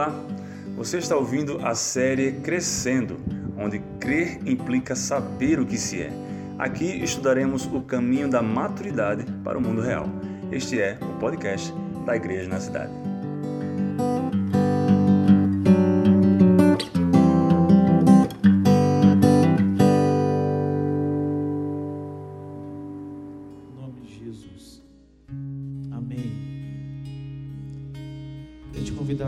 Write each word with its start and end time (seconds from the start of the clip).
Olá, 0.00 0.14
você 0.78 0.96
está 0.96 1.14
ouvindo 1.14 1.60
a 1.62 1.74
série 1.74 2.32
Crescendo, 2.32 3.20
onde 3.58 3.80
crer 4.00 4.40
implica 4.46 4.96
saber 4.96 5.60
o 5.60 5.66
que 5.66 5.76
se 5.76 6.00
é. 6.00 6.10
Aqui 6.58 6.86
estudaremos 7.04 7.66
o 7.66 7.82
caminho 7.82 8.26
da 8.26 8.40
maturidade 8.40 9.26
para 9.44 9.58
o 9.58 9.60
mundo 9.60 9.82
real. 9.82 10.06
Este 10.50 10.80
é 10.80 10.98
o 11.02 11.18
podcast 11.18 11.70
da 12.06 12.16
Igreja 12.16 12.48
na 12.48 12.58
Cidade. 12.58 13.09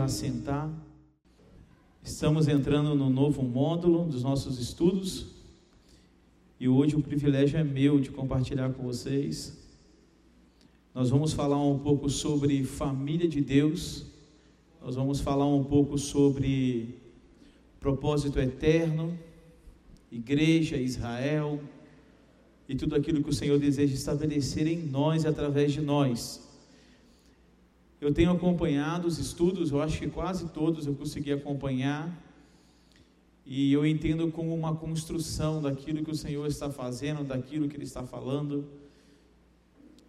Sentar. 0.07 0.71
Estamos 2.03 2.47
entrando 2.47 2.95
no 2.95 3.09
novo 3.09 3.41
módulo 3.43 4.05
dos 4.05 4.23
nossos 4.23 4.59
estudos. 4.59 5.27
E 6.59 6.67
hoje 6.67 6.95
o 6.95 7.01
privilégio 7.01 7.57
é 7.57 7.63
meu 7.63 7.99
de 7.99 8.11
compartilhar 8.11 8.71
com 8.73 8.83
vocês. 8.83 9.57
Nós 10.93 11.09
vamos 11.09 11.33
falar 11.33 11.61
um 11.61 11.79
pouco 11.79 12.09
sobre 12.09 12.63
família 12.63 13.27
de 13.27 13.41
Deus. 13.41 14.05
Nós 14.81 14.95
vamos 14.95 15.19
falar 15.19 15.47
um 15.47 15.63
pouco 15.63 15.97
sobre 15.97 16.95
propósito 17.79 18.39
eterno, 18.39 19.17
igreja, 20.11 20.77
Israel, 20.77 21.59
e 22.67 22.75
tudo 22.75 22.95
aquilo 22.95 23.21
que 23.23 23.29
o 23.29 23.33
Senhor 23.33 23.59
deseja 23.59 23.93
estabelecer 23.93 24.67
em 24.67 24.77
nós 24.77 25.23
e 25.23 25.27
através 25.27 25.73
de 25.73 25.81
nós. 25.81 26.52
Eu 28.03 28.13
tenho 28.13 28.31
acompanhado 28.31 29.07
os 29.07 29.17
estudos, 29.17 29.71
eu 29.71 29.81
acho 29.81 29.97
que 29.97 30.09
quase 30.09 30.49
todos 30.49 30.85
eu 30.85 30.93
consegui 30.93 31.31
acompanhar, 31.31 32.13
e 33.45 33.71
eu 33.71 33.85
entendo 33.85 34.29
como 34.29 34.53
uma 34.53 34.75
construção 34.75 35.61
daquilo 35.61 36.03
que 36.03 36.11
o 36.11 36.15
Senhor 36.15 36.45
está 36.47 36.69
fazendo, 36.69 37.23
daquilo 37.23 37.69
que 37.69 37.77
Ele 37.77 37.85
está 37.85 38.03
falando, 38.03 38.67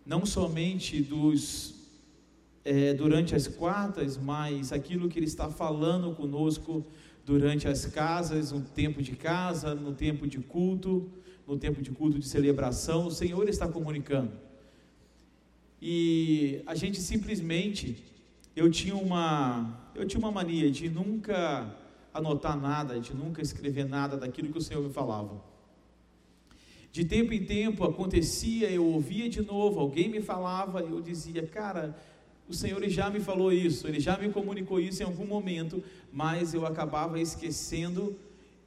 não 0.05 0.27
somente 0.27 1.01
dos 1.01 1.73
é, 2.65 2.95
durante 2.95 3.33
as 3.33 3.47
quartas, 3.47 4.19
mas 4.19 4.73
aquilo 4.73 5.09
que 5.09 5.17
Ele 5.17 5.27
está 5.27 5.49
falando 5.49 6.17
conosco 6.17 6.85
durante 7.25 7.69
as 7.69 7.87
casas, 7.87 8.51
no 8.51 8.61
tempo 8.61 9.01
de 9.01 9.15
casa, 9.15 9.73
no 9.73 9.95
tempo 9.95 10.27
de 10.27 10.39
culto, 10.39 11.09
no 11.47 11.57
tempo 11.57 11.81
de 11.81 11.93
culto 11.93 12.19
de 12.19 12.27
celebração, 12.27 13.07
o 13.07 13.11
Senhor 13.13 13.49
está 13.49 13.69
comunicando. 13.69 14.33
E 15.87 16.63
a 16.65 16.75
gente 16.75 16.99
simplesmente, 17.03 18.03
eu 18.57 18.71
tinha 18.71 18.97
uma, 18.97 19.91
eu 19.95 20.07
tinha 20.07 20.19
uma 20.19 20.33
mania 20.33 20.71
de 20.71 20.89
nunca 20.89 21.77
anotar 22.15 22.59
nada, 22.59 22.99
de 22.99 23.13
nunca 23.13 23.43
escrever 23.43 23.87
nada 23.87 24.17
daquilo 24.17 24.51
que 24.51 24.57
o 24.57 24.63
Senhor 24.63 24.83
me 24.83 24.91
falava. 24.91 25.39
De 26.91 27.05
tempo 27.05 27.35
em 27.35 27.45
tempo 27.45 27.85
acontecia, 27.85 28.71
eu 28.71 28.87
ouvia 28.87 29.29
de 29.29 29.43
novo, 29.43 29.79
alguém 29.79 30.09
me 30.09 30.23
falava, 30.23 30.81
eu 30.81 31.03
dizia, 31.03 31.47
cara, 31.47 31.95
o 32.49 32.55
Senhor 32.55 32.83
já 32.89 33.11
me 33.11 33.21
falou 33.21 33.53
isso, 33.53 33.87
ele 33.87 34.01
já 34.01 34.17
me 34.17 34.31
comunicou 34.31 34.81
isso 34.81 35.03
em 35.03 35.07
algum 35.07 35.27
momento, 35.27 35.85
mas 36.11 36.55
eu 36.55 36.65
acabava 36.65 37.21
esquecendo 37.21 38.17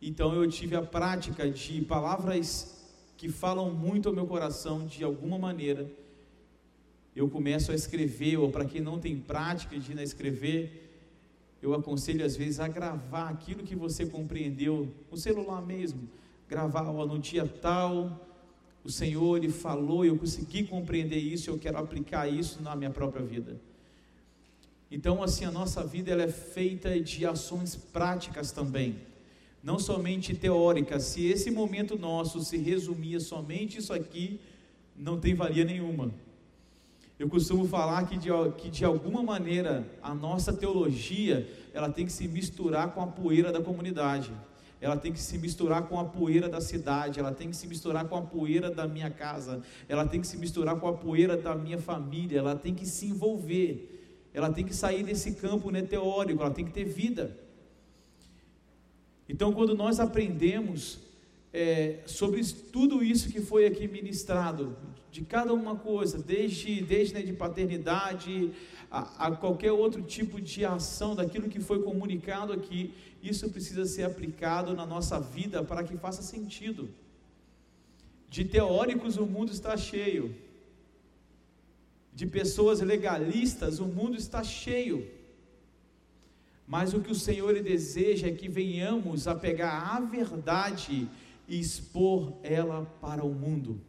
então 0.01 0.33
eu 0.33 0.47
tive 0.47 0.75
a 0.75 0.81
prática 0.81 1.49
de 1.49 1.81
palavras 1.81 2.85
que 3.17 3.29
falam 3.29 3.73
muito 3.73 4.07
ao 4.07 4.15
meu 4.15 4.27
coração 4.27 4.85
de 4.85 5.03
alguma 5.03 5.39
maneira. 5.39 5.89
Eu 7.17 7.27
começo 7.27 7.71
a 7.71 7.75
escrever, 7.75 8.37
ou 8.37 8.51
para 8.51 8.63
quem 8.63 8.79
não 8.79 8.99
tem 8.99 9.17
prática 9.17 9.75
de 9.79 9.91
escrever, 10.03 10.87
eu 11.59 11.73
aconselho 11.73 12.23
às 12.23 12.35
vezes 12.37 12.59
a 12.59 12.67
gravar 12.67 13.29
aquilo 13.29 13.63
que 13.63 13.75
você 13.75 14.05
compreendeu 14.05 14.93
no 15.11 15.17
celular 15.17 15.59
mesmo. 15.65 16.07
Gravar, 16.47 16.87
ó, 16.87 17.05
no 17.07 17.17
dia 17.17 17.47
tal, 17.47 18.29
o 18.83 18.91
Senhor 18.91 19.37
ele 19.37 19.49
falou, 19.49 20.05
eu 20.05 20.15
consegui 20.15 20.63
compreender 20.65 21.17
isso, 21.17 21.49
eu 21.49 21.57
quero 21.57 21.79
aplicar 21.79 22.27
isso 22.27 22.61
na 22.61 22.75
minha 22.75 22.91
própria 22.91 23.25
vida. 23.25 23.59
Então, 24.91 25.23
assim, 25.23 25.43
a 25.43 25.51
nossa 25.51 25.83
vida 25.83 26.11
ela 26.11 26.21
é 26.21 26.31
feita 26.31 27.01
de 27.01 27.25
ações 27.25 27.75
práticas 27.75 28.51
também 28.51 28.95
não 29.63 29.79
somente 29.79 30.35
teórica. 30.35 30.99
Se 30.99 31.25
esse 31.25 31.51
momento 31.51 31.97
nosso 31.97 32.39
se 32.41 32.57
resumia 32.57 33.19
somente 33.19 33.79
isso 33.79 33.91
aqui, 33.91 34.39
não 34.95 35.19
tem 35.19 35.33
valia 35.33 35.65
nenhuma. 35.65 36.13
Eu 37.19 37.27
costumo 37.27 37.67
falar 37.67 38.07
que 38.07 38.15
de, 38.15 38.29
que 38.57 38.69
de 38.69 38.85
alguma 38.85 39.23
maneira 39.23 39.87
a 40.03 40.13
nossa 40.13 40.53
teologia 40.53 41.49
ela 41.73 41.89
tem 41.89 42.05
que 42.05 42.11
se 42.11 42.27
misturar 42.27 42.93
com 42.93 43.01
a 43.01 43.07
poeira 43.07 43.51
da 43.51 43.59
comunidade, 43.59 44.31
ela 44.79 44.95
tem 44.95 45.11
que 45.11 45.19
se 45.19 45.35
misturar 45.39 45.87
com 45.87 45.99
a 45.99 46.05
poeira 46.05 46.47
da 46.47 46.61
cidade, 46.61 47.19
ela 47.19 47.31
tem 47.31 47.49
que 47.49 47.55
se 47.55 47.65
misturar 47.65 48.05
com 48.05 48.15
a 48.15 48.21
poeira 48.21 48.69
da 48.69 48.87
minha 48.87 49.09
casa, 49.09 49.63
ela 49.89 50.05
tem 50.05 50.21
que 50.21 50.27
se 50.27 50.37
misturar 50.37 50.79
com 50.79 50.87
a 50.87 50.93
poeira 50.93 51.35
da 51.35 51.55
minha 51.55 51.79
família, 51.79 52.37
ela 52.37 52.55
tem 52.55 52.75
que 52.75 52.85
se 52.85 53.07
envolver, 53.07 54.19
ela 54.31 54.53
tem 54.53 54.63
que 54.63 54.75
sair 54.75 55.03
desse 55.03 55.33
campo 55.33 55.71
né, 55.71 55.81
teórico, 55.81 56.43
ela 56.43 56.53
tem 56.53 56.65
que 56.65 56.71
ter 56.71 56.85
vida. 56.85 57.35
Então, 59.27 59.51
quando 59.51 59.75
nós 59.75 59.99
aprendemos 59.99 60.99
é, 61.57 62.03
sobre 62.05 62.43
tudo 62.71 63.03
isso 63.03 63.31
que 63.31 63.41
foi 63.41 63.65
aqui 63.65 63.87
ministrado, 63.87 64.77
de 65.11 65.21
cada 65.23 65.51
uma 65.51 65.75
coisa, 65.75 66.19
desde, 66.19 66.81
desde 66.81 67.15
né, 67.15 67.23
de 67.23 67.33
paternidade 67.33 68.51
a, 68.91 69.25
a, 69.25 69.31
qualquer 69.35 69.71
outro 69.71 70.03
tipo 70.03 70.39
de 70.39 70.63
ação 70.63 71.15
daquilo 71.15 71.49
que 71.49 71.59
foi 71.59 71.81
comunicado 71.81 72.53
aqui, 72.53 72.93
isso 73.23 73.49
precisa 73.49 73.85
ser 73.87 74.03
aplicado 74.03 74.75
na 74.75 74.85
nossa 74.85 75.19
vida 75.19 75.63
para 75.63 75.83
que 75.83 75.97
faça 75.97 76.21
sentido. 76.21 76.87
De 78.29 78.45
teóricos 78.45 79.17
o 79.17 79.25
mundo 79.25 79.51
está 79.51 79.75
cheio, 79.75 80.35
de 82.13 82.27
pessoas 82.27 82.81
legalistas 82.81 83.79
o 83.79 83.85
mundo 83.85 84.15
está 84.15 84.43
cheio. 84.43 85.07
Mas 86.67 86.93
o 86.93 86.99
que 86.99 87.11
o 87.11 87.15
Senhor 87.15 87.59
deseja 87.63 88.27
é 88.27 88.31
que 88.31 88.47
venhamos 88.47 89.27
a 89.27 89.33
pegar 89.33 89.95
a 89.95 89.99
verdade 90.01 91.09
e 91.47 91.59
expor 91.59 92.33
ela 92.43 92.85
para 93.01 93.23
o 93.23 93.33
mundo. 93.33 93.79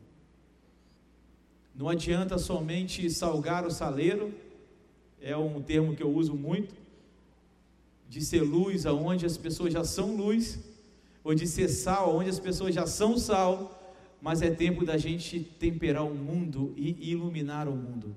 Não 1.74 1.88
adianta 1.88 2.38
somente 2.38 3.08
salgar 3.10 3.66
o 3.66 3.70
saleiro, 3.70 4.32
é 5.20 5.36
um 5.36 5.60
termo 5.60 5.94
que 5.94 6.02
eu 6.02 6.10
uso 6.10 6.34
muito, 6.34 6.74
de 8.08 8.20
ser 8.20 8.42
luz 8.42 8.86
aonde 8.86 9.26
as 9.26 9.36
pessoas 9.36 9.72
já 9.72 9.84
são 9.84 10.16
luz, 10.16 10.58
ou 11.22 11.34
de 11.34 11.46
ser 11.46 11.68
sal 11.68 12.10
aonde 12.10 12.30
as 12.30 12.40
pessoas 12.40 12.74
já 12.74 12.86
são 12.86 13.18
sal, 13.18 13.74
mas 14.20 14.42
é 14.42 14.50
tempo 14.50 14.84
da 14.84 14.96
gente 14.96 15.40
temperar 15.40 16.04
o 16.04 16.14
mundo 16.14 16.72
e 16.76 17.10
iluminar 17.10 17.68
o 17.68 17.76
mundo. 17.76 18.14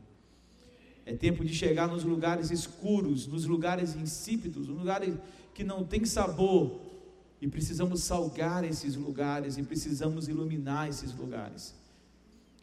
É 1.06 1.14
tempo 1.14 1.44
de 1.44 1.54
chegar 1.54 1.88
nos 1.88 2.04
lugares 2.04 2.52
escuros, 2.52 3.28
nos 3.28 3.46
lugares 3.46 3.96
insípidos, 3.96 4.68
nos 4.68 4.78
lugares 4.78 5.16
que 5.54 5.64
não 5.64 5.84
tem 5.84 6.06
sabor. 6.06 6.80
E 7.42 7.48
precisamos 7.48 8.04
salgar 8.04 8.64
esses 8.64 8.96
lugares 8.96 9.58
e 9.58 9.64
precisamos 9.64 10.28
iluminar 10.28 10.88
esses 10.88 11.14
lugares. 11.14 11.74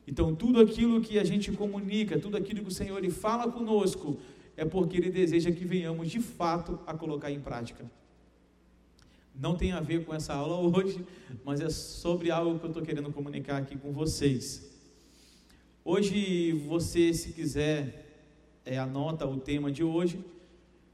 Então, 0.07 0.35
tudo 0.35 0.61
aquilo 0.61 1.01
que 1.01 1.19
a 1.19 1.25
gente 1.25 1.53
comunica, 1.53 2.19
tudo 2.19 2.37
aquilo 2.37 2.63
que 2.63 2.69
o 2.69 2.73
Senhor 2.73 2.97
ele 2.97 3.11
fala 3.11 3.51
conosco, 3.51 4.19
é 4.59 4.65
porque 4.65 4.97
Ele 4.97 5.11
deseja 5.11 5.53
que 5.53 5.65
venhamos 5.65 6.11
de 6.11 6.19
fato 6.19 6.81
a 6.85 6.93
colocar 6.93 7.31
em 7.31 7.41
prática. 7.41 7.89
Não 9.33 9.57
tem 9.57 9.71
a 9.71 9.81
ver 9.81 10.05
com 10.05 10.13
essa 10.13 10.35
aula 10.35 10.57
hoje, 10.77 11.05
mas 11.45 11.61
é 11.61 11.71
sobre 11.71 12.31
algo 12.31 12.59
que 12.59 12.65
eu 12.65 12.71
estou 12.71 12.83
querendo 12.83 13.13
comunicar 13.13 13.59
aqui 13.59 13.77
com 13.77 13.93
vocês. 13.93 14.69
Hoje, 15.85 16.53
você, 16.67 17.15
se 17.15 17.33
quiser 17.33 18.05
é, 18.65 18.77
anota 18.77 19.25
o 19.27 19.39
tema 19.39 19.71
de 19.71 19.85
hoje, 19.85 20.17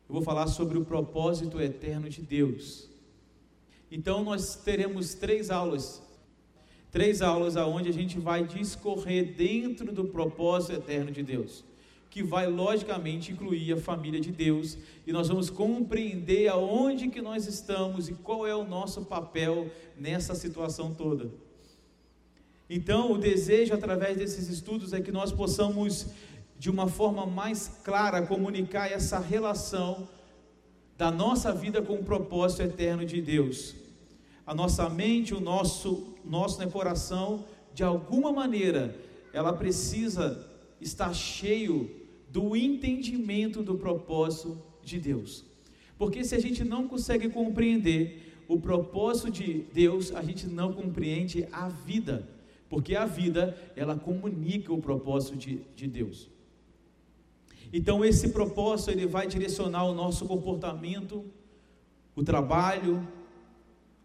eu 0.07 0.13
vou 0.13 0.23
falar 0.23 0.47
sobre 0.47 0.77
o 0.77 0.85
propósito 0.85 1.59
eterno 1.59 2.09
de 2.11 2.21
Deus. 2.21 2.94
Então 3.97 4.25
nós 4.25 4.57
teremos 4.57 5.15
três 5.15 5.53
aulas, 5.53 6.03
três 6.91 7.23
aulas 7.23 7.57
aonde 7.57 7.89
a 7.89 7.93
gente 7.93 8.19
vai 8.19 8.45
discorrer 8.45 9.37
dentro 9.37 9.93
do 9.93 10.07
propósito 10.07 10.73
eterno 10.73 11.13
de 11.13 11.23
Deus, 11.23 11.65
que 12.11 12.21
vai 12.21 12.49
logicamente 12.49 13.31
incluir 13.31 13.73
a 13.73 13.77
família 13.77 14.19
de 14.19 14.33
Deus, 14.33 14.77
e 15.07 15.13
nós 15.13 15.29
vamos 15.29 15.49
compreender 15.49 16.49
aonde 16.49 17.09
que 17.09 17.23
nós 17.23 17.47
estamos 17.47 18.09
e 18.09 18.15
qual 18.15 18.45
é 18.45 18.53
o 18.53 18.65
nosso 18.65 19.05
papel 19.05 19.71
nessa 19.97 20.35
situação 20.35 20.93
toda. 20.93 21.31
Então, 22.69 23.13
o 23.13 23.19
desejo 23.19 23.75
através 23.75 24.17
desses 24.17 24.49
estudos 24.49 24.93
é 24.93 25.01
que 25.01 25.13
nós 25.13 25.31
possamos 25.31 26.09
de 26.59 26.69
uma 26.69 26.89
forma 26.89 27.27
mais 27.27 27.69
clara 27.85 28.27
comunicar 28.27 28.91
essa 28.91 29.21
relação 29.21 30.09
da 30.99 31.13
nossa 31.13 31.53
vida 31.53 31.81
com 31.81 31.95
o 31.95 32.05
propósito 32.05 32.63
eterno 32.63 33.05
de 33.05 33.23
Deus. 33.23 33.84
A 34.47 34.55
nossa 34.55 34.89
mente, 34.89 35.35
o 35.35 35.41
nosso 35.41 36.15
nosso 36.25 36.59
né, 36.59 36.67
coração, 36.67 37.45
de 37.75 37.83
alguma 37.83 38.33
maneira, 38.33 38.97
ela 39.33 39.53
precisa 39.53 40.49
estar 40.81 41.13
cheio 41.13 41.91
do 42.31 42.57
entendimento 42.57 43.63
do 43.63 43.77
propósito 43.77 44.61
de 44.83 44.99
Deus. 44.99 45.45
Porque 45.99 46.25
se 46.25 46.35
a 46.35 46.41
gente 46.41 46.65
não 46.65 46.89
consegue 46.89 47.29
compreender 47.29 48.43
o 48.49 48.59
propósito 48.59 49.31
de 49.31 49.65
Deus, 49.73 50.15
a 50.15 50.23
gente 50.23 50.47
não 50.47 50.73
compreende 50.73 51.47
a 51.53 51.69
vida. 51.69 52.29
Porque 52.69 52.97
a 52.97 53.07
vida, 53.07 53.57
ela 53.77 53.97
comunica 53.97 54.73
o 54.73 54.81
propósito 54.81 55.37
de, 55.37 55.61
de 55.77 55.87
Deus. 55.87 56.29
Então 57.73 58.05
esse 58.05 58.29
propósito 58.29 58.91
ele 58.91 59.07
vai 59.07 59.27
direcionar 59.27 59.85
o 59.85 59.95
nosso 59.95 60.27
comportamento, 60.27 61.25
o 62.15 62.23
trabalho, 62.23 63.07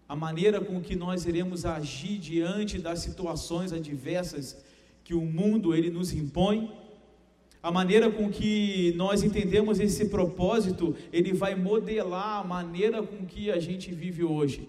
a 0.09 0.15
maneira 0.15 0.59
com 0.59 0.81
que 0.81 0.95
nós 0.95 1.27
iremos 1.27 1.67
agir 1.67 2.17
diante 2.17 2.79
das 2.79 2.97
situações 2.97 3.71
adversas 3.71 4.57
que 5.03 5.13
o 5.13 5.21
mundo 5.21 5.75
ele 5.75 5.91
nos 5.91 6.11
impõe. 6.11 6.71
A 7.61 7.71
maneira 7.71 8.09
com 8.09 8.27
que 8.27 8.91
nós 8.95 9.21
entendemos 9.21 9.79
esse 9.79 10.06
propósito, 10.06 10.95
ele 11.13 11.31
vai 11.31 11.53
modelar 11.53 12.39
a 12.39 12.44
maneira 12.44 13.03
com 13.03 13.23
que 13.23 13.51
a 13.51 13.59
gente 13.59 13.91
vive 13.91 14.23
hoje. 14.23 14.67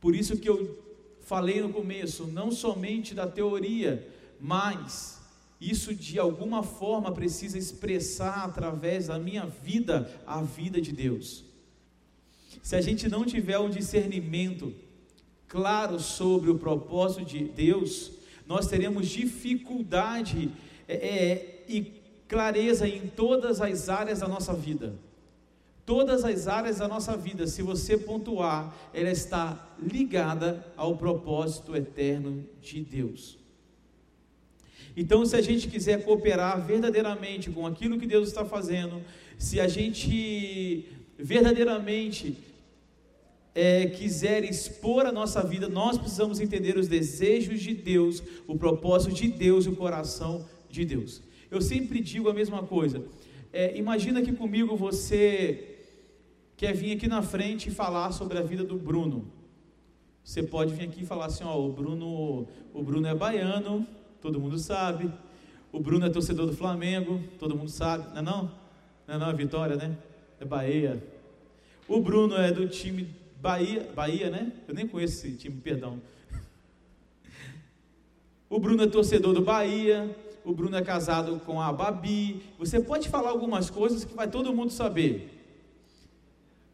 Por 0.00 0.16
isso 0.16 0.38
que 0.38 0.48
eu 0.48 0.78
falei 1.20 1.60
no 1.60 1.68
começo, 1.68 2.26
não 2.28 2.50
somente 2.50 3.14
da 3.14 3.26
teoria, 3.26 4.08
mas 4.40 5.20
isso 5.60 5.94
de 5.94 6.18
alguma 6.18 6.62
forma 6.62 7.12
precisa 7.12 7.58
expressar 7.58 8.44
através 8.44 9.08
da 9.08 9.18
minha 9.18 9.44
vida 9.44 10.10
a 10.26 10.40
vida 10.40 10.80
de 10.80 10.92
Deus. 10.92 11.47
Se 12.62 12.76
a 12.76 12.80
gente 12.80 13.08
não 13.08 13.24
tiver 13.24 13.58
um 13.58 13.70
discernimento 13.70 14.74
claro 15.46 15.98
sobre 15.98 16.50
o 16.50 16.58
propósito 16.58 17.24
de 17.24 17.44
Deus, 17.44 18.12
nós 18.46 18.66
teremos 18.66 19.08
dificuldade 19.08 20.50
é, 20.86 20.94
é, 20.94 21.64
e 21.68 21.92
clareza 22.26 22.86
em 22.86 23.08
todas 23.08 23.60
as 23.60 23.88
áreas 23.88 24.20
da 24.20 24.28
nossa 24.28 24.52
vida. 24.52 24.94
Todas 25.84 26.22
as 26.22 26.46
áreas 26.46 26.78
da 26.78 26.86
nossa 26.86 27.16
vida, 27.16 27.46
se 27.46 27.62
você 27.62 27.96
pontuar, 27.96 28.74
ela 28.92 29.10
está 29.10 29.74
ligada 29.80 30.66
ao 30.76 30.96
propósito 30.96 31.74
eterno 31.74 32.44
de 32.60 32.82
Deus. 32.82 33.38
Então, 34.94 35.24
se 35.24 35.36
a 35.36 35.40
gente 35.40 35.68
quiser 35.68 36.04
cooperar 36.04 36.66
verdadeiramente 36.66 37.50
com 37.50 37.66
aquilo 37.66 37.98
que 37.98 38.06
Deus 38.06 38.28
está 38.28 38.44
fazendo, 38.44 39.00
se 39.38 39.60
a 39.60 39.68
gente 39.68 40.86
verdadeiramente 41.18 42.36
é, 43.58 43.86
quiser 43.86 44.44
expor 44.44 45.04
a 45.04 45.10
nossa 45.10 45.42
vida, 45.42 45.68
nós 45.68 45.98
precisamos 45.98 46.38
entender 46.38 46.78
os 46.78 46.86
desejos 46.86 47.60
de 47.60 47.74
Deus, 47.74 48.22
o 48.46 48.56
propósito 48.56 49.12
de 49.12 49.26
Deus 49.26 49.66
e 49.66 49.68
o 49.68 49.74
coração 49.74 50.46
de 50.70 50.84
Deus. 50.84 51.20
Eu 51.50 51.60
sempre 51.60 51.98
digo 51.98 52.28
a 52.28 52.32
mesma 52.32 52.62
coisa. 52.62 53.04
É, 53.52 53.76
imagina 53.76 54.22
que 54.22 54.30
comigo 54.30 54.76
você 54.76 55.76
quer 56.56 56.72
vir 56.72 56.92
aqui 56.92 57.08
na 57.08 57.20
frente 57.20 57.68
e 57.68 57.72
falar 57.72 58.12
sobre 58.12 58.38
a 58.38 58.42
vida 58.42 58.62
do 58.62 58.76
Bruno. 58.76 59.26
Você 60.22 60.40
pode 60.40 60.72
vir 60.72 60.84
aqui 60.84 61.02
e 61.02 61.06
falar 61.06 61.26
assim, 61.26 61.42
ó, 61.42 61.58
o 61.58 61.72
Bruno, 61.72 62.46
o 62.72 62.80
Bruno 62.80 63.08
é 63.08 63.14
baiano, 63.14 63.84
todo 64.20 64.38
mundo 64.38 64.56
sabe. 64.56 65.10
O 65.72 65.80
Bruno 65.80 66.06
é 66.06 66.10
torcedor 66.10 66.46
do 66.46 66.54
Flamengo, 66.54 67.20
todo 67.40 67.56
mundo 67.56 67.70
sabe, 67.70 68.06
não 68.10 68.18
é 68.18 68.22
não? 68.22 68.42
Não 69.04 69.14
é 69.16 69.18
não, 69.18 69.30
é 69.30 69.34
Vitória, 69.34 69.74
né? 69.74 69.98
É 70.38 70.44
Bahia. 70.44 71.02
O 71.88 72.00
Bruno 72.00 72.36
é 72.36 72.52
do 72.52 72.68
time 72.68 73.18
Bahia, 73.40 73.88
Bahia, 73.94 74.30
né? 74.30 74.52
Eu 74.66 74.74
nem 74.74 74.86
conheço 74.86 75.26
esse 75.26 75.36
time, 75.36 75.60
perdão. 75.60 76.00
O 78.50 78.58
Bruno 78.58 78.82
é 78.82 78.86
torcedor 78.86 79.34
do 79.34 79.42
Bahia, 79.42 80.14
o 80.44 80.52
Bruno 80.52 80.76
é 80.76 80.82
casado 80.82 81.40
com 81.44 81.60
a 81.60 81.72
Babi. 81.72 82.42
Você 82.58 82.80
pode 82.80 83.08
falar 83.08 83.30
algumas 83.30 83.70
coisas 83.70 84.04
que 84.04 84.14
vai 84.14 84.28
todo 84.28 84.54
mundo 84.54 84.70
saber. 84.70 85.37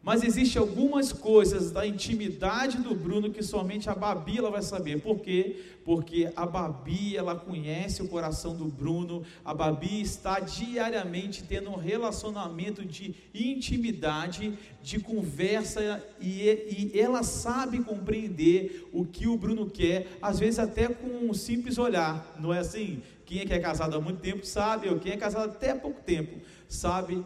Mas 0.05 0.23
existe 0.23 0.59
algumas 0.59 1.11
coisas 1.11 1.71
da 1.71 1.83
intimidade 1.83 2.77
do 2.77 2.93
Bruno 2.93 3.31
que 3.31 3.41
somente 3.41 3.89
a 3.89 3.95
Babi 3.95 4.37
ela 4.37 4.51
vai 4.51 4.61
saber. 4.61 5.01
Por 5.01 5.19
quê? 5.19 5.59
Porque 5.83 6.31
a 6.35 6.45
Babi 6.45 7.17
ela 7.17 7.35
conhece 7.35 8.03
o 8.03 8.07
coração 8.07 8.55
do 8.55 8.65
Bruno. 8.65 9.23
A 9.43 9.51
Babi 9.51 9.99
está 9.99 10.39
diariamente 10.39 11.43
tendo 11.43 11.71
um 11.71 11.75
relacionamento 11.75 12.85
de 12.85 13.15
intimidade, 13.33 14.53
de 14.79 14.99
conversa 14.99 16.03
e, 16.21 16.91
e 16.93 16.99
ela 16.99 17.23
sabe 17.23 17.83
compreender 17.83 18.87
o 18.93 19.05
que 19.05 19.27
o 19.27 19.35
Bruno 19.35 19.67
quer, 19.67 20.19
às 20.21 20.37
vezes 20.37 20.59
até 20.59 20.87
com 20.87 21.07
um 21.07 21.33
simples 21.33 21.79
olhar. 21.79 22.35
Não 22.39 22.53
é 22.53 22.59
assim? 22.59 23.01
Quem 23.25 23.39
é 23.39 23.45
que 23.45 23.53
é 23.53 23.59
casado 23.59 23.95
há 23.95 23.99
muito 23.99 24.19
tempo 24.19 24.45
sabe, 24.45 24.87
ou 24.87 24.99
quem 24.99 25.13
é 25.13 25.17
casado 25.17 25.49
até 25.49 25.71
há 25.71 25.75
pouco 25.75 25.99
tempo 26.03 26.39
sabe 26.69 27.25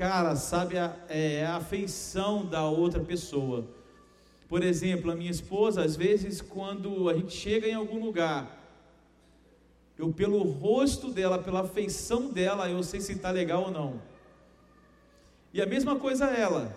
cara 0.00 0.34
sabe 0.34 0.78
a, 0.78 0.96
é, 1.10 1.44
a 1.44 1.56
afeição 1.56 2.46
da 2.46 2.64
outra 2.64 3.00
pessoa. 3.00 3.68
Por 4.48 4.64
exemplo, 4.64 5.10
a 5.10 5.14
minha 5.14 5.30
esposa, 5.30 5.84
às 5.84 5.94
vezes, 5.94 6.40
quando 6.40 7.10
a 7.10 7.12
gente 7.12 7.34
chega 7.36 7.68
em 7.68 7.74
algum 7.74 8.02
lugar, 8.02 8.58
eu, 9.98 10.10
pelo 10.10 10.40
rosto 10.40 11.10
dela, 11.10 11.38
pela 11.38 11.60
afeição 11.60 12.30
dela, 12.30 12.66
eu 12.66 12.82
sei 12.82 12.98
se 12.98 13.12
está 13.12 13.30
legal 13.30 13.64
ou 13.64 13.70
não. 13.70 14.00
E 15.52 15.60
a 15.60 15.66
mesma 15.66 15.94
coisa 15.96 16.24
ela. 16.28 16.74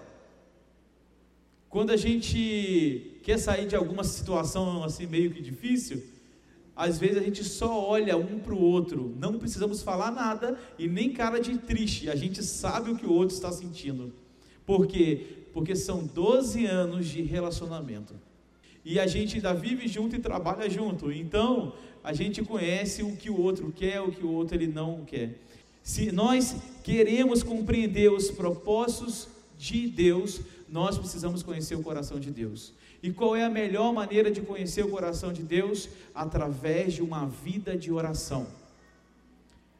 Quando 1.69 1.92
a 1.92 1.98
gente 1.98 3.22
quer 3.24 3.40
sair 3.40 3.68
de 3.68 3.76
alguma 3.78 4.04
situação 4.04 4.84
assim 4.84 5.08
meio 5.08 5.31
que 5.31 5.42
difícil, 5.42 6.04
às 6.75 6.98
vezes 6.98 7.18
a 7.18 7.22
gente 7.22 7.44
só 7.44 7.88
olha 7.88 8.18
um 8.18 8.40
para 8.40 8.54
o 8.54 8.62
outro, 8.62 9.16
não 9.20 9.38
precisamos 9.38 9.84
falar 9.84 10.12
nada 10.12 10.58
e 10.78 10.88
nem 10.88 11.14
cara 11.14 11.40
de 11.40 11.58
triste, 11.58 12.10
a 12.10 12.16
gente 12.16 12.44
sabe 12.44 12.92
o 12.92 12.96
que 12.96 13.06
o 13.06 13.14
outro 13.14 13.36
está 13.36 13.52
sentindo. 13.52 14.12
Por 14.66 14.88
quê? 14.88 15.46
Porque 15.54 15.75
são 15.75 16.06
12 16.06 16.66
anos 16.66 17.08
de 17.08 17.22
relacionamento. 17.22 18.14
E 18.84 19.00
a 19.00 19.08
gente 19.08 19.36
ainda 19.36 19.54
vive 19.54 19.88
junto 19.88 20.16
e 20.16 20.20
trabalha 20.20 20.70
junto. 20.70 21.12
Então, 21.12 21.74
a 22.04 22.12
gente 22.12 22.42
conhece 22.44 23.02
o 23.02 23.16
que 23.16 23.30
o 23.30 23.40
outro 23.40 23.72
quer, 23.72 24.02
o 24.02 24.12
que 24.12 24.26
o 24.26 24.31
outro 24.31 24.56
ele 24.56 24.68
não 24.68 25.06
quer. 25.06 25.40
Se 25.81 26.12
nós 26.12 26.56
queremos 26.84 27.44
compreender 27.44 28.12
os 28.12 28.31
propósitos 28.31 29.28
de 29.58 29.88
Deus, 29.88 30.42
nós 30.68 30.98
precisamos 30.98 31.44
conhecer 31.44 31.76
o 31.76 31.84
coração 31.84 32.19
de 32.19 32.31
Deus. 32.31 32.74
E 33.04 33.12
qual 33.12 33.36
é 33.36 33.44
a 33.44 33.50
melhor 33.50 33.92
maneira 33.92 34.32
de 34.32 34.40
conhecer 34.40 34.86
o 34.86 34.90
coração 34.90 35.34
de 35.34 35.44
Deus? 35.44 35.90
Através 36.16 36.94
de 36.94 37.02
uma 37.02 37.28
vida 37.28 37.78
de 37.78 37.92
oração. 37.92 38.48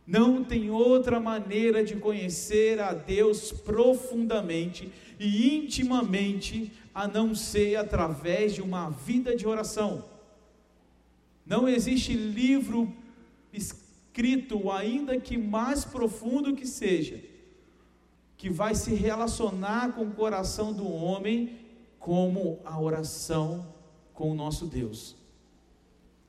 Não 0.06 0.44
tem 0.44 0.70
outra 0.70 1.22
maneira 1.22 1.82
de 1.86 1.96
conhecer 1.96 2.82
a 2.82 2.94
Deus 2.94 3.54
profundamente 3.54 4.92
e 5.18 5.56
intimamente 5.56 6.70
a 6.94 7.08
não 7.08 7.34
ser 7.34 7.78
através 7.78 8.54
de 8.54 8.62
uma 8.62 8.90
vida 8.90 9.34
de 9.34 9.48
oração. 9.48 10.04
Não 11.46 11.70
existe 11.70 12.12
livro 12.12 12.94
escrito, 13.54 14.70
ainda 14.70 15.18
que 15.18 15.38
mais 15.38 15.86
profundo 15.86 16.54
que 16.54 16.68
seja, 16.68 17.22
que 18.36 18.50
vai 18.50 18.76
se 18.76 18.94
relacionar 18.94 19.94
com 19.94 20.04
o 20.04 20.12
coração 20.12 20.74
do 20.74 20.86
homem 20.86 21.63
como 22.04 22.60
a 22.66 22.78
oração 22.82 23.66
com 24.14 24.30
o 24.30 24.36
nosso 24.36 24.66
Deus. 24.66 25.16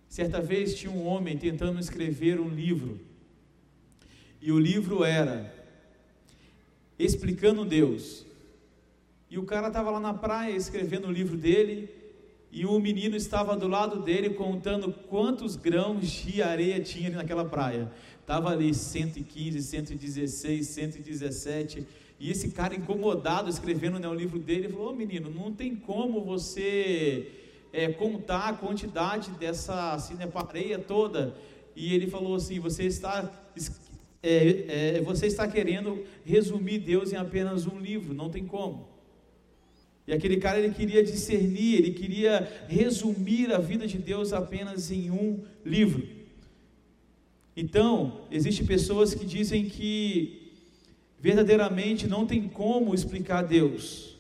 Certa 0.09 0.40
vez 0.40 0.76
tinha 0.76 0.93
um 0.93 1.04
homem 1.04 1.37
tentando 1.37 1.81
escrever 1.81 2.38
um 2.38 2.49
livro, 2.49 3.00
e 4.40 4.52
o 4.52 4.59
livro 4.59 5.02
era 5.02 5.52
Explicando 6.97 7.64
Deus. 7.64 8.25
E 9.28 9.37
o 9.37 9.43
cara 9.43 9.66
estava 9.66 9.90
lá 9.90 9.99
na 9.99 10.14
praia 10.14 10.54
escrevendo 10.54 11.09
o 11.09 11.12
livro 11.12 11.37
dele, 11.37 11.90
e 12.52 12.64
um 12.64 12.78
menino 12.78 13.16
estava 13.16 13.57
do 13.57 13.66
lado 13.66 14.00
dele 14.00 14.31
contando 14.31 14.93
quantos 14.93 15.57
grãos 15.57 16.09
de 16.09 16.40
areia 16.40 16.81
tinha 16.81 17.09
ali 17.09 17.16
naquela 17.16 17.45
praia. 17.45 17.90
Estava 18.21 18.50
ali 18.50 18.73
115, 18.73 19.61
116, 19.61 20.66
117 20.69 22.04
e 22.18 22.30
esse 22.30 22.50
cara 22.50 22.75
incomodado 22.75 23.50
escrevendo 23.50 23.99
né, 23.99 24.09
o 24.09 24.14
livro 24.14 24.38
dele, 24.38 24.68
falou: 24.68 24.92
oh, 24.92 24.94
menino, 24.94 25.30
não 25.30 25.52
tem 25.52 25.75
como 25.75 26.25
você 26.25 27.30
é, 27.73 27.88
contar 27.92 28.49
a 28.49 28.52
quantidade 28.52 29.30
dessa 29.33 29.99
cinepareia 29.99 30.78
toda. 30.78 31.35
E 31.75 31.92
ele 31.92 32.06
falou 32.06 32.37
assim: 32.37 32.61
você 32.61 32.85
está, 32.85 33.30
é, 34.23 34.97
é, 34.97 35.00
você 35.02 35.26
está 35.26 35.47
querendo 35.49 36.04
resumir 36.25 36.78
Deus 36.78 37.12
em 37.12 37.16
apenas 37.16 37.66
um 37.66 37.78
livro, 37.78 38.14
não 38.14 38.30
tem 38.30 38.47
como. 38.47 38.88
E 40.06 40.12
aquele 40.12 40.37
cara 40.37 40.59
ele 40.59 40.73
queria 40.73 41.02
discernir, 41.02 41.76
ele 41.76 41.90
queria 41.92 42.66
resumir 42.68 43.52
a 43.52 43.59
vida 43.59 43.87
de 43.87 43.99
Deus 43.99 44.33
apenas 44.33 44.90
em 44.90 45.11
um 45.11 45.42
livro. 45.64 46.06
Então, 47.56 48.26
existem 48.30 48.66
pessoas 48.66 49.14
que 49.14 49.25
dizem 49.25 49.64
que 49.64 50.44
verdadeiramente 51.25 52.07
não 52.07 52.26
tem 52.26 52.47
como 52.47 52.95
explicar 52.95 53.40
Deus. 53.40 54.14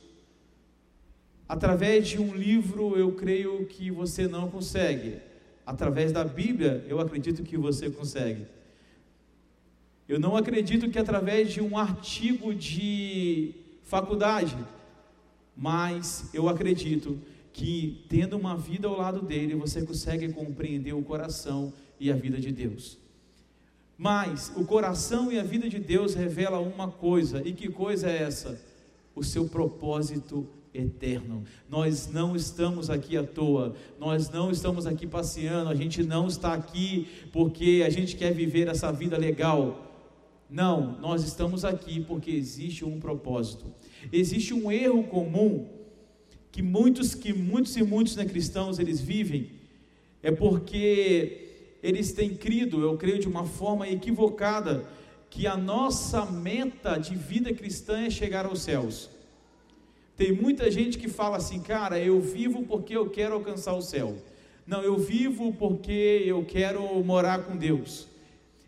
Através 1.46 2.08
de 2.08 2.18
um 2.18 2.34
livro, 2.34 2.96
eu 2.96 3.12
creio 3.12 3.66
que 3.66 3.90
você 3.90 4.26
não 4.26 4.48
consegue. 4.48 5.18
Através 5.66 6.12
da 6.12 6.24
Bíblia, 6.24 6.82
eu 6.88 6.98
acredito 6.98 7.42
que 7.42 7.58
você 7.58 7.90
consegue. 7.90 8.46
Eu 10.08 10.18
não 10.18 10.34
acredito 10.34 10.88
que 10.88 10.98
através 10.98 11.52
de 11.52 11.60
um 11.60 11.76
artigo 11.76 12.54
de 12.54 13.54
faculdade, 13.82 14.56
mas 15.54 16.30
eu 16.32 16.48
acredito 16.48 17.20
que 17.52 18.02
tendo 18.08 18.34
uma 18.34 18.56
vida 18.56 18.88
ao 18.88 18.96
lado 18.96 19.20
dele, 19.20 19.54
você 19.54 19.84
consegue 19.84 20.32
compreender 20.32 20.94
o 20.94 21.02
coração 21.02 21.70
e 22.00 22.10
a 22.10 22.16
vida 22.16 22.40
de 22.40 22.50
Deus. 22.50 23.03
Mas 23.96 24.52
o 24.56 24.64
coração 24.64 25.30
e 25.30 25.38
a 25.38 25.42
vida 25.42 25.68
de 25.68 25.78
Deus 25.78 26.14
revela 26.14 26.58
uma 26.58 26.88
coisa, 26.88 27.42
e 27.46 27.52
que 27.52 27.68
coisa 27.68 28.10
é 28.10 28.22
essa? 28.22 28.60
O 29.14 29.22
seu 29.22 29.48
propósito 29.48 30.48
eterno. 30.74 31.44
Nós 31.70 32.10
não 32.10 32.34
estamos 32.34 32.90
aqui 32.90 33.16
à 33.16 33.22
toa, 33.22 33.76
nós 33.98 34.28
não 34.28 34.50
estamos 34.50 34.86
aqui 34.86 35.06
passeando, 35.06 35.70
a 35.70 35.74
gente 35.74 36.02
não 36.02 36.26
está 36.26 36.52
aqui 36.52 37.06
porque 37.32 37.82
a 37.86 37.90
gente 37.90 38.16
quer 38.16 38.32
viver 38.32 38.66
essa 38.66 38.90
vida 38.92 39.16
legal. 39.16 39.80
Não, 40.50 40.98
nós 41.00 41.22
estamos 41.22 41.64
aqui 41.64 42.00
porque 42.00 42.32
existe 42.32 42.84
um 42.84 42.98
propósito. 42.98 43.66
Existe 44.12 44.52
um 44.52 44.70
erro 44.70 45.04
comum 45.04 45.68
que 46.50 46.62
muitos 46.62 47.14
que 47.14 47.32
muitos 47.32 47.76
e 47.76 47.82
muitos 47.82 48.16
né, 48.16 48.24
cristãos 48.24 48.78
eles 48.78 49.00
vivem 49.00 49.50
é 50.22 50.30
porque 50.30 51.43
eles 51.84 52.12
têm 52.12 52.30
crido, 52.30 52.80
eu 52.80 52.96
creio 52.96 53.18
de 53.18 53.28
uma 53.28 53.44
forma 53.44 53.86
equivocada, 53.86 54.86
que 55.28 55.46
a 55.46 55.54
nossa 55.54 56.24
meta 56.24 56.96
de 56.96 57.14
vida 57.14 57.52
cristã 57.52 58.06
é 58.06 58.08
chegar 58.08 58.46
aos 58.46 58.62
céus. 58.62 59.10
Tem 60.16 60.32
muita 60.32 60.70
gente 60.70 60.96
que 60.96 61.08
fala 61.08 61.36
assim, 61.36 61.60
cara, 61.60 61.98
eu 61.98 62.20
vivo 62.20 62.62
porque 62.62 62.96
eu 62.96 63.10
quero 63.10 63.34
alcançar 63.34 63.74
o 63.74 63.82
céu. 63.82 64.16
Não, 64.66 64.80
eu 64.82 64.96
vivo 64.96 65.52
porque 65.52 66.22
eu 66.24 66.42
quero 66.44 66.82
morar 67.04 67.44
com 67.44 67.54
Deus. 67.54 68.08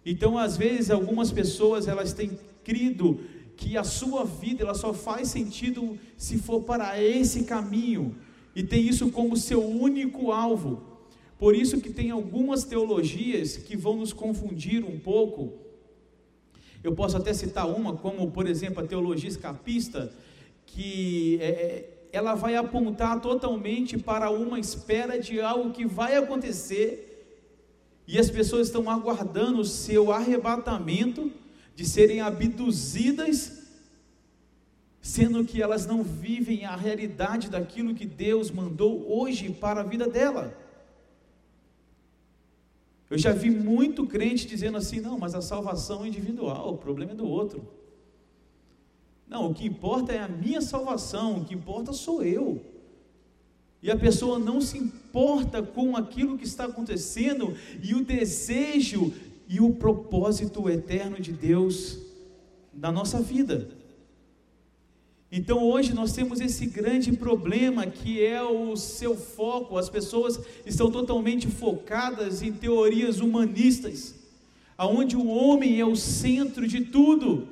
Então, 0.04 0.36
às 0.36 0.58
vezes, 0.58 0.90
algumas 0.90 1.32
pessoas 1.32 1.88
elas 1.88 2.12
têm 2.12 2.38
crido 2.62 3.20
que 3.56 3.78
a 3.78 3.84
sua 3.84 4.24
vida 4.24 4.62
ela 4.62 4.74
só 4.74 4.92
faz 4.92 5.28
sentido 5.28 5.98
se 6.18 6.36
for 6.36 6.64
para 6.64 7.00
esse 7.02 7.44
caminho 7.44 8.14
e 8.54 8.62
tem 8.62 8.86
isso 8.86 9.10
como 9.10 9.36
seu 9.38 9.64
único 9.66 10.32
alvo. 10.32 10.95
Por 11.38 11.54
isso 11.54 11.80
que 11.80 11.90
tem 11.90 12.10
algumas 12.10 12.64
teologias 12.64 13.56
que 13.56 13.76
vão 13.76 13.96
nos 13.96 14.12
confundir 14.12 14.84
um 14.84 14.98
pouco. 14.98 15.52
Eu 16.82 16.94
posso 16.94 17.16
até 17.16 17.34
citar 17.34 17.68
uma, 17.68 17.96
como 17.96 18.30
por 18.30 18.46
exemplo 18.46 18.82
a 18.82 18.86
teologia 18.86 19.28
escapista, 19.28 20.12
que 20.64 21.38
é, 21.40 21.46
é, 21.46 21.98
ela 22.12 22.34
vai 22.34 22.56
apontar 22.56 23.20
totalmente 23.20 23.98
para 23.98 24.30
uma 24.30 24.58
espera 24.58 25.18
de 25.18 25.40
algo 25.40 25.72
que 25.72 25.86
vai 25.86 26.16
acontecer 26.16 27.12
e 28.06 28.18
as 28.18 28.30
pessoas 28.30 28.68
estão 28.68 28.88
aguardando 28.88 29.60
o 29.60 29.64
seu 29.64 30.12
arrebatamento 30.12 31.30
de 31.74 31.84
serem 31.84 32.20
abduzidas, 32.20 33.64
sendo 35.02 35.44
que 35.44 35.60
elas 35.60 35.86
não 35.86 36.02
vivem 36.02 36.64
a 36.64 36.76
realidade 36.76 37.50
daquilo 37.50 37.94
que 37.94 38.06
Deus 38.06 38.50
mandou 38.50 39.04
hoje 39.12 39.50
para 39.50 39.80
a 39.80 39.84
vida 39.84 40.08
dela. 40.08 40.65
Eu 43.08 43.16
já 43.16 43.32
vi 43.32 43.50
muito 43.50 44.06
crente 44.06 44.46
dizendo 44.46 44.76
assim: 44.76 45.00
não, 45.00 45.18
mas 45.18 45.34
a 45.34 45.40
salvação 45.40 46.04
é 46.04 46.08
individual, 46.08 46.74
o 46.74 46.78
problema 46.78 47.12
é 47.12 47.14
do 47.14 47.26
outro. 47.26 47.66
Não, 49.28 49.50
o 49.50 49.54
que 49.54 49.66
importa 49.66 50.12
é 50.12 50.18
a 50.18 50.28
minha 50.28 50.60
salvação, 50.60 51.38
o 51.38 51.44
que 51.44 51.54
importa 51.54 51.92
sou 51.92 52.22
eu. 52.22 52.60
E 53.82 53.90
a 53.90 53.96
pessoa 53.96 54.38
não 54.38 54.60
se 54.60 54.78
importa 54.78 55.62
com 55.62 55.96
aquilo 55.96 56.38
que 56.38 56.44
está 56.44 56.64
acontecendo 56.64 57.54
e 57.82 57.94
o 57.94 58.04
desejo 58.04 59.12
e 59.48 59.60
o 59.60 59.74
propósito 59.74 60.68
eterno 60.68 61.20
de 61.20 61.32
Deus 61.32 61.98
na 62.72 62.90
nossa 62.90 63.20
vida. 63.20 63.68
Então 65.30 65.62
hoje 65.64 65.92
nós 65.92 66.12
temos 66.12 66.40
esse 66.40 66.66
grande 66.66 67.12
problema 67.12 67.86
que 67.86 68.24
é 68.24 68.42
o 68.42 68.76
seu 68.76 69.16
foco, 69.16 69.76
as 69.76 69.90
pessoas 69.90 70.38
estão 70.64 70.90
totalmente 70.90 71.48
focadas 71.48 72.42
em 72.42 72.52
teorias 72.52 73.18
humanistas, 73.18 74.14
aonde 74.78 75.16
o 75.16 75.26
homem 75.26 75.80
é 75.80 75.84
o 75.84 75.96
centro 75.96 76.66
de 76.66 76.82
tudo. 76.82 77.48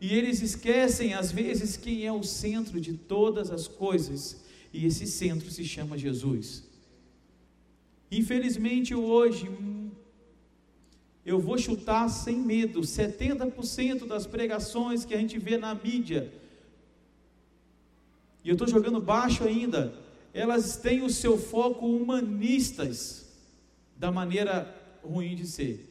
E 0.00 0.14
eles 0.14 0.40
esquecem, 0.40 1.12
às 1.12 1.32
vezes, 1.32 1.76
quem 1.76 2.06
é 2.06 2.12
o 2.12 2.22
centro 2.22 2.80
de 2.80 2.94
todas 2.94 3.50
as 3.50 3.66
coisas, 3.66 4.40
e 4.72 4.86
esse 4.86 5.06
centro 5.06 5.50
se 5.50 5.64
chama 5.64 5.98
Jesus. 5.98 6.62
Infelizmente, 8.10 8.94
hoje, 8.94 9.50
eu 11.26 11.38
vou 11.38 11.58
chutar 11.58 12.08
sem 12.08 12.36
medo: 12.36 12.80
70% 12.80 14.06
das 14.06 14.26
pregações 14.26 15.04
que 15.04 15.14
a 15.14 15.18
gente 15.18 15.38
vê 15.38 15.58
na 15.58 15.74
mídia, 15.74 16.32
e 18.48 18.50
eu 18.50 18.54
estou 18.54 18.66
jogando 18.66 18.98
baixo 18.98 19.44
ainda, 19.44 19.92
elas 20.32 20.78
têm 20.78 21.02
o 21.02 21.10
seu 21.10 21.36
foco 21.36 21.84
humanistas, 21.84 23.26
da 23.94 24.10
maneira 24.10 24.74
ruim 25.04 25.34
de 25.34 25.46
ser 25.46 25.88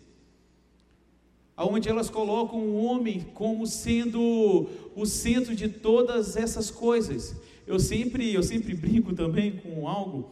onde 1.58 1.90
elas 1.90 2.10
colocam 2.10 2.60
o 2.60 2.84
homem 2.84 3.26
como 3.34 3.66
sendo 3.66 4.70
o 4.96 5.06
centro 5.06 5.56
de 5.56 5.68
todas 5.68 6.38
essas 6.38 6.70
coisas. 6.70 7.36
Eu 7.66 7.80
sempre, 7.80 8.32
eu 8.32 8.44
sempre 8.44 8.76
brinco 8.76 9.14
também 9.14 9.58
com 9.58 9.88
algo. 9.88 10.30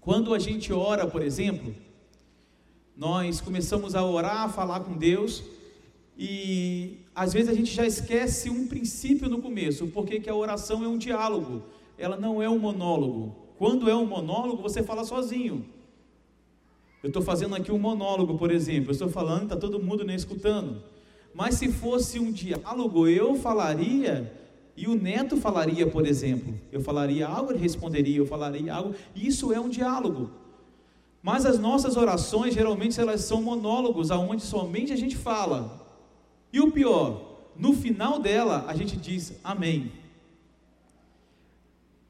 Quando 0.00 0.32
a 0.32 0.38
gente 0.38 0.72
ora, 0.72 1.08
por 1.08 1.22
exemplo, 1.22 1.74
nós 2.96 3.40
começamos 3.40 3.96
a 3.96 4.04
orar, 4.04 4.42
a 4.42 4.48
falar 4.48 4.80
com 4.80 4.96
Deus, 4.96 5.42
e 6.16 6.98
às 7.14 7.32
vezes 7.32 7.48
a 7.48 7.54
gente 7.54 7.72
já 7.72 7.86
esquece 7.86 8.48
um 8.48 8.66
princípio 8.66 9.28
no 9.28 9.42
começo, 9.42 9.86
porque 9.88 10.20
que 10.20 10.30
a 10.30 10.34
oração 10.34 10.82
é 10.82 10.88
um 10.88 10.96
diálogo, 10.96 11.62
ela 11.98 12.16
não 12.16 12.42
é 12.42 12.48
um 12.48 12.58
monólogo. 12.58 13.36
Quando 13.58 13.88
é 13.88 13.94
um 13.94 14.06
monólogo, 14.06 14.62
você 14.62 14.82
fala 14.82 15.04
sozinho. 15.04 15.64
Eu 17.02 17.08
estou 17.08 17.22
fazendo 17.22 17.54
aqui 17.54 17.70
um 17.70 17.78
monólogo, 17.78 18.38
por 18.38 18.50
exemplo. 18.50 18.90
Eu 18.90 18.92
estou 18.92 19.08
falando, 19.08 19.44
está 19.44 19.56
todo 19.56 19.82
mundo 19.82 20.04
nem 20.04 20.16
escutando. 20.16 20.82
Mas 21.34 21.56
se 21.56 21.70
fosse 21.70 22.18
um 22.18 22.30
diálogo, 22.30 23.08
eu 23.08 23.34
falaria 23.34 24.32
e 24.76 24.86
o 24.86 24.94
neto 24.94 25.36
falaria, 25.36 25.86
por 25.86 26.06
exemplo. 26.06 26.54
Eu 26.70 26.80
falaria 26.80 27.26
algo, 27.26 27.52
ele 27.52 27.58
responderia, 27.58 28.18
eu 28.18 28.26
falaria 28.26 28.72
algo. 28.72 28.94
Isso 29.14 29.52
é 29.52 29.60
um 29.60 29.68
diálogo. 29.68 30.30
Mas 31.22 31.44
as 31.46 31.58
nossas 31.58 31.96
orações, 31.96 32.54
geralmente, 32.54 32.98
elas 32.98 33.20
são 33.20 33.42
monólogos, 33.42 34.10
aonde 34.10 34.42
somente 34.42 34.92
a 34.92 34.96
gente 34.96 35.16
fala. 35.16 35.81
E 36.52 36.60
o 36.60 36.70
pior, 36.70 37.50
no 37.56 37.72
final 37.72 38.18
dela, 38.18 38.66
a 38.68 38.74
gente 38.74 38.96
diz 38.96 39.32
amém. 39.42 39.90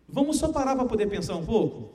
Vamos 0.08 0.38
só 0.38 0.52
parar 0.52 0.74
para 0.76 0.84
poder 0.84 1.06
pensar 1.06 1.36
um 1.36 1.46
pouco? 1.46 1.90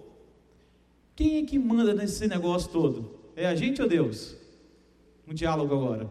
Quem 1.15 1.37
é 1.37 1.45
que 1.45 1.59
manda 1.59 1.93
nesse 1.93 2.27
negócio 2.27 2.71
todo? 2.71 3.19
É 3.35 3.45
a 3.45 3.55
gente 3.55 3.81
ou 3.81 3.87
Deus? 3.87 4.35
Um 5.27 5.33
diálogo 5.33 5.73
agora. 5.75 6.09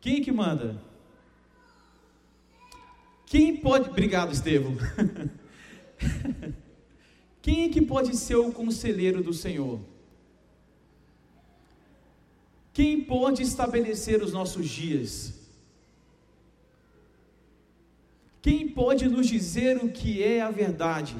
Quem 0.00 0.18
é 0.18 0.20
que 0.20 0.32
manda? 0.32 0.82
Quem 3.24 3.56
pode. 3.56 3.88
Obrigado, 3.88 4.32
Estevão. 4.32 4.76
Quem 7.40 7.64
é 7.64 7.68
que 7.68 7.80
pode 7.80 8.16
ser 8.16 8.36
o 8.36 8.52
conselheiro 8.52 9.22
do 9.22 9.32
Senhor? 9.32 9.80
Quem 12.76 13.00
pode 13.00 13.42
estabelecer 13.42 14.22
os 14.22 14.34
nossos 14.34 14.68
dias? 14.68 15.32
Quem 18.42 18.68
pode 18.68 19.08
nos 19.08 19.26
dizer 19.26 19.78
o 19.82 19.88
que 19.90 20.22
é 20.22 20.42
a 20.42 20.50
verdade? 20.50 21.16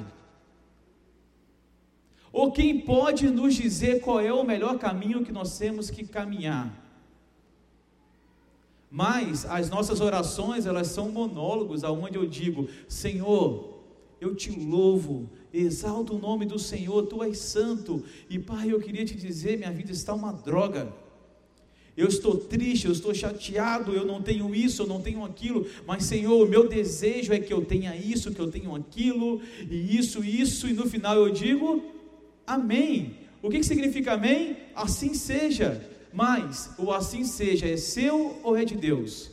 Ou 2.31 2.51
quem 2.51 2.79
pode 2.79 3.27
nos 3.31 3.55
dizer 3.55 4.01
qual 4.01 4.19
é 4.19 4.31
o 4.31 4.43
melhor 4.43 4.77
caminho 4.77 5.25
que 5.25 5.31
nós 5.31 5.57
temos 5.57 5.89
que 5.89 6.05
caminhar? 6.05 6.71
Mas 8.91 9.43
as 9.43 9.67
nossas 9.67 9.99
orações, 9.99 10.67
elas 10.67 10.89
são 10.89 11.09
monólogos, 11.09 11.83
aonde 11.83 12.19
eu 12.19 12.27
digo: 12.27 12.69
Senhor, 12.87 13.81
eu 14.21 14.35
te 14.35 14.51
louvo, 14.51 15.27
exalto 15.51 16.15
o 16.15 16.19
nome 16.19 16.45
do 16.45 16.59
Senhor, 16.59 17.07
tu 17.07 17.23
és 17.23 17.39
santo. 17.39 18.03
E 18.29 18.37
Pai, 18.37 18.71
eu 18.71 18.79
queria 18.79 19.03
te 19.03 19.15
dizer, 19.15 19.57
minha 19.57 19.71
vida 19.71 19.91
está 19.91 20.13
uma 20.13 20.31
droga. 20.31 21.06
Eu 21.97 22.07
estou 22.07 22.37
triste, 22.37 22.85
eu 22.85 22.91
estou 22.91 23.11
chateado, 23.13 23.91
eu 23.91 24.05
não 24.05 24.21
tenho 24.21 24.53
isso, 24.53 24.83
eu 24.83 24.87
não 24.87 25.01
tenho 25.01 25.25
aquilo, 25.25 25.65
mas 25.87 26.03
Senhor, 26.03 26.45
o 26.45 26.47
meu 26.47 26.69
desejo 26.69 27.33
é 27.33 27.39
que 27.39 27.51
eu 27.51 27.65
tenha 27.65 27.95
isso, 27.95 28.31
que 28.31 28.39
eu 28.39 28.51
tenha 28.51 28.73
aquilo, 28.75 29.41
e 29.67 29.97
isso, 29.97 30.23
isso, 30.23 30.69
e 30.69 30.73
no 30.73 30.87
final 30.87 31.15
eu 31.15 31.31
digo: 31.31 31.83
Amém. 32.45 33.17
O 33.41 33.49
que, 33.49 33.57
que 33.57 33.65
significa 33.65 34.13
amém? 34.13 34.57
Assim 34.75 35.13
seja. 35.13 35.89
Mas 36.13 36.71
o 36.77 36.91
assim 36.91 37.23
seja 37.23 37.67
é 37.67 37.77
seu 37.77 38.39
ou 38.43 38.55
é 38.55 38.63
de 38.63 38.75
Deus? 38.75 39.31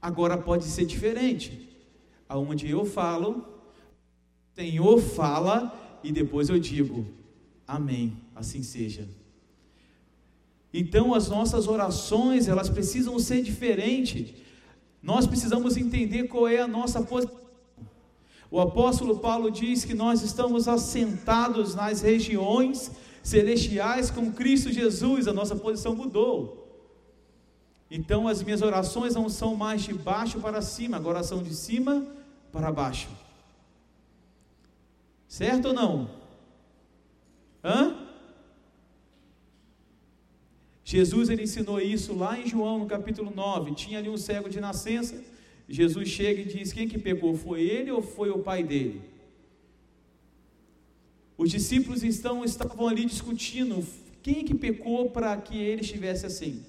Agora 0.00 0.36
pode 0.36 0.64
ser 0.64 0.84
diferente. 0.84 1.68
Aonde 2.28 2.68
eu 2.70 2.84
falo, 2.84 3.46
o 4.52 4.60
Senhor 4.60 4.98
fala 4.98 5.98
e 6.02 6.10
depois 6.10 6.48
eu 6.48 6.58
digo, 6.58 7.06
amém, 7.66 8.16
assim 8.34 8.62
seja. 8.62 9.08
Então 10.78 11.14
as 11.14 11.26
nossas 11.28 11.66
orações, 11.66 12.48
elas 12.48 12.68
precisam 12.68 13.18
ser 13.18 13.40
diferentes. 13.42 14.34
Nós 15.02 15.26
precisamos 15.26 15.74
entender 15.74 16.24
qual 16.24 16.46
é 16.46 16.60
a 16.60 16.68
nossa 16.68 17.00
posição. 17.00 17.34
O 18.50 18.60
apóstolo 18.60 19.18
Paulo 19.18 19.50
diz 19.50 19.86
que 19.86 19.94
nós 19.94 20.20
estamos 20.22 20.68
assentados 20.68 21.74
nas 21.74 22.02
regiões 22.02 22.90
celestiais 23.22 24.10
com 24.10 24.30
Cristo 24.30 24.70
Jesus, 24.70 25.26
a 25.26 25.32
nossa 25.32 25.56
posição 25.56 25.96
mudou. 25.96 26.68
Então 27.90 28.28
as 28.28 28.42
minhas 28.42 28.60
orações 28.60 29.14
não 29.14 29.30
são 29.30 29.56
mais 29.56 29.80
de 29.82 29.94
baixo 29.94 30.38
para 30.40 30.60
cima, 30.60 30.98
agora 30.98 31.22
são 31.22 31.42
de 31.42 31.54
cima 31.54 32.06
para 32.52 32.70
baixo. 32.70 33.08
Certo 35.26 35.68
ou 35.68 35.74
não? 35.74 36.10
Hã? 37.64 37.95
Jesus 40.88 41.28
ele 41.28 41.42
ensinou 41.42 41.80
isso 41.80 42.14
lá 42.14 42.38
em 42.38 42.46
João 42.46 42.78
no 42.78 42.86
capítulo 42.86 43.32
9. 43.34 43.74
Tinha 43.74 43.98
ali 43.98 44.08
um 44.08 44.16
cego 44.16 44.48
de 44.48 44.60
nascença. 44.60 45.20
Jesus 45.68 46.08
chega 46.08 46.42
e 46.42 46.44
diz: 46.44 46.72
Quem 46.72 46.86
que 46.86 46.96
pegou? 46.96 47.36
Foi 47.36 47.60
ele 47.60 47.90
ou 47.90 48.00
foi 48.00 48.30
o 48.30 48.38
pai 48.38 48.62
dele? 48.62 49.02
Os 51.36 51.50
discípulos 51.50 52.04
estão, 52.04 52.44
estavam 52.44 52.86
ali 52.86 53.04
discutindo 53.04 53.84
quem 54.22 54.44
que 54.44 54.54
pecou 54.54 55.10
para 55.10 55.36
que 55.36 55.58
ele 55.58 55.80
estivesse 55.80 56.24
assim. 56.24 56.64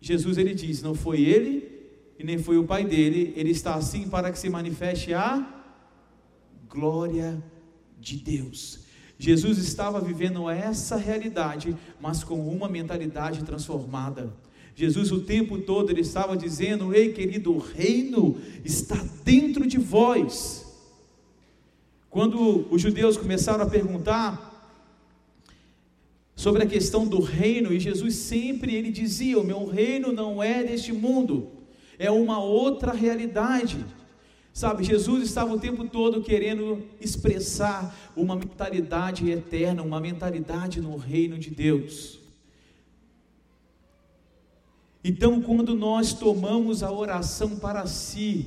Jesus 0.00 0.38
ele 0.38 0.54
diz: 0.54 0.80
Não 0.80 0.94
foi 0.94 1.22
ele 1.22 1.68
e 2.16 2.22
nem 2.22 2.38
foi 2.38 2.58
o 2.58 2.64
pai 2.64 2.84
dele, 2.84 3.32
ele 3.34 3.50
está 3.50 3.74
assim 3.74 4.08
para 4.08 4.30
que 4.30 4.38
se 4.38 4.48
manifeste 4.48 5.12
a 5.12 5.64
glória 6.68 7.42
de 7.98 8.18
Deus. 8.18 8.85
Jesus 9.18 9.58
estava 9.58 10.00
vivendo 10.00 10.48
essa 10.50 10.96
realidade, 10.96 11.74
mas 12.00 12.22
com 12.22 12.38
uma 12.48 12.68
mentalidade 12.68 13.42
transformada. 13.44 14.32
Jesus 14.74 15.10
o 15.10 15.20
tempo 15.20 15.58
todo 15.58 15.90
ele 15.90 16.02
estava 16.02 16.36
dizendo: 16.36 16.94
"Ei, 16.94 17.12
querido, 17.12 17.54
o 17.54 17.58
reino 17.58 18.36
está 18.62 19.02
dentro 19.24 19.66
de 19.66 19.78
vós". 19.78 20.66
Quando 22.10 22.66
os 22.70 22.80
judeus 22.80 23.16
começaram 23.16 23.64
a 23.64 23.70
perguntar 23.70 24.52
sobre 26.34 26.62
a 26.62 26.66
questão 26.66 27.06
do 27.06 27.20
reino, 27.20 27.72
e 27.72 27.80
Jesus 27.80 28.16
sempre 28.16 28.74
ele 28.74 28.90
dizia: 28.90 29.38
"O 29.38 29.44
meu 29.44 29.64
reino 29.64 30.12
não 30.12 30.42
é 30.42 30.62
deste 30.62 30.92
mundo, 30.92 31.50
é 31.98 32.10
uma 32.10 32.38
outra 32.38 32.92
realidade". 32.92 33.82
Sabe, 34.56 34.84
Jesus 34.84 35.22
estava 35.22 35.52
o 35.52 35.60
tempo 35.60 35.86
todo 35.86 36.22
querendo 36.22 36.82
expressar 36.98 37.94
uma 38.16 38.34
mentalidade 38.34 39.28
eterna, 39.28 39.82
uma 39.82 40.00
mentalidade 40.00 40.80
no 40.80 40.96
reino 40.96 41.38
de 41.38 41.50
Deus. 41.50 42.18
Então, 45.04 45.42
quando 45.42 45.74
nós 45.74 46.14
tomamos 46.14 46.82
a 46.82 46.90
oração 46.90 47.56
para 47.56 47.84
si, 47.86 48.46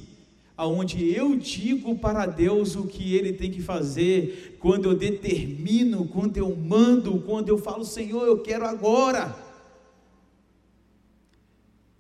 aonde 0.58 1.14
eu 1.14 1.36
digo 1.36 1.96
para 2.00 2.26
Deus 2.26 2.76
o 2.76 2.88
que 2.88 3.14
ele 3.14 3.34
tem 3.34 3.52
que 3.52 3.62
fazer, 3.62 4.58
quando 4.60 4.86
eu 4.86 4.98
determino, 4.98 6.08
quando 6.08 6.38
eu 6.38 6.56
mando, 6.56 7.22
quando 7.22 7.50
eu 7.50 7.58
falo, 7.60 7.86
Senhor, 7.86 8.26
eu 8.26 8.40
quero 8.40 8.66
agora. 8.66 9.36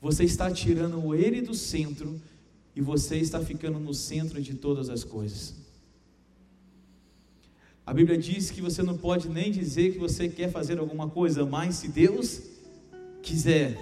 Você 0.01 0.23
está 0.23 0.49
tirando 0.49 1.13
ele 1.13 1.41
do 1.41 1.53
centro 1.53 2.19
e 2.79 2.81
você 2.81 3.17
está 3.17 3.41
ficando 3.41 3.77
no 3.77 3.93
centro 3.93 4.41
de 4.41 4.53
todas 4.53 4.89
as 4.89 5.03
coisas. 5.03 5.53
A 7.85 7.93
Bíblia 7.93 8.17
diz 8.17 8.49
que 8.49 8.61
você 8.61 8.81
não 8.81 8.97
pode 8.97 9.27
nem 9.27 9.51
dizer 9.51 9.91
que 9.91 9.99
você 9.99 10.29
quer 10.29 10.49
fazer 10.49 10.79
alguma 10.79 11.09
coisa, 11.09 11.45
mas 11.45 11.75
se 11.75 11.89
Deus 11.89 12.41
quiser, 13.21 13.77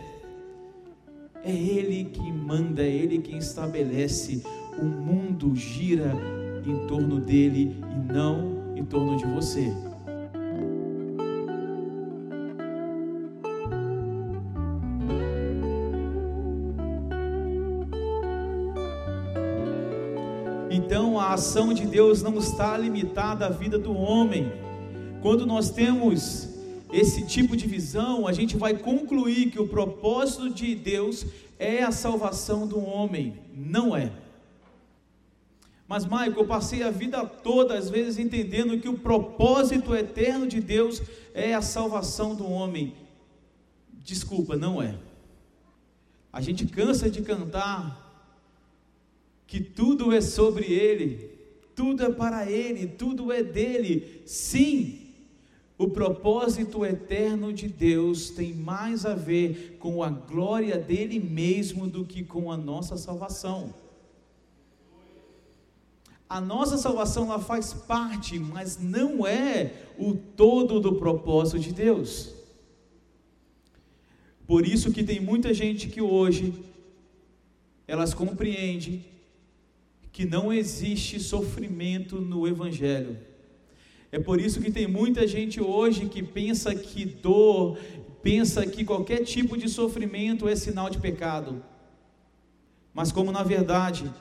é 1.43 1.51
Ele 1.51 2.05
quem 2.05 2.33
manda, 2.33 2.81
é 2.81 2.89
Ele 2.89 3.19
quem 3.19 3.37
estabelece. 3.37 4.41
O 4.81 4.85
mundo 4.85 5.55
gira 5.55 6.15
em 6.65 6.87
torno 6.87 7.19
dele 7.19 7.75
e 7.93 8.11
não 8.11 8.75
em 8.75 8.83
torno 8.83 9.15
de 9.15 9.25
você. 9.25 9.71
Ação 21.33 21.73
de 21.73 21.85
Deus 21.85 22.21
não 22.21 22.37
está 22.37 22.77
limitada 22.77 23.45
à 23.45 23.49
vida 23.49 23.77
do 23.77 23.95
homem. 23.95 24.51
Quando 25.21 25.45
nós 25.45 25.69
temos 25.69 26.49
esse 26.91 27.25
tipo 27.25 27.55
de 27.55 27.67
visão, 27.67 28.27
a 28.27 28.33
gente 28.33 28.55
vai 28.55 28.75
concluir 28.75 29.51
que 29.51 29.59
o 29.59 29.67
propósito 29.67 30.49
de 30.49 30.75
Deus 30.75 31.25
é 31.59 31.83
a 31.83 31.91
salvação 31.91 32.67
do 32.67 32.79
homem. 32.79 33.39
Não 33.53 33.95
é. 33.95 34.11
Mas, 35.87 36.05
Maico, 36.05 36.39
eu 36.39 36.45
passei 36.45 36.83
a 36.83 36.91
vida 36.91 37.25
toda, 37.25 37.77
às 37.77 37.89
vezes, 37.89 38.19
entendendo 38.19 38.77
que 38.79 38.89
o 38.89 38.97
propósito 38.97 39.95
eterno 39.95 40.45
de 40.45 40.59
Deus 40.59 41.01
é 41.33 41.53
a 41.53 41.61
salvação 41.61 42.35
do 42.35 42.45
homem. 42.49 42.93
Desculpa, 44.03 44.55
não 44.55 44.81
é. 44.81 44.95
A 46.31 46.41
gente 46.41 46.65
cansa 46.65 47.09
de 47.09 47.21
cantar 47.21 48.06
que 49.47 49.61
tudo 49.61 50.11
é 50.11 50.19
sobre 50.19 50.65
Ele, 50.65 51.31
tudo 51.73 52.03
é 52.03 52.11
para 52.11 52.51
Ele, 52.51 52.85
tudo 52.85 53.31
é 53.31 53.41
dele. 53.41 54.21
Sim, 54.25 55.07
o 55.77 55.87
propósito 55.87 56.85
eterno 56.85 57.53
de 57.53 57.67
Deus 57.67 58.29
tem 58.29 58.53
mais 58.53 59.05
a 59.05 59.15
ver 59.15 59.77
com 59.79 60.03
a 60.03 60.09
glória 60.09 60.77
dele 60.77 61.19
mesmo 61.19 61.87
do 61.87 62.03
que 62.03 62.23
com 62.23 62.51
a 62.51 62.57
nossa 62.57 62.97
salvação. 62.97 63.73
A 66.29 66.41
nossa 66.41 66.77
salvação 66.77 67.25
ela 67.25 67.39
faz 67.39 67.73
parte, 67.73 68.37
mas 68.37 68.77
não 68.77 69.25
é 69.25 69.71
o 69.97 70.13
todo 70.13 70.81
do 70.81 70.95
propósito 70.95 71.59
de 71.59 71.71
Deus. 71.71 72.33
Por 74.45 74.65
isso 74.65 74.91
que 74.91 75.03
tem 75.03 75.21
muita 75.21 75.53
gente 75.53 75.87
que 75.87 76.01
hoje 76.01 76.53
elas 77.87 78.13
compreendem 78.13 79.05
que 80.17 80.25
não 80.25 80.51
existe 80.51 81.19
sofrimento 81.19 82.19
no 82.19 82.47
Evangelho. 82.47 83.19
É 84.11 84.17
por 84.17 84.41
isso 84.41 84.59
que 84.59 84.71
tem 84.71 84.87
muita 84.87 85.27
gente 85.27 85.61
hoje 85.61 86.09
que 86.09 86.23
pensa 86.23 86.73
que 86.73 87.05
dor, 87.05 87.77
pensa 88.23 88.65
que 88.65 88.83
qualquer 88.83 89.23
tipo 89.23 89.55
de 89.55 89.69
sofrimento 89.69 90.47
é 90.49 90.55
sinal 90.55 90.89
de 90.89 90.97
pecado. 90.97 91.63
Mas 92.95 93.11
como 93.11 93.31
na 93.31 93.43
verdade 93.43 94.11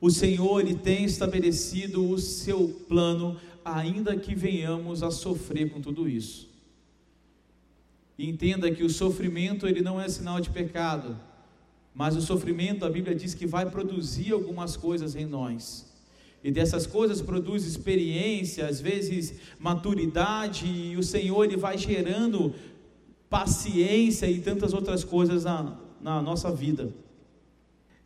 o 0.00 0.10
Senhor 0.10 0.58
ele 0.58 0.74
tem 0.74 1.04
estabelecido 1.04 2.04
o 2.04 2.18
seu 2.18 2.66
plano, 2.88 3.38
ainda 3.64 4.16
que 4.16 4.34
venhamos 4.34 5.00
a 5.00 5.12
sofrer 5.12 5.70
com 5.70 5.80
tudo 5.80 6.08
isso. 6.08 6.48
Entenda 8.18 8.68
que 8.72 8.82
o 8.82 8.90
sofrimento 8.90 9.64
ele 9.64 9.80
não 9.80 10.00
é 10.00 10.08
sinal 10.08 10.40
de 10.40 10.50
pecado. 10.50 11.16
Mas 11.96 12.14
o 12.14 12.20
sofrimento, 12.20 12.84
a 12.84 12.90
Bíblia 12.90 13.14
diz 13.14 13.32
que 13.32 13.46
vai 13.46 13.70
produzir 13.70 14.30
algumas 14.30 14.76
coisas 14.76 15.16
em 15.16 15.24
nós. 15.24 15.90
E 16.44 16.50
dessas 16.50 16.86
coisas 16.86 17.22
produz 17.22 17.64
experiência, 17.64 18.68
às 18.68 18.82
vezes 18.82 19.36
maturidade, 19.58 20.66
e 20.66 20.94
o 20.98 21.02
Senhor 21.02 21.44
ele 21.44 21.56
vai 21.56 21.78
gerando 21.78 22.54
paciência 23.30 24.30
e 24.30 24.42
tantas 24.42 24.74
outras 24.74 25.04
coisas 25.04 25.44
na, 25.44 25.78
na 25.98 26.20
nossa 26.20 26.52
vida. 26.52 26.94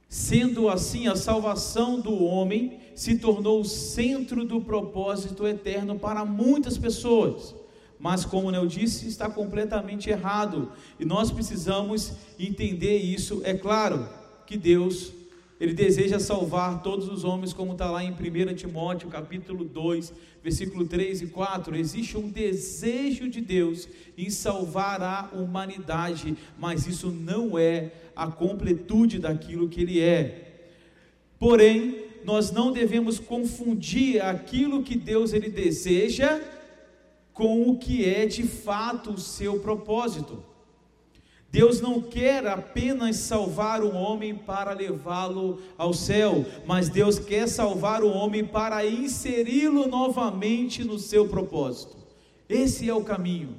Sendo 0.08 0.68
assim, 0.68 1.08
a 1.08 1.16
salvação 1.16 2.00
do 2.00 2.14
homem 2.22 2.78
se 2.94 3.18
tornou 3.18 3.60
o 3.60 3.64
centro 3.64 4.44
do 4.44 4.60
propósito 4.60 5.44
eterno 5.48 5.98
para 5.98 6.24
muitas 6.24 6.78
pessoas 6.78 7.56
mas 8.00 8.24
como 8.24 8.50
eu 8.50 8.66
disse, 8.66 9.06
está 9.06 9.28
completamente 9.28 10.08
errado. 10.08 10.72
E 10.98 11.04
nós 11.04 11.30
precisamos 11.30 12.12
entender 12.38 12.96
isso. 12.96 13.42
É 13.44 13.52
claro 13.52 14.08
que 14.46 14.56
Deus, 14.56 15.12
Ele 15.60 15.74
deseja 15.74 16.18
salvar 16.18 16.82
todos 16.82 17.08
os 17.08 17.24
homens, 17.24 17.52
como 17.52 17.72
está 17.72 17.90
lá 17.90 18.02
em 18.02 18.10
1 18.10 18.54
Timóteo, 18.54 19.10
capítulo 19.10 19.64
2, 19.64 20.14
versículo 20.42 20.86
3 20.86 21.20
e 21.22 21.26
4. 21.26 21.76
Existe 21.76 22.16
um 22.16 22.30
desejo 22.30 23.28
de 23.28 23.42
Deus 23.42 23.86
em 24.16 24.30
salvar 24.30 25.02
a 25.02 25.28
humanidade, 25.34 26.34
mas 26.58 26.86
isso 26.86 27.10
não 27.10 27.58
é 27.58 27.92
a 28.16 28.26
completude 28.28 29.18
daquilo 29.18 29.68
que 29.68 29.82
Ele 29.82 30.00
é. 30.00 30.46
Porém, 31.38 32.04
nós 32.24 32.50
não 32.50 32.72
devemos 32.72 33.18
confundir 33.18 34.22
aquilo 34.22 34.82
que 34.82 34.96
Deus 34.96 35.32
ele 35.32 35.48
deseja 35.48 36.40
com 37.40 37.70
o 37.70 37.78
que 37.78 38.04
é 38.04 38.26
de 38.26 38.42
fato 38.42 39.12
o 39.12 39.18
seu 39.18 39.60
propósito. 39.60 40.44
Deus 41.50 41.80
não 41.80 42.02
quer 42.02 42.46
apenas 42.46 43.16
salvar 43.16 43.82
o 43.82 43.94
homem 43.94 44.34
para 44.34 44.74
levá-lo 44.74 45.58
ao 45.78 45.94
céu, 45.94 46.44
mas 46.66 46.90
Deus 46.90 47.18
quer 47.18 47.48
salvar 47.48 48.02
o 48.02 48.10
homem 48.10 48.44
para 48.44 48.84
inseri-lo 48.84 49.88
novamente 49.88 50.84
no 50.84 50.98
seu 50.98 51.28
propósito. 51.28 51.96
Esse 52.46 52.90
é 52.90 52.94
o 52.94 53.02
caminho. 53.02 53.54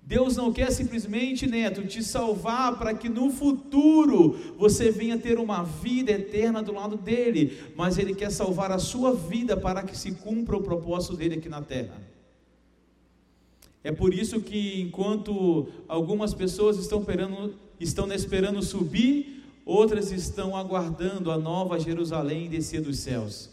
Deus 0.00 0.36
não 0.36 0.52
quer 0.52 0.70
simplesmente, 0.70 1.48
neto, 1.48 1.84
te 1.88 2.04
salvar 2.04 2.78
para 2.78 2.94
que 2.94 3.08
no 3.08 3.30
futuro 3.30 4.38
você 4.56 4.92
venha 4.92 5.18
ter 5.18 5.40
uma 5.40 5.64
vida 5.64 6.12
eterna 6.12 6.62
do 6.62 6.72
lado 6.72 6.96
dele, 6.96 7.58
mas 7.76 7.98
ele 7.98 8.14
quer 8.14 8.30
salvar 8.30 8.70
a 8.70 8.78
sua 8.78 9.12
vida 9.12 9.56
para 9.56 9.82
que 9.82 9.98
se 9.98 10.12
cumpra 10.12 10.56
o 10.56 10.62
propósito 10.62 11.16
dele 11.16 11.34
aqui 11.34 11.48
na 11.48 11.62
terra. 11.62 12.09
É 13.82 13.90
por 13.90 14.12
isso 14.12 14.40
que 14.40 14.82
enquanto 14.82 15.68
algumas 15.88 16.34
pessoas 16.34 16.76
estão 16.76 17.00
esperando, 17.00 17.54
estão 17.78 18.12
esperando 18.12 18.62
subir, 18.62 19.42
outras 19.64 20.12
estão 20.12 20.54
aguardando 20.54 21.30
a 21.30 21.38
nova 21.38 21.78
Jerusalém 21.78 22.48
descer 22.48 22.82
dos 22.82 22.98
céus. 22.98 23.50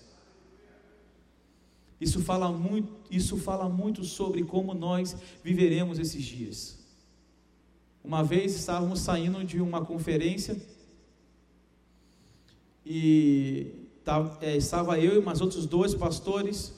Isso 2.00 2.22
fala 2.22 2.52
muito, 2.52 2.92
isso 3.10 3.38
fala 3.38 3.68
muito 3.70 4.04
sobre 4.04 4.44
como 4.44 4.74
nós 4.74 5.16
viveremos 5.44 5.98
esses 5.98 6.24
dias. 6.24 6.78
Uma 8.04 8.24
vez 8.24 8.56
estávamos 8.56 9.00
saindo 9.00 9.44
de 9.44 9.60
uma 9.60 9.84
conferência 9.84 10.62
e 12.86 13.72
é, 14.42 14.56
estava 14.56 15.00
eu 15.00 15.22
e 15.22 15.26
mais 15.26 15.42
outros 15.42 15.66
dois 15.66 15.94
pastores 15.96 16.77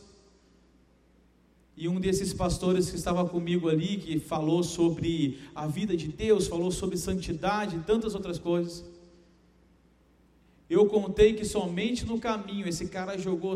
e 1.79 1.87
um 1.87 1.97
desses 1.97 2.33
pastores 2.33 2.89
que 2.89 2.97
estava 2.97 3.25
comigo 3.25 3.69
ali, 3.69 3.95
que 3.95 4.19
falou 4.19 4.61
sobre 4.63 5.39
a 5.55 5.65
vida 5.65 5.95
de 5.95 6.09
Deus, 6.09 6.45
falou 6.45 6.71
sobre 6.71 6.97
santidade 6.97 7.77
e 7.77 7.79
tantas 7.79 8.13
outras 8.13 8.37
coisas. 8.37 8.83
Eu 10.69 10.87
contei 10.87 11.33
que 11.33 11.45
somente 11.45 12.05
no 12.05 12.19
caminho 12.19 12.67
esse 12.67 12.89
cara 12.89 13.17
jogou 13.17 13.55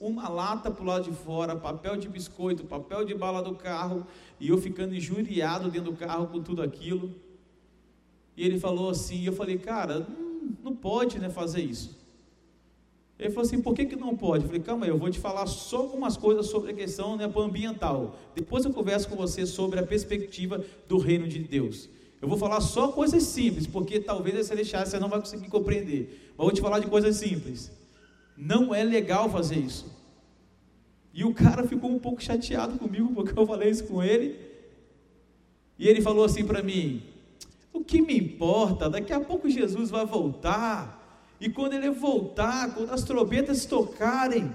uma 0.00 0.26
lata 0.26 0.70
para 0.70 0.82
o 0.82 0.86
lado 0.86 1.10
de 1.10 1.12
fora, 1.14 1.54
papel 1.54 1.98
de 1.98 2.08
biscoito, 2.08 2.64
papel 2.64 3.04
de 3.04 3.14
bala 3.14 3.42
do 3.42 3.54
carro, 3.54 4.06
e 4.40 4.48
eu 4.48 4.56
ficando 4.56 4.94
injuriado 4.94 5.70
dentro 5.70 5.92
do 5.92 5.96
carro 5.98 6.28
com 6.28 6.42
tudo 6.42 6.62
aquilo. 6.62 7.14
E 8.38 8.42
ele 8.42 8.58
falou 8.58 8.88
assim, 8.88 9.22
eu 9.26 9.34
falei, 9.34 9.58
cara, 9.58 9.98
não, 9.98 10.56
não 10.62 10.74
pode 10.74 11.18
né, 11.18 11.28
fazer 11.28 11.60
isso. 11.60 11.99
Ele 13.20 13.28
falou 13.28 13.46
assim, 13.46 13.60
por 13.60 13.74
que, 13.74 13.84
que 13.84 13.96
não 13.96 14.16
pode? 14.16 14.44
Eu 14.44 14.48
falei, 14.48 14.62
calma 14.62 14.86
aí, 14.86 14.90
eu 14.90 14.96
vou 14.96 15.10
te 15.10 15.18
falar 15.18 15.46
só 15.46 15.76
algumas 15.76 16.16
coisas 16.16 16.46
sobre 16.46 16.70
a 16.70 16.74
questão 16.74 17.18
né, 17.18 17.30
ambiental. 17.36 18.16
Depois 18.34 18.64
eu 18.64 18.72
converso 18.72 19.10
com 19.10 19.14
você 19.14 19.44
sobre 19.44 19.78
a 19.78 19.82
perspectiva 19.82 20.64
do 20.88 20.96
reino 20.96 21.28
de 21.28 21.38
Deus. 21.38 21.86
Eu 22.22 22.26
vou 22.26 22.38
falar 22.38 22.62
só 22.62 22.88
coisas 22.88 23.22
simples, 23.24 23.66
porque 23.66 24.00
talvez 24.00 24.46
se 24.46 24.54
deixar 24.54 24.86
você 24.86 24.98
não 24.98 25.10
vai 25.10 25.20
conseguir 25.20 25.48
compreender. 25.48 26.30
Mas 26.30 26.46
vou 26.46 26.50
te 26.50 26.62
falar 26.62 26.78
de 26.78 26.86
coisas 26.86 27.14
simples. 27.16 27.70
Não 28.38 28.74
é 28.74 28.82
legal 28.82 29.28
fazer 29.28 29.58
isso. 29.58 29.94
E 31.12 31.22
o 31.22 31.34
cara 31.34 31.68
ficou 31.68 31.90
um 31.90 31.98
pouco 31.98 32.22
chateado 32.22 32.78
comigo 32.78 33.12
porque 33.14 33.38
eu 33.38 33.46
falei 33.46 33.68
isso 33.68 33.84
com 33.84 34.02
ele. 34.02 34.34
E 35.78 35.86
ele 35.86 36.00
falou 36.00 36.24
assim 36.24 36.46
para 36.46 36.62
mim: 36.62 37.02
O 37.70 37.84
que 37.84 38.00
me 38.00 38.16
importa? 38.16 38.88
Daqui 38.88 39.12
a 39.12 39.20
pouco 39.20 39.50
Jesus 39.50 39.90
vai 39.90 40.06
voltar. 40.06 40.99
E 41.40 41.48
quando 41.48 41.72
ele 41.72 41.90
voltar, 41.90 42.74
quando 42.74 42.90
as 42.92 43.02
trombetas 43.02 43.64
tocarem, 43.64 44.54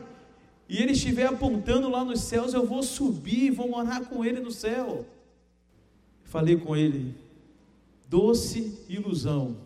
e 0.70 0.82
ele 0.82 0.92
estiver 0.92 1.26
apontando 1.26 1.90
lá 1.90 2.04
nos 2.04 2.22
céus, 2.22 2.54
eu 2.54 2.66
vou 2.66 2.84
subir, 2.84 3.52
vou 3.52 3.70
morar 3.70 4.02
com 4.06 4.24
ele 4.24 4.40
no 4.40 4.52
céu. 4.52 5.06
Falei 6.24 6.58
com 6.58 6.76
ele: 6.76 7.16
Doce 8.08 8.80
ilusão. 8.88 9.58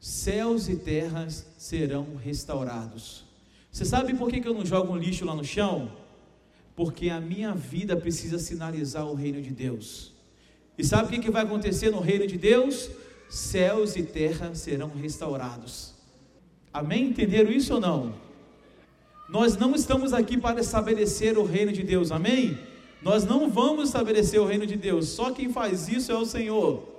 Céus 0.00 0.68
e 0.68 0.76
terras 0.76 1.46
serão 1.56 2.16
restaurados 2.16 3.24
você 3.72 3.86
sabe 3.86 4.12
por 4.12 4.30
que, 4.30 4.46
eu 4.46 4.52
não 4.52 4.66
jogo 4.66 4.92
um 4.92 4.98
lixo 4.98 5.24
lá 5.24 5.34
no 5.34 5.42
chão? 5.42 5.90
Porque 6.76 7.08
a 7.08 7.18
minha 7.18 7.54
vida 7.54 7.96
precisa 7.96 8.38
sinalizar 8.38 9.06
o 9.06 9.14
reino 9.14 9.40
de 9.40 9.50
Deus. 9.50 10.12
E 10.76 10.84
sabe 10.84 11.16
o 11.16 11.20
que 11.20 11.30
vai 11.30 11.42
acontecer 11.42 11.90
no 11.90 11.98
reino 11.98 12.26
de 12.26 12.36
Deus? 12.36 12.90
Céus 13.30 13.96
e 13.96 14.02
terra 14.02 14.54
serão 14.54 14.90
restaurados. 14.90 15.91
Amém? 16.72 17.06
Entenderam 17.06 17.50
isso 17.50 17.74
ou 17.74 17.80
não? 17.80 18.14
Nós 19.28 19.56
não 19.56 19.74
estamos 19.74 20.12
aqui 20.12 20.36
para 20.36 20.60
estabelecer 20.60 21.38
o 21.38 21.44
reino 21.44 21.72
de 21.72 21.82
Deus, 21.82 22.10
amém? 22.10 22.58
Nós 23.02 23.24
não 23.24 23.50
vamos 23.50 23.88
estabelecer 23.88 24.40
o 24.40 24.46
reino 24.46 24.66
de 24.66 24.76
Deus, 24.76 25.08
só 25.08 25.32
quem 25.32 25.52
faz 25.52 25.88
isso 25.88 26.12
é 26.12 26.16
o 26.16 26.24
Senhor. 26.24 26.92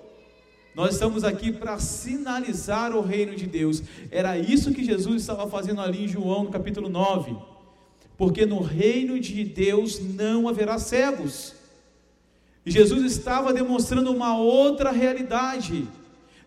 Nós 0.75 0.93
estamos 0.93 1.23
aqui 1.23 1.51
para 1.51 1.77
sinalizar 1.77 2.95
o 2.95 3.01
reino 3.01 3.35
de 3.35 3.45
Deus. 3.45 3.83
Era 4.09 4.37
isso 4.37 4.73
que 4.73 4.83
Jesus 4.83 5.21
estava 5.21 5.47
fazendo 5.47 5.81
ali 5.81 6.05
em 6.05 6.07
João, 6.07 6.45
no 6.45 6.49
capítulo 6.49 6.89
9. 6.89 7.35
Porque 8.17 8.45
no 8.45 8.59
reino 8.59 9.19
de 9.19 9.43
Deus 9.43 9.99
não 9.99 10.47
haverá 10.47 10.79
cegos. 10.79 11.53
Jesus 12.65 13.03
estava 13.03 13.53
demonstrando 13.53 14.11
uma 14.11 14.35
outra 14.35 14.91
realidade. 14.91 15.87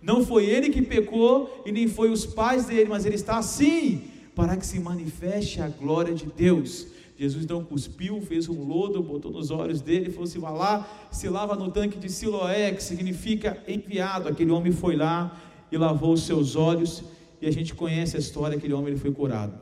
Não 0.07 0.25
foi 0.25 0.45
ele 0.47 0.71
que 0.71 0.81
pecou 0.81 1.65
e 1.67 1.73
nem 1.73 1.89
foi 1.89 2.11
os 2.11 2.25
pais 2.25 2.67
dele, 2.67 2.89
mas 2.89 3.05
ele 3.05 3.17
está 3.17 3.39
assim 3.39 4.05
para 4.37 4.57
que 4.57 4.65
se 4.65 4.79
manifeste 4.79 5.61
a 5.61 5.67
glória 5.67 6.15
de 6.15 6.27
Deus. 6.27 6.87
Jesus 7.19 7.43
então 7.43 7.65
cuspiu, 7.65 8.21
fez 8.21 8.49
um 8.49 8.63
lodo, 8.63 9.03
botou 9.03 9.33
nos 9.33 9.51
olhos 9.51 9.81
dele 9.81 10.11
falou 10.11 10.29
assim: 10.29 10.39
vá 10.39 10.51
lá, 10.51 11.09
se 11.11 11.29
lava 11.29 11.57
no 11.57 11.73
tanque 11.73 11.99
de 11.99 12.09
Siloé, 12.09 12.71
que 12.71 12.85
significa 12.85 13.61
enviado. 13.67 14.29
Aquele 14.29 14.53
homem 14.53 14.71
foi 14.71 14.95
lá 14.95 15.37
e 15.73 15.77
lavou 15.77 16.13
os 16.13 16.23
seus 16.23 16.55
olhos, 16.55 17.03
e 17.43 17.49
a 17.49 17.51
gente 17.51 17.75
conhece 17.75 18.15
a 18.15 18.21
história: 18.21 18.57
aquele 18.57 18.75
homem 18.75 18.93
ele 18.93 19.01
foi 19.01 19.11
curado. 19.11 19.59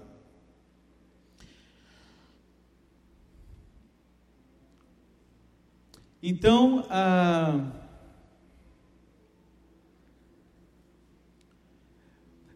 Então, 6.22 6.85
ah, 6.90 7.83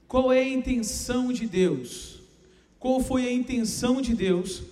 qual 0.09 0.33
é 0.33 0.40
a 0.40 0.49
intenção 0.49 1.33
de 1.33 1.47
Deus? 1.47 2.21
Qual 2.79 2.99
foi 3.01 3.27
a 3.27 3.33
intenção 3.33 4.01
de 4.01 4.14
Deus 4.14 4.62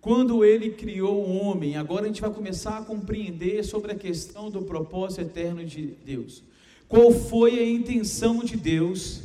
quando 0.00 0.44
ele 0.44 0.70
criou 0.70 1.24
o 1.24 1.36
homem, 1.36 1.76
agora 1.76 2.04
a 2.04 2.06
gente 2.06 2.20
vai 2.20 2.30
começar 2.30 2.78
a 2.78 2.82
compreender 2.82 3.64
sobre 3.64 3.92
a 3.92 3.96
questão 3.96 4.50
do 4.50 4.62
propósito 4.62 5.22
eterno 5.22 5.64
de 5.64 5.94
Deus. 6.04 6.42
Qual 6.88 7.12
foi 7.12 7.58
a 7.58 7.68
intenção 7.68 8.42
de 8.44 8.56
Deus 8.56 9.20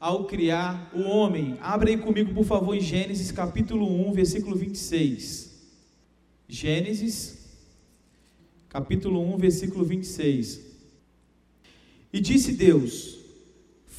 ao 0.00 0.24
criar 0.24 0.90
o 0.94 1.02
homem? 1.02 1.56
Abra 1.60 1.90
aí 1.90 1.98
comigo, 1.98 2.32
por 2.32 2.44
favor, 2.44 2.74
em 2.74 2.80
Gênesis 2.80 3.30
capítulo 3.30 3.86
1, 4.08 4.12
versículo 4.12 4.56
26. 4.56 5.52
Gênesis, 6.48 7.38
capítulo 8.68 9.20
1, 9.34 9.36
versículo 9.36 9.84
26. 9.84 10.60
E 12.12 12.20
disse 12.20 12.52
Deus: 12.52 13.18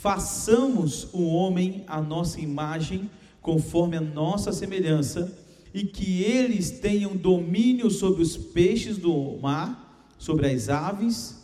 Façamos 0.05 1.11
o 1.13 1.23
homem 1.23 1.83
à 1.87 1.99
nossa 1.99 2.39
imagem, 2.39 3.09
conforme 3.41 3.97
a 3.97 4.01
nossa 4.01 4.51
semelhança 4.53 5.35
e 5.73 5.83
que 5.83 6.21
eles 6.21 6.69
tenham 6.69 7.17
domínio 7.17 7.89
sobre 7.89 8.21
os 8.21 8.37
peixes 8.37 8.99
do 8.99 9.39
mar, 9.41 10.13
sobre 10.19 10.45
as 10.45 10.69
aves, 10.69 11.43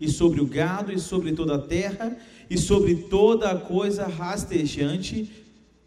e 0.00 0.08
sobre 0.08 0.40
o 0.40 0.44
gado, 0.44 0.90
e 0.90 0.98
sobre 0.98 1.30
toda 1.34 1.54
a 1.54 1.62
terra, 1.62 2.18
e 2.50 2.58
sobre 2.58 2.96
toda 3.04 3.52
a 3.52 3.56
coisa 3.56 4.08
rastejante 4.08 5.30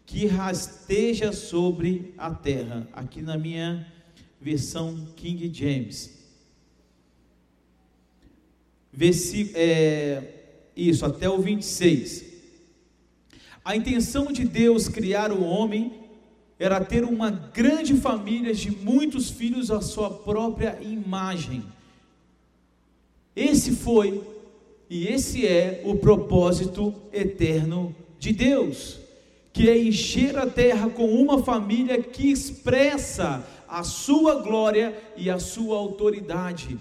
que 0.06 0.26
rasteja 0.26 1.30
sobre 1.30 2.14
a 2.16 2.30
terra. 2.30 2.88
Aqui 2.90 3.20
na 3.20 3.36
minha 3.36 3.86
versão 4.40 5.08
King 5.14 5.52
James. 5.52 6.18
Versi 8.90 9.52
é, 9.54 10.39
isso, 10.76 11.04
até 11.04 11.28
o 11.28 11.38
26. 11.38 12.24
A 13.64 13.76
intenção 13.76 14.32
de 14.32 14.44
Deus 14.44 14.88
criar 14.88 15.32
o 15.32 15.42
homem 15.42 15.92
era 16.58 16.84
ter 16.84 17.04
uma 17.04 17.30
grande 17.30 17.94
família 17.94 18.54
de 18.54 18.70
muitos 18.70 19.30
filhos 19.30 19.70
à 19.70 19.80
sua 19.80 20.10
própria 20.10 20.78
imagem. 20.82 21.64
Esse 23.34 23.72
foi 23.72 24.22
e 24.88 25.06
esse 25.06 25.46
é 25.46 25.82
o 25.84 25.96
propósito 25.96 26.92
eterno 27.12 27.94
de 28.18 28.32
Deus, 28.32 28.98
que 29.52 29.70
é 29.70 29.78
encher 29.78 30.36
a 30.36 30.46
terra 30.46 30.90
com 30.90 31.06
uma 31.06 31.42
família 31.42 32.02
que 32.02 32.30
expressa 32.30 33.46
a 33.68 33.84
sua 33.84 34.42
glória 34.42 34.94
e 35.16 35.30
a 35.30 35.38
sua 35.38 35.76
autoridade. 35.76 36.76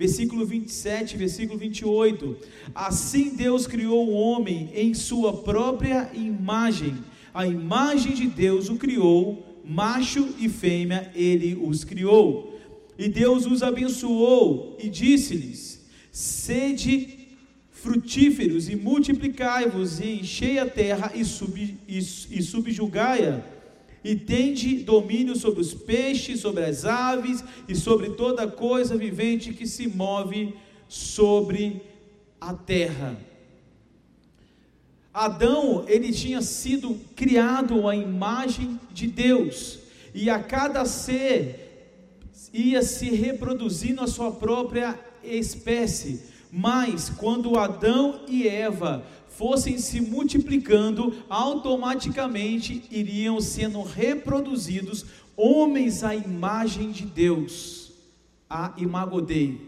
Versículo 0.00 0.44
27, 0.44 1.16
versículo 1.16 1.58
28. 1.58 2.36
Assim 2.74 3.36
Deus 3.36 3.68
criou 3.68 4.08
o 4.08 4.14
homem 4.14 4.70
em 4.74 4.94
sua 4.94 5.42
própria 5.42 6.10
imagem 6.12 6.96
a 7.32 7.46
imagem 7.46 8.12
de 8.12 8.26
Deus 8.26 8.68
o 8.68 8.76
criou, 8.76 9.62
macho 9.64 10.34
e 10.38 10.48
fêmea 10.48 11.10
ele 11.14 11.54
os 11.54 11.84
criou. 11.84 12.58
E 12.98 13.08
Deus 13.08 13.46
os 13.46 13.62
abençoou 13.62 14.76
e 14.82 14.88
disse-lhes: 14.88 15.86
Sede 16.10 17.18
frutíferos 17.70 18.68
e 18.68 18.76
multiplicai-vos 18.76 20.00
e 20.00 20.20
enchei 20.20 20.58
a 20.58 20.66
terra 20.66 21.12
e, 21.14 21.24
sub, 21.24 21.78
e, 21.88 21.98
e 21.98 22.42
subjugai-a. 22.42 23.59
E 24.02 24.16
tende 24.16 24.78
domínio 24.78 25.36
sobre 25.36 25.60
os 25.60 25.74
peixes, 25.74 26.40
sobre 26.40 26.64
as 26.64 26.84
aves 26.84 27.44
e 27.68 27.74
sobre 27.74 28.10
toda 28.10 28.46
coisa 28.48 28.96
vivente 28.96 29.52
que 29.52 29.66
se 29.66 29.86
move 29.86 30.54
sobre 30.88 31.82
a 32.40 32.54
terra. 32.54 33.18
Adão, 35.12 35.84
ele 35.88 36.12
tinha 36.12 36.40
sido 36.40 36.98
criado 37.14 37.86
à 37.88 37.96
imagem 37.96 38.78
de 38.92 39.06
Deus, 39.06 39.80
e 40.14 40.30
a 40.30 40.38
cada 40.38 40.84
ser 40.84 41.68
ia 42.52 42.82
se 42.82 43.10
reproduzindo 43.10 44.00
a 44.00 44.06
sua 44.06 44.30
própria 44.30 44.98
espécie. 45.22 46.22
Mas 46.52 47.08
quando 47.10 47.56
Adão 47.56 48.22
e 48.26 48.48
Eva 48.48 49.04
fossem 49.40 49.78
se 49.78 50.02
multiplicando, 50.02 51.24
automaticamente 51.30 52.84
iriam 52.90 53.40
sendo 53.40 53.80
reproduzidos 53.80 55.06
homens 55.34 56.04
à 56.04 56.14
imagem 56.14 56.90
de 56.90 57.06
Deus, 57.06 57.90
a 58.50 58.74
imagodei. 58.76 59.66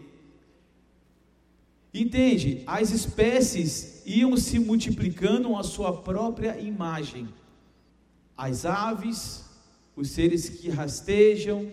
Entende? 1.91 2.61
As 2.67 2.91
espécies 2.91 4.03
iam 4.05 4.37
se 4.37 4.59
multiplicando 4.59 5.55
à 5.55 5.63
sua 5.63 5.91
própria 5.91 6.59
imagem. 6.59 7.27
As 8.37 8.67
aves, 8.67 9.43
os 9.95 10.11
seres 10.11 10.49
que 10.49 10.69
rastejam, 10.69 11.71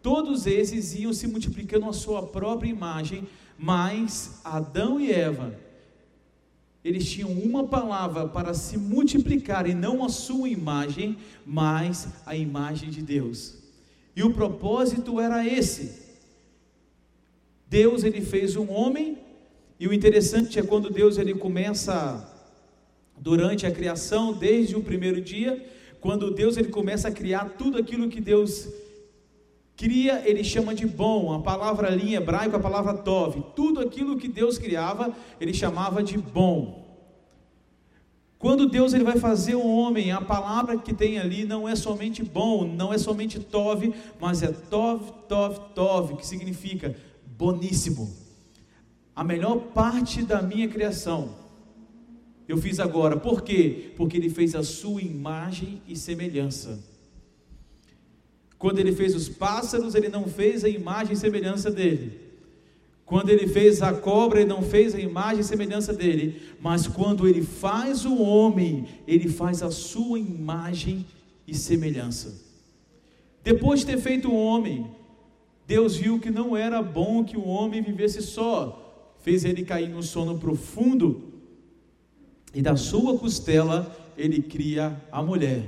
todos 0.00 0.46
esses 0.46 0.94
iam 0.94 1.12
se 1.12 1.26
multiplicando 1.26 1.86
à 1.86 1.92
sua 1.92 2.22
própria 2.22 2.70
imagem, 2.70 3.28
mas 3.58 4.40
Adão 4.42 4.98
e 4.98 5.12
Eva, 5.12 5.65
eles 6.86 7.10
tinham 7.10 7.32
uma 7.32 7.66
palavra 7.66 8.28
para 8.28 8.54
se 8.54 8.78
multiplicar 8.78 9.68
e 9.68 9.74
não 9.74 10.04
a 10.04 10.08
sua 10.08 10.48
imagem, 10.48 11.16
mas 11.44 12.06
a 12.24 12.36
imagem 12.36 12.90
de 12.90 13.02
Deus. 13.02 13.58
E 14.14 14.22
o 14.22 14.32
propósito 14.32 15.20
era 15.20 15.44
esse. 15.44 16.00
Deus 17.68 18.04
ele 18.04 18.20
fez 18.20 18.54
um 18.54 18.70
homem 18.70 19.18
e 19.80 19.88
o 19.88 19.92
interessante 19.92 20.60
é 20.60 20.62
quando 20.62 20.88
Deus 20.88 21.18
ele 21.18 21.34
começa 21.34 22.32
durante 23.18 23.66
a 23.66 23.70
criação, 23.72 24.32
desde 24.32 24.76
o 24.76 24.82
primeiro 24.82 25.20
dia, 25.20 25.68
quando 26.00 26.30
Deus 26.30 26.56
ele 26.56 26.68
começa 26.68 27.08
a 27.08 27.12
criar 27.12 27.56
tudo 27.58 27.78
aquilo 27.78 28.08
que 28.08 28.20
Deus 28.20 28.68
cria, 29.76 30.22
ele 30.28 30.42
chama 30.42 30.74
de 30.74 30.86
bom. 30.86 31.32
A 31.32 31.40
palavra 31.40 31.88
ali 31.88 32.10
em 32.10 32.14
hebraico, 32.14 32.56
a 32.56 32.60
palavra 32.60 32.94
tov. 32.94 33.42
Tudo 33.54 33.80
aquilo 33.80 34.16
que 34.16 34.28
Deus 34.28 34.58
criava, 34.58 35.14
ele 35.40 35.52
chamava 35.52 36.02
de 36.02 36.16
bom. 36.16 36.84
Quando 38.38 38.68
Deus 38.68 38.92
ele 38.92 39.04
vai 39.04 39.18
fazer 39.18 39.54
o 39.54 39.66
homem, 39.66 40.12
a 40.12 40.20
palavra 40.20 40.76
que 40.76 40.92
tem 40.92 41.18
ali 41.18 41.44
não 41.44 41.68
é 41.68 41.74
somente 41.74 42.22
bom, 42.22 42.66
não 42.66 42.92
é 42.92 42.98
somente 42.98 43.40
tov, 43.40 43.92
mas 44.20 44.42
é 44.42 44.48
tov, 44.52 45.10
tov, 45.28 45.58
tov, 45.74 46.16
que 46.16 46.26
significa 46.26 46.94
boníssimo 47.36 48.26
a 49.16 49.24
melhor 49.24 49.56
parte 49.72 50.22
da 50.22 50.42
minha 50.42 50.68
criação. 50.68 51.34
Eu 52.46 52.58
fiz 52.58 52.78
agora, 52.78 53.16
por 53.16 53.40
quê? 53.40 53.92
Porque 53.96 54.18
ele 54.18 54.28
fez 54.28 54.54
a 54.54 54.62
sua 54.62 55.00
imagem 55.00 55.80
e 55.88 55.96
semelhança. 55.96 56.78
Quando 58.58 58.78
ele 58.78 58.92
fez 58.92 59.14
os 59.14 59.28
pássaros, 59.28 59.94
ele 59.94 60.08
não 60.08 60.26
fez 60.26 60.64
a 60.64 60.68
imagem 60.68 61.12
e 61.12 61.16
semelhança 61.16 61.70
dele. 61.70 62.20
Quando 63.04 63.28
ele 63.28 63.46
fez 63.46 63.82
a 63.82 63.92
cobra, 63.92 64.40
ele 64.40 64.48
não 64.48 64.62
fez 64.62 64.94
a 64.94 64.98
imagem 64.98 65.40
e 65.40 65.44
semelhança 65.44 65.92
dele. 65.92 66.42
Mas 66.60 66.86
quando 66.86 67.28
ele 67.28 67.42
faz 67.42 68.04
o 68.04 68.20
homem, 68.20 68.86
ele 69.06 69.28
faz 69.28 69.62
a 69.62 69.70
sua 69.70 70.18
imagem 70.18 71.06
e 71.46 71.54
semelhança. 71.54 72.44
Depois 73.44 73.80
de 73.80 73.86
ter 73.86 73.98
feito 73.98 74.28
o 74.28 74.34
homem, 74.34 74.90
Deus 75.66 75.96
viu 75.96 76.18
que 76.18 76.30
não 76.30 76.56
era 76.56 76.82
bom 76.82 77.22
que 77.24 77.36
o 77.36 77.46
homem 77.46 77.80
vivesse 77.80 78.22
só 78.22 78.82
fez 79.20 79.44
ele 79.44 79.64
cair 79.64 79.88
no 79.88 80.04
sono 80.04 80.38
profundo, 80.38 81.32
e 82.54 82.62
da 82.62 82.76
sua 82.76 83.18
costela 83.18 83.94
ele 84.16 84.40
cria 84.40 85.02
a 85.10 85.20
mulher, 85.20 85.64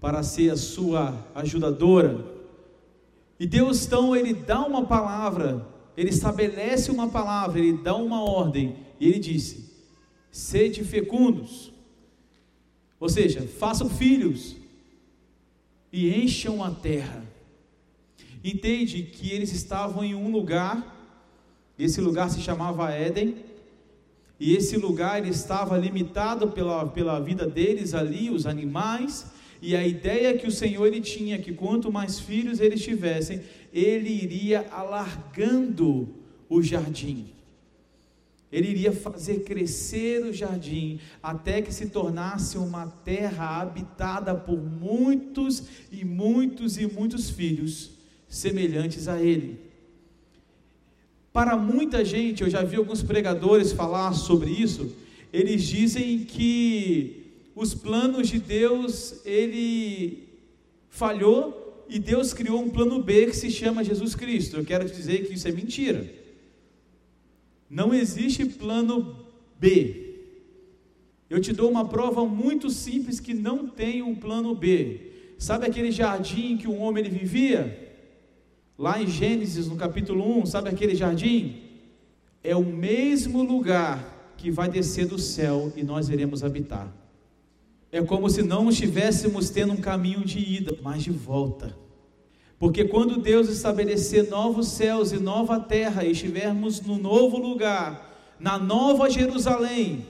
para 0.00 0.22
ser 0.22 0.50
a 0.50 0.56
sua 0.56 1.26
ajudadora. 1.34 2.24
E 3.38 3.46
Deus 3.46 3.86
então 3.86 4.14
ele 4.14 4.34
dá 4.34 4.60
uma 4.60 4.86
palavra, 4.86 5.66
ele 5.96 6.10
estabelece 6.10 6.90
uma 6.90 7.08
palavra, 7.08 7.58
ele 7.58 7.78
dá 7.78 7.94
uma 7.94 8.22
ordem, 8.22 8.76
e 8.98 9.08
ele 9.08 9.18
disse: 9.18 9.70
sede 10.30 10.84
fecundos, 10.84 11.72
ou 12.98 13.08
seja, 13.08 13.42
façam 13.42 13.88
filhos 13.88 14.56
e 15.92 16.14
encham 16.22 16.62
a 16.62 16.70
terra. 16.70 17.24
Entende 18.42 19.02
que 19.02 19.30
eles 19.30 19.52
estavam 19.52 20.02
em 20.02 20.14
um 20.14 20.30
lugar 20.30 20.98
esse 21.80 21.98
lugar 21.98 22.28
se 22.28 22.42
chamava 22.42 22.92
Éden. 22.92 23.36
E 24.38 24.54
esse 24.54 24.76
lugar 24.76 25.18
ele 25.18 25.30
estava 25.30 25.78
limitado 25.78 26.48
pela, 26.48 26.86
pela 26.86 27.18
vida 27.20 27.46
deles 27.46 27.94
ali, 27.94 28.28
os 28.28 28.46
animais. 28.46 29.26
E 29.62 29.76
a 29.76 29.86
ideia 29.86 30.36
que 30.38 30.46
o 30.46 30.52
Senhor 30.52 30.86
ele 30.86 31.00
tinha 31.00 31.38
que 31.38 31.52
quanto 31.52 31.92
mais 31.92 32.18
filhos 32.18 32.60
eles 32.60 32.82
tivessem, 32.82 33.40
ele 33.72 34.10
iria 34.10 34.66
alargando 34.70 36.08
o 36.48 36.62
jardim. 36.62 37.26
Ele 38.50 38.68
iria 38.68 38.90
fazer 38.90 39.44
crescer 39.44 40.24
o 40.24 40.32
jardim 40.32 40.98
até 41.22 41.62
que 41.62 41.72
se 41.72 41.86
tornasse 41.86 42.58
uma 42.58 42.86
terra 42.86 43.60
habitada 43.60 44.34
por 44.34 44.58
muitos 44.58 45.62
e 45.92 46.04
muitos 46.04 46.76
e 46.76 46.86
muitos 46.86 47.30
filhos 47.30 47.90
semelhantes 48.28 49.06
a 49.06 49.22
ele. 49.22 49.60
Para 51.32 51.56
muita 51.56 52.04
gente, 52.04 52.42
eu 52.42 52.50
já 52.50 52.62
vi 52.64 52.76
alguns 52.76 53.04
pregadores 53.04 53.70
falar 53.70 54.12
sobre 54.14 54.50
isso, 54.50 54.96
eles 55.32 55.62
dizem 55.62 56.24
que 56.24 57.19
os 57.54 57.74
planos 57.74 58.28
de 58.28 58.38
Deus, 58.38 59.24
ele 59.24 60.28
falhou 60.88 61.84
e 61.88 61.98
Deus 61.98 62.32
criou 62.32 62.60
um 62.60 62.70
plano 62.70 63.02
B 63.02 63.26
que 63.26 63.36
se 63.36 63.50
chama 63.50 63.84
Jesus 63.84 64.14
Cristo. 64.14 64.56
Eu 64.56 64.64
quero 64.64 64.88
te 64.88 64.94
dizer 64.94 65.26
que 65.26 65.34
isso 65.34 65.48
é 65.48 65.52
mentira. 65.52 66.08
Não 67.68 67.92
existe 67.92 68.44
plano 68.44 69.16
B. 69.58 70.08
Eu 71.28 71.40
te 71.40 71.52
dou 71.52 71.70
uma 71.70 71.88
prova 71.88 72.24
muito 72.26 72.70
simples 72.70 73.20
que 73.20 73.34
não 73.34 73.68
tem 73.68 74.02
um 74.02 74.14
plano 74.14 74.54
B. 74.54 75.10
Sabe 75.38 75.66
aquele 75.66 75.90
jardim 75.90 76.56
que 76.56 76.68
um 76.68 76.80
homem 76.80 77.04
ele 77.04 77.16
vivia? 77.16 77.88
Lá 78.76 79.00
em 79.00 79.06
Gênesis, 79.06 79.66
no 79.66 79.76
capítulo 79.76 80.40
1, 80.40 80.46
sabe 80.46 80.68
aquele 80.68 80.94
jardim? 80.94 81.62
É 82.42 82.56
o 82.56 82.64
mesmo 82.64 83.42
lugar 83.42 84.34
que 84.36 84.50
vai 84.50 84.68
descer 84.68 85.06
do 85.06 85.18
céu 85.18 85.72
e 85.76 85.82
nós 85.82 86.08
iremos 86.08 86.42
habitar. 86.42 86.99
É 87.92 88.00
como 88.02 88.30
se 88.30 88.42
não 88.42 88.68
estivéssemos 88.68 89.50
tendo 89.50 89.72
um 89.72 89.80
caminho 89.80 90.24
de 90.24 90.38
ida, 90.38 90.76
mas 90.82 91.02
de 91.02 91.10
volta. 91.10 91.76
Porque 92.58 92.84
quando 92.84 93.20
Deus 93.20 93.48
estabelecer 93.48 94.28
novos 94.28 94.68
céus 94.68 95.12
e 95.12 95.18
nova 95.18 95.58
terra, 95.58 96.04
e 96.04 96.12
estivermos 96.12 96.80
no 96.80 96.98
novo 96.98 97.38
lugar, 97.38 98.34
na 98.38 98.58
nova 98.58 99.10
Jerusalém, 99.10 100.06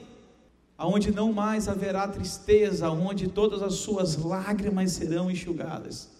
aonde 0.77 1.11
não 1.11 1.31
mais 1.33 1.67
haverá 1.67 2.07
tristeza, 2.07 2.89
onde 2.89 3.27
todas 3.27 3.61
as 3.61 3.75
suas 3.75 4.17
lágrimas 4.17 4.91
serão 4.91 5.31
enxugadas 5.31 6.11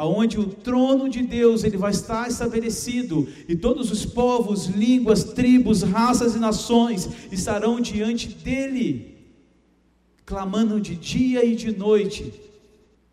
aonde 0.00 0.38
o 0.38 0.46
trono 0.46 1.10
de 1.10 1.22
Deus 1.22 1.62
ele 1.62 1.76
vai 1.76 1.90
estar 1.90 2.26
estabelecido 2.26 3.28
e 3.46 3.54
todos 3.54 3.90
os 3.90 4.06
povos, 4.06 4.64
línguas, 4.66 5.24
tribos, 5.24 5.82
raças 5.82 6.34
e 6.34 6.38
nações 6.38 7.06
estarão 7.30 7.78
diante 7.78 8.28
dele, 8.28 9.09
clamando 10.30 10.80
de 10.80 10.94
dia 10.94 11.44
e 11.44 11.56
de 11.56 11.76
noite, 11.76 12.32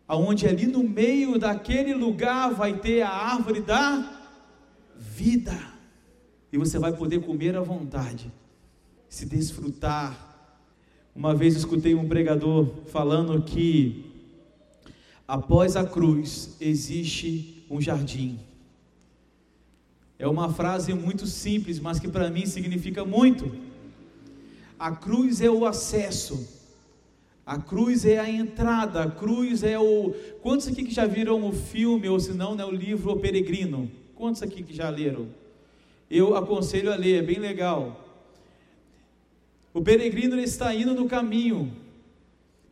aonde 0.06 0.46
ali 0.46 0.68
no 0.68 0.84
meio 0.84 1.36
daquele 1.36 1.92
lugar 1.92 2.54
vai 2.54 2.78
ter 2.78 3.02
a 3.02 3.10
árvore 3.10 3.60
da 3.60 4.08
vida 4.96 5.58
e 6.52 6.56
você 6.56 6.78
vai 6.78 6.92
poder 6.92 7.20
comer 7.20 7.56
à 7.56 7.60
vontade, 7.60 8.32
se 9.08 9.26
desfrutar. 9.26 10.16
Uma 11.12 11.34
vez 11.34 11.56
escutei 11.56 11.92
um 11.92 12.06
pregador 12.06 12.72
falando 12.86 13.42
que 13.42 14.04
após 15.26 15.74
a 15.74 15.84
cruz 15.84 16.56
existe 16.60 17.66
um 17.68 17.80
jardim. 17.80 18.38
É 20.20 20.28
uma 20.28 20.52
frase 20.52 20.94
muito 20.94 21.26
simples, 21.26 21.80
mas 21.80 21.98
que 21.98 22.06
para 22.06 22.30
mim 22.30 22.46
significa 22.46 23.04
muito. 23.04 23.50
A 24.78 24.92
cruz 24.92 25.40
é 25.40 25.50
o 25.50 25.66
acesso. 25.66 26.57
A 27.48 27.56
cruz 27.56 28.04
é 28.04 28.18
a 28.18 28.28
entrada, 28.28 29.04
a 29.04 29.10
cruz 29.10 29.62
é 29.62 29.78
o. 29.78 30.12
Quantos 30.42 30.68
aqui 30.68 30.84
que 30.84 30.92
já 30.92 31.06
viram 31.06 31.48
o 31.48 31.50
filme, 31.50 32.06
ou 32.06 32.20
se 32.20 32.34
não, 32.34 32.54
né, 32.54 32.62
o 32.62 32.70
livro 32.70 33.10
O 33.10 33.18
Peregrino? 33.18 33.90
Quantos 34.14 34.42
aqui 34.42 34.62
que 34.62 34.74
já 34.74 34.90
leram? 34.90 35.28
Eu 36.10 36.36
aconselho 36.36 36.92
a 36.92 36.94
ler, 36.94 37.22
é 37.22 37.26
bem 37.26 37.38
legal. 37.38 38.04
O 39.72 39.80
peregrino 39.80 40.34
ele 40.34 40.42
está 40.42 40.74
indo 40.74 40.92
no 40.94 41.08
caminho, 41.08 41.72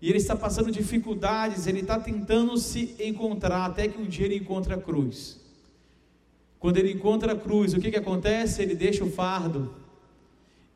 E 0.03 0.11
ele 0.11 0.19
está 0.19 0.37
passando 0.37 0.71
dificuldades, 0.71 1.67
ele 1.67 1.81
está 1.81 1.99
tentando 1.99 2.55
se 2.59 2.95
encontrar, 3.01 3.65
até 3.65 3.89
que 3.89 3.99
um 3.99 4.05
dia 4.05 4.27
ele 4.27 4.37
encontra 4.37 4.75
a 4.75 4.79
cruz. 4.79 5.41
Quando 6.59 6.77
ele 6.77 6.93
encontra 6.93 7.33
a 7.33 7.37
cruz, 7.37 7.73
o 7.73 7.81
que, 7.81 7.91
que 7.91 7.97
acontece? 7.97 8.61
Ele 8.61 8.75
deixa 8.75 9.03
o 9.03 9.11
fardo, 9.11 9.75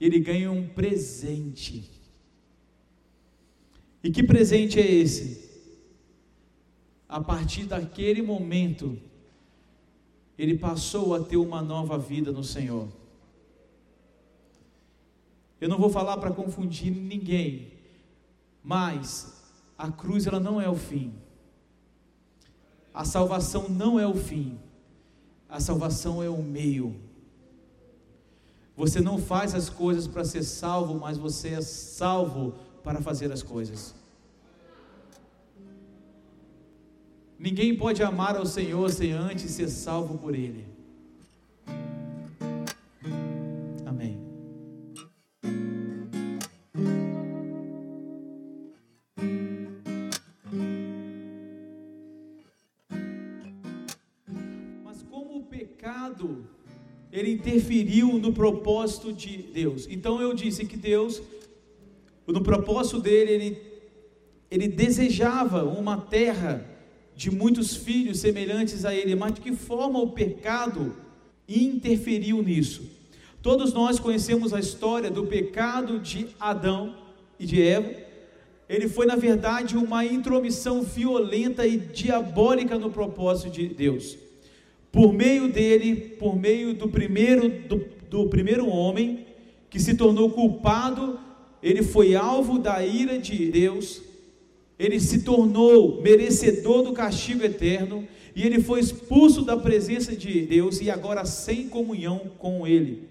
ele 0.00 0.20
ganha 0.20 0.50
um 0.50 0.66
presente. 0.66 1.99
E 4.02 4.10
que 4.10 4.22
presente 4.22 4.80
é 4.80 4.90
esse? 4.90 5.48
A 7.08 7.20
partir 7.20 7.64
daquele 7.64 8.22
momento, 8.22 8.98
ele 10.38 10.56
passou 10.56 11.14
a 11.14 11.20
ter 11.20 11.36
uma 11.36 11.60
nova 11.60 11.98
vida 11.98 12.32
no 12.32 12.42
Senhor. 12.42 12.88
Eu 15.60 15.68
não 15.68 15.78
vou 15.78 15.90
falar 15.90 16.16
para 16.16 16.30
confundir 16.30 16.90
ninguém, 16.90 17.72
mas 18.64 19.42
a 19.76 19.90
cruz 19.90 20.26
ela 20.26 20.40
não 20.40 20.60
é 20.60 20.68
o 20.68 20.74
fim. 20.74 21.12
A 22.94 23.04
salvação 23.04 23.68
não 23.68 24.00
é 24.00 24.06
o 24.06 24.14
fim. 24.14 24.58
A 25.48 25.60
salvação 25.60 26.22
é 26.22 26.30
o 26.30 26.42
meio. 26.42 26.96
Você 28.76 29.00
não 29.00 29.18
faz 29.18 29.54
as 29.54 29.68
coisas 29.68 30.06
para 30.06 30.24
ser 30.24 30.42
salvo, 30.42 30.98
mas 30.98 31.18
você 31.18 31.50
é 31.50 31.60
salvo 31.60 32.54
para 32.82 33.00
fazer 33.00 33.30
as 33.32 33.42
coisas. 33.42 33.94
Ninguém 37.38 37.74
pode 37.74 38.02
amar 38.02 38.36
ao 38.36 38.44
Senhor 38.44 38.90
sem 38.90 39.12
antes 39.12 39.50
ser 39.50 39.68
salvo 39.68 40.18
por 40.18 40.34
Ele. 40.34 40.66
Amém. 43.86 44.18
Mas 54.84 55.02
como 55.02 55.38
o 55.38 55.44
pecado 55.44 56.44
ele 57.12 57.32
interferiu 57.32 58.18
no 58.18 58.32
propósito 58.32 59.12
de 59.12 59.38
Deus. 59.38 59.86
Então 59.90 60.20
eu 60.20 60.32
disse 60.32 60.64
que 60.64 60.76
Deus, 60.76 61.20
no 62.32 62.42
propósito 62.42 63.00
dele, 63.00 63.32
ele, 63.32 63.62
ele 64.50 64.68
desejava 64.68 65.64
uma 65.64 65.96
terra 65.96 66.64
de 67.16 67.30
muitos 67.30 67.76
filhos 67.76 68.18
semelhantes 68.18 68.84
a 68.84 68.94
ele, 68.94 69.14
mas 69.14 69.34
de 69.34 69.40
que 69.40 69.52
forma 69.52 69.98
o 69.98 70.10
pecado 70.10 70.96
interferiu 71.48 72.42
nisso? 72.42 72.82
Todos 73.42 73.72
nós 73.72 73.98
conhecemos 73.98 74.52
a 74.52 74.60
história 74.60 75.10
do 75.10 75.26
pecado 75.26 75.98
de 75.98 76.28
Adão 76.38 76.94
e 77.38 77.46
de 77.46 77.62
Eva. 77.62 77.90
Ele 78.68 78.86
foi, 78.86 79.06
na 79.06 79.16
verdade, 79.16 79.76
uma 79.76 80.04
intromissão 80.04 80.82
violenta 80.82 81.66
e 81.66 81.78
diabólica 81.78 82.78
no 82.78 82.90
propósito 82.90 83.50
de 83.50 83.66
Deus. 83.66 84.16
Por 84.92 85.12
meio 85.12 85.50
dele, 85.50 85.96
por 86.18 86.36
meio 86.36 86.74
do 86.74 86.88
primeiro, 86.88 87.48
do, 87.66 87.84
do 88.10 88.28
primeiro 88.28 88.68
homem, 88.68 89.26
que 89.70 89.78
se 89.78 89.94
tornou 89.94 90.30
culpado, 90.30 91.18
ele 91.62 91.82
foi 91.82 92.14
alvo 92.14 92.58
da 92.58 92.84
ira 92.84 93.18
de 93.18 93.50
Deus, 93.50 94.00
ele 94.78 94.98
se 94.98 95.22
tornou 95.22 96.00
merecedor 96.00 96.82
do 96.82 96.92
castigo 96.92 97.44
eterno 97.44 98.06
e 98.34 98.42
ele 98.46 98.62
foi 98.62 98.80
expulso 98.80 99.42
da 99.42 99.56
presença 99.56 100.16
de 100.16 100.42
Deus 100.46 100.80
e 100.80 100.90
agora 100.90 101.24
sem 101.24 101.68
comunhão 101.68 102.30
com 102.38 102.66
ele. 102.66 103.08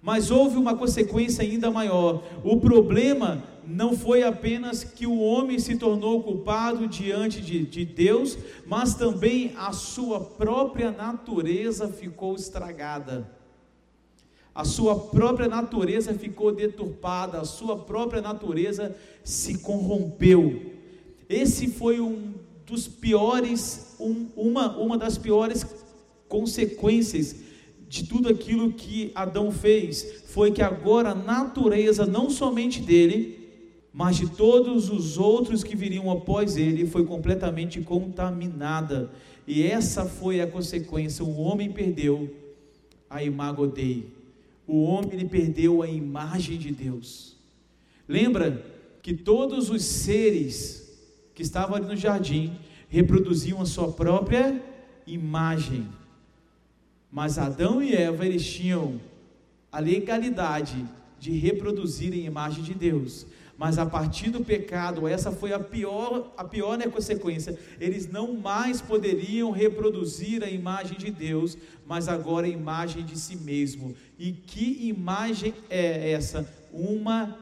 Mas 0.00 0.30
houve 0.30 0.56
uma 0.56 0.76
consequência 0.76 1.42
ainda 1.42 1.70
maior. 1.70 2.22
O 2.44 2.60
problema 2.60 3.42
não 3.66 3.96
foi 3.96 4.22
apenas 4.22 4.84
que 4.84 5.06
o 5.06 5.18
homem 5.18 5.58
se 5.58 5.76
tornou 5.76 6.22
culpado 6.22 6.86
diante 6.86 7.40
de, 7.40 7.64
de 7.64 7.84
Deus, 7.84 8.38
mas 8.66 8.94
também 8.94 9.52
a 9.56 9.72
sua 9.72 10.20
própria 10.20 10.92
natureza 10.92 11.88
ficou 11.88 12.34
estragada 12.36 13.33
a 14.54 14.64
sua 14.64 14.98
própria 14.98 15.48
natureza 15.48 16.14
ficou 16.14 16.52
deturpada, 16.52 17.40
a 17.40 17.44
sua 17.44 17.76
própria 17.76 18.22
natureza 18.22 18.94
se 19.24 19.58
corrompeu. 19.58 20.72
Esse 21.28 21.68
foi 21.68 22.00
um 22.00 22.34
dos 22.64 22.86
piores, 22.86 23.96
um, 23.98 24.26
uma, 24.36 24.76
uma 24.78 24.96
das 24.96 25.18
piores 25.18 25.66
consequências 26.28 27.36
de 27.88 28.04
tudo 28.04 28.28
aquilo 28.28 28.72
que 28.72 29.10
Adão 29.14 29.50
fez, 29.50 30.22
foi 30.26 30.50
que 30.50 30.62
agora 30.62 31.10
a 31.10 31.14
natureza, 31.14 32.06
não 32.06 32.30
somente 32.30 32.80
dele, 32.80 33.44
mas 33.92 34.16
de 34.16 34.28
todos 34.28 34.90
os 34.90 35.18
outros 35.18 35.62
que 35.62 35.76
viriam 35.76 36.10
após 36.10 36.56
ele, 36.56 36.86
foi 36.86 37.04
completamente 37.04 37.80
contaminada. 37.80 39.10
E 39.46 39.62
essa 39.62 40.04
foi 40.04 40.40
a 40.40 40.46
consequência. 40.46 41.24
O 41.24 41.38
homem 41.38 41.70
perdeu 41.70 42.28
a 43.08 43.22
imago 43.22 43.66
Dei, 43.66 44.12
o 44.66 44.82
homem 44.82 45.12
ele 45.12 45.28
perdeu 45.28 45.82
a 45.82 45.88
imagem 45.88 46.58
de 46.58 46.72
Deus. 46.72 47.36
Lembra 48.08 48.64
que 49.02 49.14
todos 49.14 49.70
os 49.70 49.84
seres 49.84 50.84
que 51.34 51.42
estavam 51.42 51.76
ali 51.76 51.86
no 51.86 51.96
jardim 51.96 52.56
reproduziam 52.88 53.60
a 53.60 53.66
sua 53.66 53.92
própria 53.92 54.62
imagem. 55.06 55.86
Mas 57.10 57.38
Adão 57.38 57.82
e 57.82 57.94
Eva 57.94 58.24
eles 58.24 58.46
tinham 58.46 59.00
a 59.70 59.78
legalidade 59.78 60.84
de 61.18 61.32
reproduzirem 61.32 62.22
a 62.22 62.26
imagem 62.26 62.62
de 62.62 62.74
Deus. 62.74 63.26
Mas 63.56 63.78
a 63.78 63.86
partir 63.86 64.30
do 64.30 64.44
pecado, 64.44 65.06
essa 65.06 65.30
foi 65.30 65.52
a 65.52 65.60
pior, 65.60 66.32
a 66.36 66.44
pior 66.44 66.76
né, 66.76 66.86
consequência. 66.86 67.56
Eles 67.80 68.10
não 68.10 68.34
mais 68.34 68.80
poderiam 68.80 69.52
reproduzir 69.52 70.42
a 70.42 70.50
imagem 70.50 70.98
de 70.98 71.10
Deus, 71.10 71.56
mas 71.86 72.08
agora 72.08 72.46
a 72.46 72.50
imagem 72.50 73.04
de 73.04 73.18
si 73.18 73.36
mesmo. 73.36 73.94
E 74.18 74.32
que 74.32 74.88
imagem 74.88 75.54
é 75.70 76.10
essa? 76.10 76.48
Uma 76.72 77.38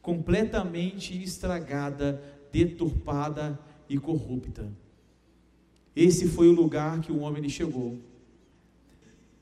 completamente 0.00 1.20
estragada, 1.20 2.22
deturpada 2.52 3.58
e 3.88 3.98
corrupta. 3.98 4.70
Esse 5.94 6.28
foi 6.28 6.46
o 6.46 6.52
lugar 6.52 7.00
que 7.00 7.10
o 7.10 7.18
homem 7.20 7.48
chegou. 7.48 7.98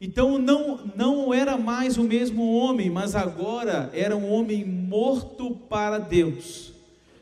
Então 0.05 0.37
não, 0.37 0.87
não 0.95 1.33
era 1.33 1.57
mais 1.57 1.97
o 1.97 2.05
mesmo 2.05 2.53
homem, 2.53 2.91
mas 2.91 3.15
agora 3.15 3.91
era 3.95 4.15
um 4.15 4.31
homem 4.31 4.63
morto 4.63 5.53
para 5.53 5.97
Deus, 5.97 6.75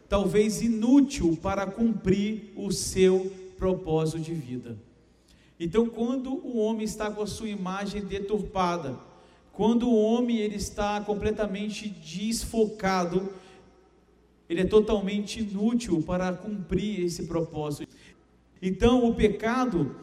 talvez 0.09 0.61
inútil 0.61 1.39
para 1.41 1.65
cumprir 1.65 2.53
o 2.57 2.73
seu 2.73 3.33
propósito 3.57 4.19
de 4.19 4.35
vida. 4.35 4.77
Então, 5.61 5.89
quando 5.89 6.33
o 6.33 6.57
homem 6.59 6.83
está 6.83 7.09
com 7.09 7.23
a 7.23 7.27
sua 7.27 7.49
imagem 7.49 8.05
deturpada, 8.05 8.99
quando 9.53 9.89
o 9.89 10.03
homem 10.03 10.39
ele 10.39 10.57
está 10.57 11.01
completamente 11.03 11.89
desfocado, 11.89 13.33
ele 14.49 14.63
é 14.63 14.67
totalmente 14.67 15.39
inútil 15.39 16.03
para 16.03 16.33
cumprir 16.33 17.05
esse 17.05 17.27
propósito. 17.27 17.95
Então, 18.61 19.09
o 19.09 19.15
pecado 19.15 19.95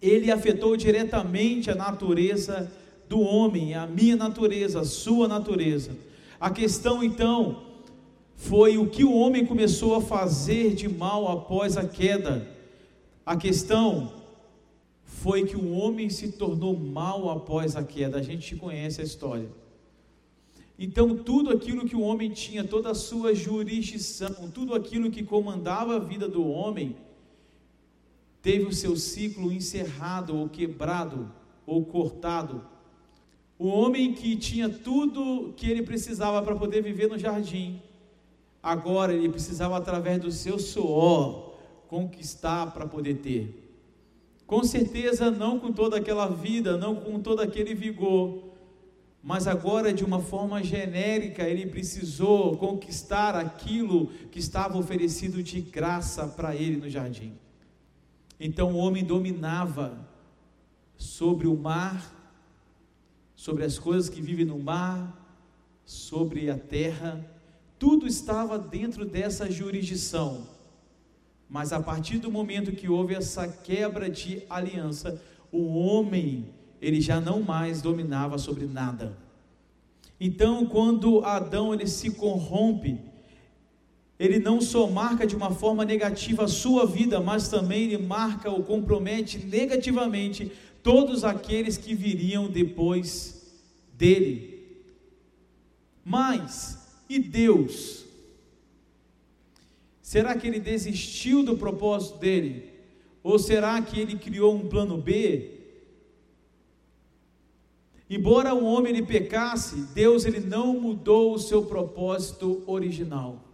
ele 0.00 0.30
afetou 0.30 0.76
diretamente 0.76 1.70
a 1.70 1.74
natureza 1.74 2.70
do 3.08 3.20
homem, 3.20 3.74
a 3.74 3.86
minha 3.86 4.16
natureza, 4.16 4.80
a 4.80 4.84
sua 4.84 5.28
natureza. 5.28 5.96
A 6.40 6.50
questão 6.50 7.02
então 7.02 7.62
foi 8.34 8.76
o 8.76 8.86
que 8.86 9.04
o 9.04 9.14
homem 9.14 9.46
começou 9.46 9.94
a 9.94 10.00
fazer 10.00 10.74
de 10.74 10.88
mal 10.88 11.30
após 11.30 11.76
a 11.76 11.86
queda. 11.86 12.46
A 13.24 13.36
questão 13.36 14.12
foi 15.04 15.46
que 15.46 15.56
o 15.56 15.72
homem 15.72 16.10
se 16.10 16.32
tornou 16.32 16.76
mal 16.78 17.30
após 17.30 17.74
a 17.74 17.82
queda. 17.82 18.18
A 18.18 18.22
gente 18.22 18.54
conhece 18.56 19.00
a 19.00 19.04
história. 19.04 19.48
Então, 20.78 21.16
tudo 21.16 21.50
aquilo 21.50 21.86
que 21.86 21.96
o 21.96 22.02
homem 22.02 22.30
tinha, 22.30 22.62
toda 22.62 22.90
a 22.90 22.94
sua 22.94 23.34
jurisdição, 23.34 24.50
tudo 24.52 24.74
aquilo 24.74 25.10
que 25.10 25.22
comandava 25.22 25.96
a 25.96 25.98
vida 25.98 26.28
do 26.28 26.46
homem, 26.46 26.94
teve 28.46 28.64
o 28.64 28.72
seu 28.72 28.94
ciclo 28.94 29.50
encerrado 29.50 30.36
ou 30.36 30.48
quebrado 30.48 31.32
ou 31.66 31.84
cortado. 31.84 32.64
O 33.58 33.66
homem 33.66 34.12
que 34.12 34.36
tinha 34.36 34.68
tudo 34.68 35.52
que 35.56 35.68
ele 35.68 35.82
precisava 35.82 36.40
para 36.40 36.54
poder 36.54 36.80
viver 36.80 37.08
no 37.08 37.18
jardim, 37.18 37.82
agora 38.62 39.12
ele 39.12 39.28
precisava, 39.28 39.76
através 39.76 40.20
do 40.20 40.30
seu 40.30 40.60
suor, 40.60 41.56
conquistar 41.88 42.72
para 42.72 42.86
poder 42.86 43.14
ter. 43.14 43.68
Com 44.46 44.62
certeza, 44.62 45.28
não 45.28 45.58
com 45.58 45.72
toda 45.72 45.96
aquela 45.96 46.28
vida, 46.28 46.76
não 46.76 46.94
com 46.94 47.18
todo 47.18 47.40
aquele 47.40 47.74
vigor, 47.74 48.44
mas 49.20 49.48
agora, 49.48 49.92
de 49.92 50.04
uma 50.04 50.20
forma 50.20 50.62
genérica, 50.62 51.42
ele 51.48 51.66
precisou 51.66 52.56
conquistar 52.56 53.34
aquilo 53.34 54.06
que 54.30 54.38
estava 54.38 54.78
oferecido 54.78 55.42
de 55.42 55.60
graça 55.60 56.28
para 56.28 56.54
ele 56.54 56.76
no 56.76 56.88
jardim. 56.88 57.36
Então 58.38 58.72
o 58.72 58.76
homem 58.76 59.04
dominava 59.04 59.98
sobre 60.96 61.46
o 61.46 61.56
mar, 61.56 62.14
sobre 63.34 63.64
as 63.64 63.78
coisas 63.78 64.08
que 64.08 64.20
vivem 64.20 64.44
no 64.44 64.58
mar, 64.58 65.24
sobre 65.84 66.50
a 66.50 66.58
terra, 66.58 67.24
tudo 67.78 68.06
estava 68.06 68.58
dentro 68.58 69.04
dessa 69.04 69.50
jurisdição. 69.50 70.46
Mas 71.48 71.72
a 71.72 71.80
partir 71.80 72.18
do 72.18 72.30
momento 72.30 72.72
que 72.72 72.88
houve 72.88 73.14
essa 73.14 73.46
quebra 73.46 74.10
de 74.10 74.42
aliança, 74.50 75.22
o 75.52 75.78
homem, 75.78 76.48
ele 76.80 77.00
já 77.00 77.20
não 77.20 77.40
mais 77.40 77.80
dominava 77.80 78.36
sobre 78.36 78.66
nada. 78.66 79.16
Então, 80.18 80.66
quando 80.66 81.24
Adão 81.24 81.72
ele 81.72 81.86
se 81.86 82.10
corrompe, 82.10 82.98
ele 84.18 84.38
não 84.38 84.60
só 84.60 84.86
marca 84.86 85.26
de 85.26 85.36
uma 85.36 85.50
forma 85.50 85.84
negativa 85.84 86.44
a 86.44 86.48
sua 86.48 86.86
vida, 86.86 87.20
mas 87.20 87.48
também 87.48 87.84
ele 87.84 87.98
marca 87.98 88.50
ou 88.50 88.62
compromete 88.62 89.38
negativamente 89.38 90.50
todos 90.82 91.22
aqueles 91.22 91.76
que 91.76 91.94
viriam 91.94 92.48
depois 92.48 93.54
dele. 93.92 94.64
Mas, 96.04 96.78
e 97.08 97.18
Deus? 97.18 98.04
Será 100.00 100.34
que 100.36 100.46
ele 100.46 100.60
desistiu 100.60 101.42
do 101.42 101.56
propósito 101.56 102.18
dele? 102.18 102.70
Ou 103.22 103.38
será 103.38 103.82
que 103.82 103.98
ele 103.98 104.16
criou 104.16 104.54
um 104.54 104.68
plano 104.68 104.96
B? 104.96 105.50
Embora 108.08 108.54
o 108.54 108.64
homem 108.64 108.92
ele 108.92 109.04
pecasse, 109.04 109.74
Deus 109.92 110.24
ele 110.24 110.38
não 110.38 110.80
mudou 110.80 111.34
o 111.34 111.38
seu 111.38 111.64
propósito 111.64 112.62
original. 112.66 113.45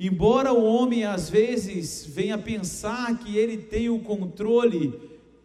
Embora 0.00 0.52
o 0.52 0.64
homem 0.64 1.04
às 1.04 1.28
vezes 1.28 2.06
venha 2.06 2.38
pensar 2.38 3.18
que 3.18 3.36
ele 3.36 3.56
tem 3.56 3.88
o 3.88 3.98
controle, 3.98 4.94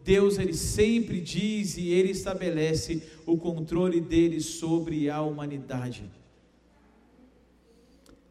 Deus 0.04 0.38
ele 0.38 0.52
sempre 0.52 1.20
diz 1.20 1.76
e 1.76 1.88
ele 1.88 2.10
estabelece 2.10 3.02
o 3.26 3.36
controle 3.36 4.00
dele 4.00 4.40
sobre 4.40 5.10
a 5.10 5.22
humanidade. 5.22 6.04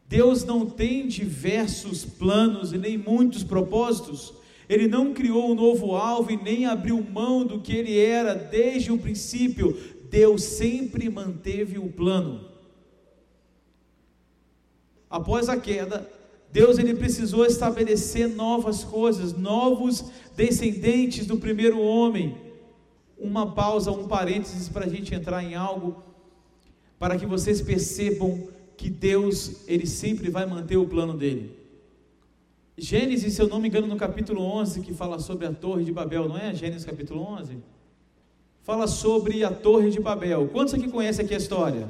Deus 0.08 0.44
não 0.44 0.64
tem 0.64 1.08
diversos 1.08 2.04
planos 2.04 2.72
e 2.72 2.78
nem 2.78 2.96
muitos 2.96 3.42
propósitos. 3.42 4.32
Ele 4.68 4.86
não 4.86 5.12
criou 5.12 5.50
um 5.50 5.54
novo 5.54 5.94
alvo 5.94 6.30
e 6.30 6.36
nem 6.36 6.64
abriu 6.64 7.02
mão 7.02 7.44
do 7.44 7.60
que 7.60 7.72
ele 7.72 7.98
era 7.98 8.34
desde 8.34 8.92
o 8.92 8.98
princípio. 8.98 9.76
Deus 10.08 10.42
sempre 10.42 11.10
manteve 11.10 11.78
o 11.78 11.88
plano. 11.88 12.53
Após 15.14 15.48
a 15.48 15.56
queda, 15.56 16.10
Deus 16.50 16.76
ele 16.76 16.92
precisou 16.92 17.46
estabelecer 17.46 18.28
novas 18.28 18.82
coisas, 18.82 19.32
novos 19.32 20.06
descendentes 20.34 21.24
do 21.24 21.36
primeiro 21.36 21.80
homem. 21.80 22.36
Uma 23.16 23.52
pausa, 23.52 23.92
um 23.92 24.08
parênteses 24.08 24.68
para 24.68 24.86
a 24.86 24.88
gente 24.88 25.14
entrar 25.14 25.40
em 25.40 25.54
algo, 25.54 26.02
para 26.98 27.16
que 27.16 27.26
vocês 27.26 27.62
percebam 27.62 28.48
que 28.76 28.90
Deus 28.90 29.62
ele 29.68 29.86
sempre 29.86 30.28
vai 30.30 30.46
manter 30.46 30.78
o 30.78 30.88
plano 30.88 31.16
dele. 31.16 31.56
Gênesis, 32.76 33.34
se 33.34 33.40
eu 33.40 33.46
não 33.46 33.60
me 33.60 33.68
engano, 33.68 33.86
no 33.86 33.96
capítulo 33.96 34.42
11, 34.42 34.80
que 34.80 34.92
fala 34.92 35.20
sobre 35.20 35.46
a 35.46 35.52
Torre 35.52 35.84
de 35.84 35.92
Babel, 35.92 36.28
não 36.28 36.36
é? 36.36 36.52
Gênesis 36.52 36.84
capítulo 36.84 37.22
11? 37.22 37.58
Fala 38.64 38.88
sobre 38.88 39.44
a 39.44 39.52
Torre 39.52 39.90
de 39.90 40.00
Babel. 40.00 40.48
Quantos 40.48 40.74
aqui 40.74 40.88
conhecem 40.88 41.24
aqui 41.24 41.34
a 41.34 41.38
história? 41.38 41.88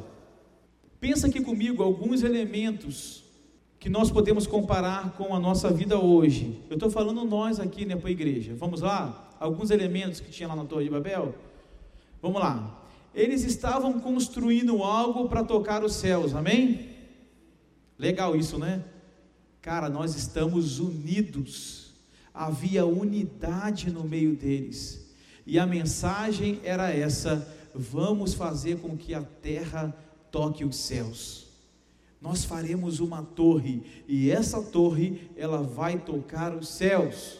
Pensa 1.05 1.27
aqui 1.27 1.39
comigo 1.39 1.83
alguns 1.83 2.23
elementos 2.23 3.25
que 3.79 3.91
nós 3.91 4.11
podemos 4.11 4.47
comparar 4.47 5.13
com 5.19 5.35
a 5.35 5.39
nossa 5.39 5.71
vida 5.71 5.99
hoje. 5.99 6.59
Eu 6.71 6.77
estou 6.77 6.91
falando 6.91 7.23
nós 7.27 7.61
aqui, 7.61 7.85
né, 7.85 7.95
para 7.95 8.09
a 8.09 8.11
igreja. 8.11 8.55
Vamos 8.59 8.81
lá? 8.81 9.37
Alguns 9.39 9.71
elementos 9.71 10.19
que 10.19 10.31
tinha 10.31 10.49
lá 10.49 10.57
na 10.57 10.65
Torre 10.65 10.85
de 10.85 10.91
Babel? 10.91 11.35
Vamos 12.23 12.41
lá. 12.41 12.83
Eles 13.15 13.45
estavam 13.45 14.01
construindo 14.01 14.83
algo 14.83 15.29
para 15.29 15.45
tocar 15.45 15.85
os 15.85 15.93
céus, 15.95 16.35
amém? 16.35 16.89
Legal 17.99 18.35
isso, 18.35 18.59
né? 18.59 18.83
Cara, 19.61 19.91
nós 19.91 20.17
estamos 20.17 20.79
unidos, 20.79 21.93
havia 22.33 22.87
unidade 22.87 23.91
no 23.91 24.05
meio 24.05 24.35
deles, 24.35 25.15
e 25.47 25.59
a 25.59 25.67
mensagem 25.67 26.61
era 26.65 26.91
essa: 26.91 27.47
vamos 27.75 28.33
fazer 28.33 28.79
com 28.79 28.97
que 28.97 29.13
a 29.13 29.21
terra 29.21 29.95
toque 30.35 30.65
os 30.65 30.75
céus. 30.75 31.47
Nós 32.21 32.45
faremos 32.45 32.99
uma 32.99 33.23
torre, 33.23 33.83
e 34.09 34.33
essa 34.33 34.61
torre 34.61 35.31
ela 35.37 35.63
vai 35.63 35.97
tocar 35.97 36.53
os 36.57 36.71
céus. 36.71 37.39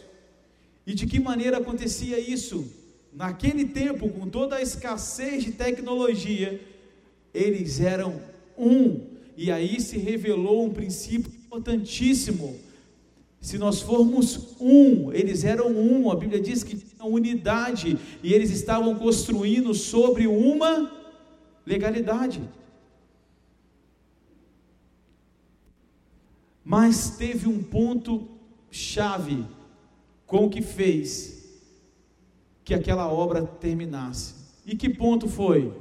E 0.87 0.93
de 0.93 1.05
que 1.05 1.19
maneira 1.19 1.57
acontecia 1.57 2.17
isso? 2.17 2.65
Naquele 3.11 3.65
tempo, 3.65 4.07
com 4.07 4.29
toda 4.29 4.55
a 4.55 4.61
escassez 4.61 5.43
de 5.43 5.51
tecnologia, 5.51 6.61
eles 7.33 7.81
eram 7.81 8.21
um, 8.57 9.01
e 9.35 9.51
aí 9.51 9.81
se 9.81 9.97
revelou 9.97 10.65
um 10.65 10.69
princípio 10.69 11.29
importantíssimo. 11.33 12.57
Se 13.41 13.57
nós 13.57 13.81
formos 13.81 14.55
um, 14.57 15.11
eles 15.11 15.43
eram 15.43 15.67
um, 15.67 16.09
a 16.09 16.15
Bíblia 16.15 16.39
diz 16.39 16.63
que 16.63 16.77
tinha 16.77 17.05
unidade 17.05 17.97
e 18.23 18.33
eles 18.33 18.51
estavam 18.51 18.95
construindo 18.95 19.73
sobre 19.73 20.27
uma 20.27 20.89
legalidade. 21.65 22.41
Mas 26.65 27.11
teve 27.11 27.47
um 27.47 27.61
ponto 27.61 28.27
chave 28.71 29.45
com 30.25 30.47
o 30.47 30.49
que 30.49 30.63
fez 30.63 31.61
que 32.63 32.73
aquela 32.73 33.07
obra 33.07 33.43
terminasse. 33.45 34.33
E 34.65 34.75
que 34.75 34.89
ponto 34.89 35.29
foi? 35.29 35.71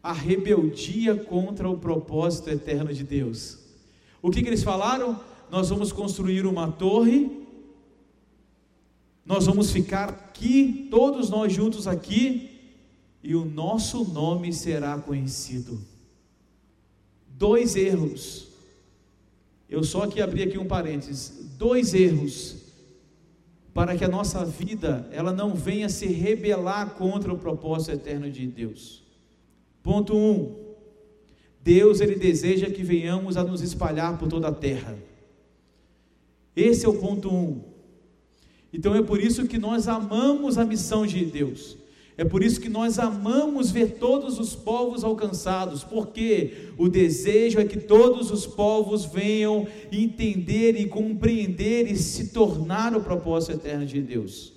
A 0.00 0.12
rebeldia 0.12 1.16
contra 1.16 1.68
o 1.68 1.76
propósito 1.76 2.48
eterno 2.48 2.94
de 2.94 3.02
Deus. 3.02 3.58
O 4.22 4.30
que, 4.30 4.40
que 4.40 4.48
eles 4.48 4.62
falaram? 4.62 5.20
Nós 5.50 5.68
vamos 5.68 5.90
construir 5.90 6.46
uma 6.46 6.70
torre, 6.70 7.44
nós 9.26 9.46
vamos 9.46 9.72
ficar 9.72 10.08
aqui, 10.08 10.86
todos 10.88 11.28
nós 11.28 11.52
juntos 11.52 11.88
aqui, 11.88 12.48
e 13.22 13.34
o 13.34 13.44
nosso 13.44 14.04
nome 14.04 14.52
será 14.52 14.96
conhecido. 14.96 15.80
Dois 17.28 17.74
erros. 17.74 18.49
Eu 19.70 19.84
só 19.84 20.02
aqui 20.02 20.20
abri 20.20 20.42
aqui 20.42 20.58
um 20.58 20.66
parênteses. 20.66 21.48
Dois 21.56 21.94
erros 21.94 22.56
para 23.72 23.96
que 23.96 24.04
a 24.04 24.08
nossa 24.08 24.44
vida 24.44 25.08
ela 25.12 25.32
não 25.32 25.54
venha 25.54 25.88
se 25.88 26.06
rebelar 26.06 26.90
contra 26.94 27.32
o 27.32 27.38
propósito 27.38 27.92
eterno 27.92 28.28
de 28.28 28.46
Deus. 28.46 29.02
Ponto 29.82 30.14
1. 30.14 30.18
Um, 30.18 30.56
Deus 31.62 32.00
ele 32.00 32.16
deseja 32.16 32.68
que 32.68 32.82
venhamos 32.82 33.36
a 33.36 33.44
nos 33.44 33.62
espalhar 33.62 34.18
por 34.18 34.28
toda 34.28 34.48
a 34.48 34.52
terra. 34.52 34.98
Esse 36.56 36.84
é 36.84 36.88
o 36.88 36.98
ponto 36.98 37.32
um. 37.32 37.62
Então 38.72 38.94
é 38.94 39.02
por 39.02 39.20
isso 39.20 39.46
que 39.46 39.58
nós 39.58 39.86
amamos 39.86 40.58
a 40.58 40.64
missão 40.64 41.06
de 41.06 41.24
Deus. 41.24 41.76
É 42.20 42.24
por 42.26 42.42
isso 42.42 42.60
que 42.60 42.68
nós 42.68 42.98
amamos 42.98 43.70
ver 43.70 43.92
todos 43.92 44.38
os 44.38 44.54
povos 44.54 45.02
alcançados, 45.04 45.82
porque 45.82 46.68
o 46.76 46.86
desejo 46.86 47.58
é 47.58 47.64
que 47.64 47.78
todos 47.78 48.30
os 48.30 48.46
povos 48.46 49.06
venham 49.06 49.66
entender 49.90 50.78
e 50.78 50.86
compreender 50.86 51.90
e 51.90 51.96
se 51.96 52.28
tornar 52.28 52.94
o 52.94 53.02
propósito 53.02 53.52
eterno 53.52 53.86
de 53.86 54.02
Deus. 54.02 54.52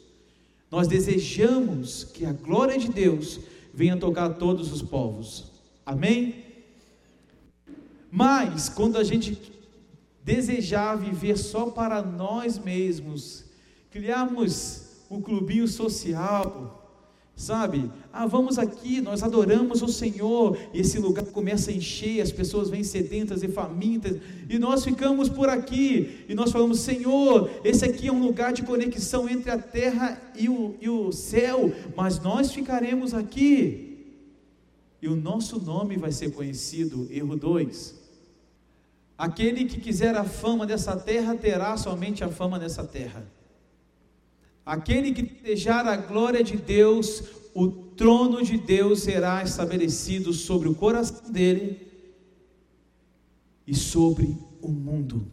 Nós 0.69 0.89
desejamos 0.89 2.03
que 2.03 2.25
a 2.25 2.33
glória 2.33 2.77
de 2.77 2.89
Deus 2.89 3.39
venha 3.73 3.95
tocar 3.95 4.31
todos 4.31 4.69
os 4.69 4.81
povos. 4.81 5.45
Amém? 5.85 6.43
Mas, 8.11 8.67
quando 8.67 8.97
a 8.97 9.05
gente 9.05 9.41
desejar 10.21 10.97
viver 10.97 11.37
só 11.37 11.67
para 11.67 12.01
nós 12.01 12.59
mesmos, 12.59 13.45
criarmos 13.89 14.97
um 15.09 15.21
clubinho 15.21 15.65
social, 15.65 16.82
sabe? 17.43 17.91
Ah, 18.11 18.25
vamos 18.25 18.57
aqui, 18.57 19.01
nós 19.01 19.21
adoramos 19.21 19.81
o 19.81 19.87
Senhor, 19.87 20.57
e 20.73 20.79
esse 20.79 20.97
lugar 20.97 21.25
começa 21.25 21.69
a 21.69 21.73
encher, 21.73 22.21
as 22.21 22.31
pessoas 22.31 22.69
vêm 22.69 22.83
sedentas 22.83 23.43
e 23.43 23.47
famintas, 23.47 24.17
e 24.49 24.57
nós 24.57 24.83
ficamos 24.83 25.29
por 25.29 25.49
aqui, 25.49 26.25
e 26.27 26.33
nós 26.33 26.51
falamos: 26.51 26.79
Senhor, 26.79 27.49
esse 27.63 27.83
aqui 27.85 28.07
é 28.07 28.13
um 28.13 28.23
lugar 28.23 28.53
de 28.53 28.63
conexão 28.63 29.29
entre 29.29 29.51
a 29.51 29.57
terra 29.57 30.21
e 30.35 30.47
o, 30.49 30.75
e 30.81 30.89
o 30.89 31.11
céu, 31.11 31.71
mas 31.95 32.19
nós 32.19 32.51
ficaremos 32.51 33.13
aqui, 33.13 33.93
e 35.01 35.07
o 35.07 35.15
nosso 35.15 35.59
nome 35.59 35.97
vai 35.97 36.11
ser 36.11 36.31
conhecido. 36.31 37.07
Erro 37.11 37.35
2. 37.35 38.01
Aquele 39.17 39.65
que 39.65 39.79
quiser 39.79 40.15
a 40.15 40.23
fama 40.23 40.65
dessa 40.65 40.95
terra 40.95 41.35
terá 41.35 41.77
somente 41.77 42.23
a 42.23 42.29
fama 42.29 42.57
dessa 42.57 42.83
terra. 42.83 43.25
Aquele 44.65 45.13
que 45.13 45.21
desejar 45.21 45.85
a 45.87 45.97
glória 45.97 46.43
de 46.43 46.55
Deus, 46.55 47.23
o 47.53 47.67
trono 47.67 48.43
de 48.43 48.57
Deus 48.57 49.01
será 49.01 49.43
estabelecido 49.43 50.33
sobre 50.33 50.69
o 50.69 50.75
coração 50.75 51.31
dele 51.31 51.87
e 53.67 53.75
sobre 53.75 54.37
o 54.61 54.69
mundo. 54.69 55.27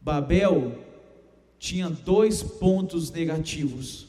Babel 0.00 0.78
tinha 1.58 1.88
dois 1.88 2.42
pontos 2.42 3.10
negativos. 3.10 4.08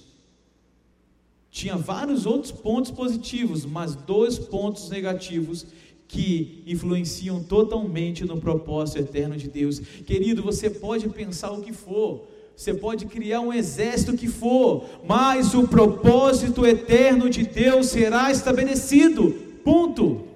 Tinha 1.52 1.78
vários 1.78 2.26
outros 2.26 2.52
pontos 2.52 2.90
positivos, 2.90 3.64
mas 3.64 3.96
dois 3.96 4.40
pontos 4.40 4.90
negativos 4.90 5.68
que 6.08 6.64
influenciam 6.66 7.44
totalmente 7.44 8.24
no 8.26 8.40
propósito 8.40 9.00
eterno 9.00 9.38
de 9.38 9.48
Deus. 9.48 9.80
Querido, 9.80 10.42
você 10.42 10.70
pode 10.70 11.10
pensar 11.10 11.52
o 11.52 11.62
que 11.62 11.72
for, 11.72 12.28
você 12.56 12.74
pode 12.74 13.06
criar 13.08 13.42
um 13.42 13.52
exército 13.52 14.16
que 14.16 14.28
for, 14.28 14.86
mas 15.06 15.54
o 15.54 15.68
propósito 15.68 16.66
eterno 16.66 17.30
de 17.30 17.44
Deus 17.44 17.88
será 17.88 18.32
estabelecido. 18.32 19.32
Ponto. 19.64 20.28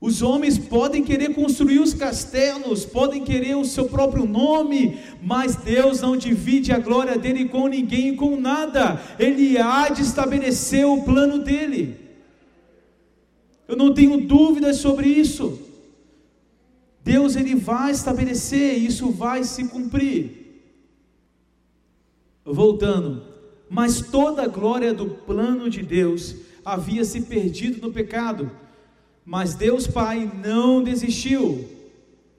Os 0.00 0.22
homens 0.22 0.56
podem 0.56 1.04
querer 1.04 1.34
construir 1.34 1.78
os 1.78 1.92
castelos, 1.92 2.86
podem 2.86 3.22
querer 3.22 3.54
o 3.56 3.66
seu 3.66 3.84
próprio 3.84 4.24
nome, 4.24 4.98
mas 5.22 5.56
Deus 5.56 6.00
não 6.00 6.16
divide 6.16 6.72
a 6.72 6.78
glória 6.78 7.18
dele 7.18 7.50
com 7.50 7.68
ninguém 7.68 8.10
e 8.10 8.16
com 8.16 8.34
nada. 8.40 8.98
Ele 9.18 9.58
há 9.58 9.90
de 9.90 10.00
estabelecer 10.00 10.86
o 10.86 11.02
plano 11.02 11.40
dele. 11.40 11.96
Eu 13.68 13.76
não 13.76 13.92
tenho 13.92 14.22
dúvidas 14.22 14.78
sobre 14.78 15.06
isso. 15.06 15.69
Deus 17.12 17.36
ele 17.36 17.54
vai 17.54 17.90
estabelecer, 17.90 18.78
isso 18.78 19.10
vai 19.10 19.44
se 19.44 19.68
cumprir. 19.68 20.24
Voltando, 22.44 23.22
mas 23.68 24.00
toda 24.00 24.42
a 24.42 24.48
glória 24.48 24.92
do 24.94 25.06
plano 25.06 25.68
de 25.68 25.82
Deus 25.82 26.36
havia 26.64 27.04
se 27.04 27.22
perdido 27.22 27.80
no 27.80 27.92
pecado 27.92 28.50
mas 29.30 29.54
Deus 29.54 29.86
Pai 29.86 30.28
não 30.44 30.82
desistiu. 30.82 31.64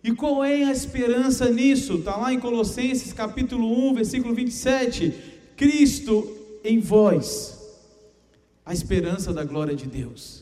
E 0.03 0.11
qual 0.11 0.43
é 0.43 0.65
a 0.65 0.71
esperança 0.73 1.49
nisso? 1.49 1.95
Está 1.95 2.17
lá 2.17 2.33
em 2.33 2.39
Colossenses 2.39 3.13
capítulo 3.13 3.89
1, 3.91 3.93
versículo 3.93 4.33
27. 4.33 5.13
Cristo 5.55 6.29
em 6.65 6.79
vós, 6.79 7.57
a 8.65 8.73
esperança 8.73 9.31
da 9.31 9.45
glória 9.45 9.73
de 9.73 9.85
Deus. 9.85 10.40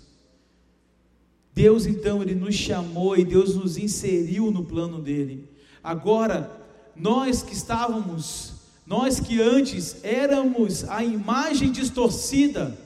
Deus 1.54 1.86
então, 1.86 2.22
Ele 2.22 2.36
nos 2.36 2.56
chamou 2.56 3.18
e 3.18 3.26
Deus 3.26 3.56
nos 3.56 3.78
inseriu 3.78 4.52
no 4.52 4.64
plano 4.64 5.02
dele. 5.02 5.50
Agora, 5.84 6.52
nós 6.96 7.42
que 7.42 7.54
estávamos, 7.54 8.54
nós 8.86 9.20
que 9.20 9.42
antes 9.42 10.04
éramos 10.04 10.84
a 10.90 11.04
imagem 11.04 11.72
distorcida, 11.72 12.78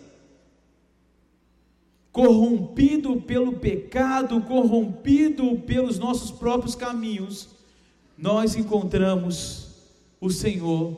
corrompido 2.11 3.19
pelo 3.21 3.53
pecado, 3.53 4.39
corrompido 4.41 5.57
pelos 5.61 5.97
nossos 5.97 6.29
próprios 6.29 6.75
caminhos, 6.75 7.49
nós 8.15 8.55
encontramos 8.55 9.69
o 10.21 10.29
Senhor, 10.29 10.95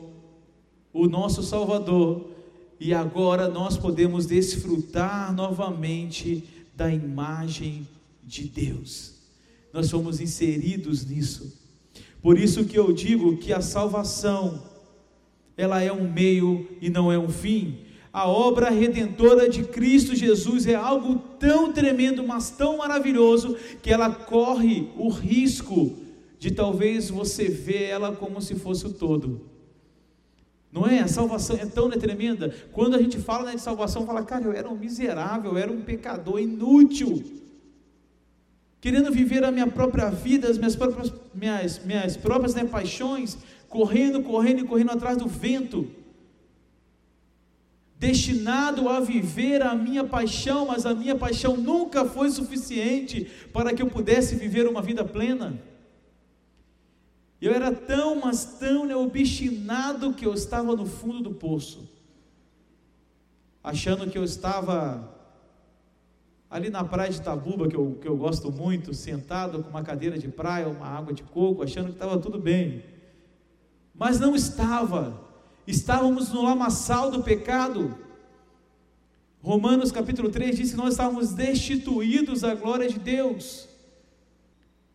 o 0.92 1.08
nosso 1.08 1.42
Salvador, 1.42 2.30
e 2.78 2.92
agora 2.92 3.48
nós 3.48 3.78
podemos 3.78 4.26
desfrutar 4.26 5.34
novamente 5.34 6.44
da 6.76 6.92
imagem 6.92 7.88
de 8.22 8.44
Deus. 8.44 9.14
Nós 9.72 9.90
fomos 9.90 10.20
inseridos 10.20 11.04
nisso. 11.04 11.58
Por 12.22 12.38
isso 12.38 12.64
que 12.64 12.78
eu 12.78 12.92
digo 12.92 13.36
que 13.38 13.52
a 13.52 13.60
salvação 13.60 14.62
ela 15.56 15.82
é 15.82 15.90
um 15.90 16.10
meio 16.10 16.68
e 16.80 16.90
não 16.90 17.10
é 17.10 17.18
um 17.18 17.30
fim 17.30 17.86
a 18.16 18.26
obra 18.26 18.70
redentora 18.70 19.46
de 19.46 19.62
Cristo 19.62 20.16
Jesus 20.16 20.66
é 20.66 20.74
algo 20.74 21.16
tão 21.38 21.70
tremendo, 21.70 22.26
mas 22.26 22.48
tão 22.48 22.78
maravilhoso, 22.78 23.58
que 23.82 23.92
ela 23.92 24.08
corre 24.08 24.88
o 24.96 25.10
risco 25.10 25.98
de 26.38 26.50
talvez 26.50 27.10
você 27.10 27.44
ver 27.46 27.82
ela 27.82 28.16
como 28.16 28.40
se 28.40 28.54
fosse 28.54 28.86
o 28.86 28.92
todo. 28.94 29.42
Não 30.70 30.86
é? 30.86 31.00
A 31.00 31.08
salvação 31.08 31.56
é 31.56 31.66
tão 31.66 31.88
tremenda. 31.90 32.54
Quando 32.72 32.96
a 32.96 33.02
gente 33.02 33.18
fala 33.18 33.46
né, 33.46 33.54
de 33.54 33.60
salvação, 33.60 34.04
fala, 34.04 34.24
cara, 34.24 34.44
eu 34.44 34.52
era 34.52 34.68
um 34.68 34.76
miserável, 34.76 35.52
eu 35.52 35.58
era 35.58 35.72
um 35.72 35.80
pecador 35.80 36.38
inútil, 36.38 37.22
querendo 38.80 39.10
viver 39.10 39.44
a 39.44 39.50
minha 39.50 39.66
própria 39.66 40.10
vida, 40.10 40.48
as 40.48 40.58
minhas 40.58 40.76
próprias, 40.76 41.12
minhas, 41.34 41.84
minhas 41.84 42.16
próprias 42.16 42.54
né, 42.54 42.64
paixões, 42.64 43.38
correndo, 43.68 44.22
correndo 44.22 44.60
e 44.60 44.64
correndo 44.64 44.92
atrás 44.92 45.16
do 45.16 45.26
vento 45.26 45.88
destinado 47.98 48.88
a 48.88 49.00
viver 49.00 49.62
a 49.62 49.74
minha 49.74 50.04
paixão, 50.04 50.66
mas 50.66 50.84
a 50.84 50.94
minha 50.94 51.14
paixão 51.14 51.56
nunca 51.56 52.04
foi 52.04 52.30
suficiente 52.30 53.26
para 53.52 53.72
que 53.72 53.82
eu 53.82 53.86
pudesse 53.86 54.34
viver 54.34 54.66
uma 54.66 54.82
vida 54.82 55.04
plena. 55.04 55.58
Eu 57.40 57.52
era 57.52 57.72
tão, 57.72 58.20
mas 58.20 58.44
tão 58.58 58.88
obstinado 59.02 60.14
que 60.14 60.24
eu 60.24 60.32
estava 60.32 60.74
no 60.74 60.86
fundo 60.86 61.20
do 61.20 61.34
poço, 61.34 61.88
achando 63.62 64.10
que 64.10 64.16
eu 64.16 64.24
estava 64.24 65.14
ali 66.48 66.70
na 66.70 66.82
praia 66.84 67.10
de 67.10 67.20
Tabuba, 67.20 67.68
que 67.68 67.76
eu, 67.76 67.98
que 68.00 68.08
eu 68.08 68.16
gosto 68.16 68.50
muito, 68.50 68.94
sentado 68.94 69.62
com 69.62 69.68
uma 69.68 69.82
cadeira 69.82 70.18
de 70.18 70.28
praia, 70.28 70.68
uma 70.68 70.86
água 70.86 71.12
de 71.12 71.22
coco, 71.22 71.62
achando 71.62 71.88
que 71.88 71.92
estava 71.92 72.18
tudo 72.18 72.38
bem, 72.38 72.84
mas 73.94 74.18
não 74.18 74.34
estava 74.34 75.26
estávamos 75.66 76.30
no 76.32 76.42
lamaçal 76.42 77.10
do 77.10 77.22
pecado. 77.22 77.98
Romanos 79.42 79.90
capítulo 79.92 80.30
3 80.30 80.56
diz 80.56 80.70
que 80.70 80.76
nós 80.76 80.92
estávamos 80.94 81.32
destituídos 81.32 82.40
da 82.40 82.54
glória 82.54 82.88
de 82.88 82.98
Deus. 82.98 83.68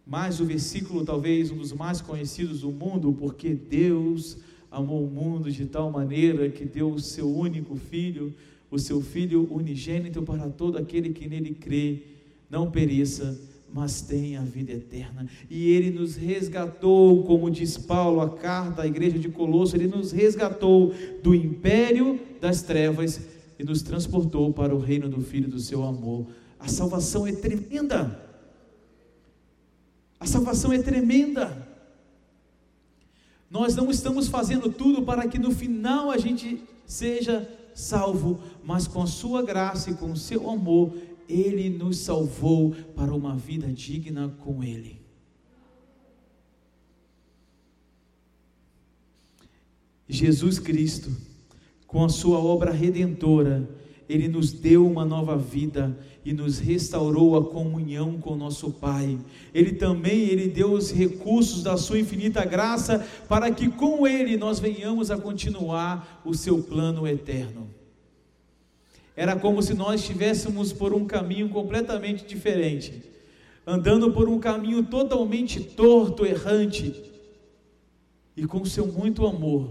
Mas 0.05 0.39
o 0.39 0.45
versículo, 0.45 1.05
talvez 1.05 1.51
um 1.51 1.57
dos 1.57 1.71
mais 1.71 2.01
conhecidos 2.01 2.61
do 2.61 2.71
mundo, 2.71 3.13
porque 3.13 3.53
Deus 3.53 4.37
amou 4.71 5.03
o 5.03 5.09
mundo 5.09 5.51
de 5.51 5.65
tal 5.65 5.91
maneira 5.91 6.49
que 6.49 6.65
deu 6.65 6.91
o 6.91 6.99
seu 6.99 7.29
único 7.29 7.75
filho, 7.75 8.33
o 8.69 8.79
seu 8.79 9.01
filho 9.01 9.47
unigênito 9.51 10.21
para 10.21 10.49
todo 10.49 10.77
aquele 10.77 11.09
que 11.09 11.27
nele 11.27 11.53
crê, 11.53 12.03
não 12.49 12.71
pereça, 12.71 13.37
mas 13.73 14.01
tem 14.01 14.35
a 14.37 14.41
vida 14.41 14.71
eterna. 14.71 15.27
E 15.49 15.69
ele 15.69 15.91
nos 15.91 16.15
resgatou, 16.15 17.23
como 17.23 17.49
diz 17.49 17.77
Paulo, 17.77 18.21
a 18.21 18.29
carta 18.29 18.81
à 18.81 18.87
igreja 18.87 19.17
de 19.17 19.29
Colosso, 19.29 19.75
ele 19.75 19.87
nos 19.87 20.11
resgatou 20.11 20.93
do 21.21 21.33
império 21.33 22.19
das 22.39 22.61
trevas 22.61 23.21
e 23.57 23.63
nos 23.63 23.81
transportou 23.81 24.51
para 24.51 24.75
o 24.75 24.79
reino 24.79 25.07
do 25.07 25.21
filho 25.21 25.49
do 25.49 25.59
seu 25.59 25.83
amor. 25.83 26.27
A 26.59 26.67
salvação 26.67 27.25
é 27.25 27.31
tremenda. 27.31 28.30
A 30.21 30.27
salvação 30.27 30.71
é 30.71 30.77
tremenda. 30.77 31.67
Nós 33.49 33.75
não 33.75 33.89
estamos 33.89 34.27
fazendo 34.27 34.71
tudo 34.71 35.01
para 35.01 35.27
que 35.27 35.39
no 35.39 35.49
final 35.49 36.11
a 36.11 36.17
gente 36.19 36.63
seja 36.85 37.49
salvo, 37.73 38.39
mas 38.63 38.87
com 38.87 39.01
a 39.01 39.07
sua 39.07 39.41
graça 39.41 39.89
e 39.89 39.95
com 39.95 40.11
o 40.11 40.15
seu 40.15 40.47
amor, 40.47 40.95
ele 41.27 41.71
nos 41.71 41.97
salvou 41.97 42.75
para 42.95 43.11
uma 43.15 43.35
vida 43.35 43.65
digna 43.73 44.29
com 44.41 44.63
Ele. 44.63 45.01
Jesus 50.07 50.59
Cristo, 50.59 51.09
com 51.87 52.05
a 52.05 52.09
Sua 52.09 52.37
obra 52.37 52.71
redentora, 52.71 53.67
Ele 54.11 54.27
nos 54.27 54.51
deu 54.51 54.85
uma 54.85 55.05
nova 55.05 55.37
vida 55.37 55.97
e 56.25 56.33
nos 56.33 56.59
restaurou 56.59 57.37
a 57.37 57.45
comunhão 57.45 58.19
com 58.19 58.35
nosso 58.35 58.69
Pai. 58.69 59.17
Ele 59.53 59.71
também 59.71 60.23
ele 60.23 60.49
deu 60.49 60.73
os 60.73 60.91
recursos 60.91 61.63
da 61.63 61.77
sua 61.77 61.97
infinita 61.97 62.43
graça 62.43 63.07
para 63.29 63.49
que 63.51 63.69
com 63.69 64.05
ele 64.05 64.35
nós 64.35 64.59
venhamos 64.59 65.09
a 65.09 65.17
continuar 65.17 66.21
o 66.25 66.33
seu 66.33 66.61
plano 66.61 67.07
eterno. 67.07 67.69
Era 69.15 69.37
como 69.37 69.63
se 69.63 69.73
nós 69.73 70.01
estivéssemos 70.01 70.73
por 70.73 70.93
um 70.93 71.05
caminho 71.05 71.47
completamente 71.47 72.25
diferente, 72.25 73.01
andando 73.65 74.11
por 74.11 74.27
um 74.27 74.39
caminho 74.39 74.83
totalmente 74.83 75.61
torto, 75.61 76.25
errante. 76.25 77.01
E 78.35 78.45
com 78.45 78.65
seu 78.65 78.87
muito 78.87 79.25
amor, 79.25 79.69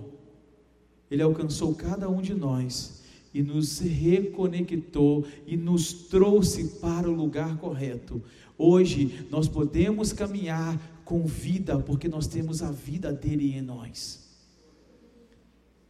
ele 1.11 1.20
alcançou 1.20 1.74
cada 1.74 2.09
um 2.09 2.22
de 2.22 2.32
nós 2.32 2.99
e 3.33 3.43
nos 3.43 3.78
reconectou 3.78 5.24
e 5.47 5.57
nos 5.57 5.93
trouxe 5.93 6.64
para 6.81 7.09
o 7.09 7.14
lugar 7.14 7.57
correto. 7.59 8.22
Hoje 8.59 9.26
nós 9.31 9.49
podemos 9.49 10.12
caminhar 10.12 10.78
com 11.05 11.26
vida, 11.26 11.78
porque 11.78 12.09
nós 12.09 12.26
temos 12.26 12.62
a 12.62 12.70
vida 12.70 13.12
dele 13.12 13.55
em 13.57 13.62
nós. 13.62 14.28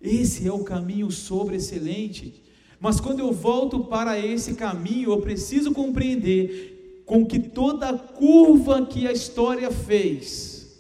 Esse 0.01 0.47
é 0.47 0.53
o 0.53 0.65
caminho 0.65 1.11
sobre 1.11 1.57
excelente. 1.57 2.43
Mas 2.79 2.99
quando 3.01 3.21
eu 3.21 3.33
volto 3.33 3.81
para 3.85 4.19
esse 4.19 4.55
caminho, 4.55 5.11
eu 5.11 5.21
preciso 5.21 5.73
compreender 5.73 7.03
com 7.05 7.27
que 7.27 7.39
toda 7.39 7.91
a 7.91 7.99
curva 7.99 8.87
que 8.87 9.07
a 9.07 9.13
história 9.13 9.71
fez, 9.71 10.79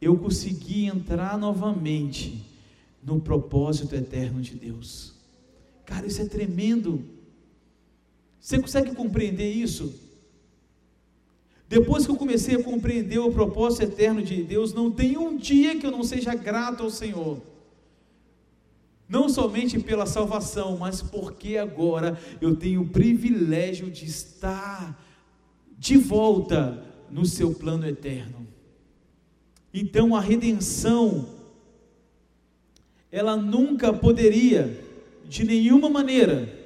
eu 0.00 0.18
consegui 0.18 0.86
entrar 0.86 1.38
novamente 1.38 2.44
no 3.02 3.20
propósito 3.20 3.94
eterno 3.94 4.40
de 4.42 4.54
Deus. 4.56 5.11
Cara, 5.84 6.06
isso 6.06 6.22
é 6.22 6.26
tremendo. 6.26 7.04
Você 8.40 8.58
consegue 8.58 8.94
compreender 8.94 9.50
isso? 9.52 9.94
Depois 11.68 12.04
que 12.04 12.10
eu 12.10 12.16
comecei 12.16 12.56
a 12.56 12.62
compreender 12.62 13.18
o 13.18 13.32
propósito 13.32 13.84
eterno 13.84 14.22
de 14.22 14.42
Deus, 14.42 14.74
não 14.74 14.90
tem 14.90 15.16
um 15.16 15.36
dia 15.36 15.78
que 15.78 15.86
eu 15.86 15.90
não 15.90 16.02
seja 16.02 16.34
grato 16.34 16.82
ao 16.82 16.90
Senhor. 16.90 17.40
Não 19.08 19.28
somente 19.28 19.78
pela 19.78 20.04
salvação, 20.04 20.76
mas 20.76 21.00
porque 21.00 21.56
agora 21.56 22.18
eu 22.40 22.56
tenho 22.56 22.82
o 22.82 22.88
privilégio 22.88 23.90
de 23.90 24.04
estar 24.04 25.02
de 25.78 25.96
volta 25.96 26.84
no 27.10 27.24
seu 27.24 27.54
plano 27.54 27.86
eterno. 27.86 28.46
Então 29.72 30.14
a 30.14 30.20
redenção, 30.20 31.28
ela 33.10 33.36
nunca 33.36 33.92
poderia, 33.92 34.81
de 35.28 35.44
nenhuma 35.44 35.88
maneira, 35.88 36.60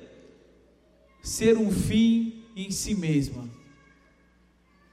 ser 1.23 1.57
um 1.57 1.71
fim 1.71 2.43
em 2.57 2.71
si 2.71 2.95
mesma, 2.95 3.49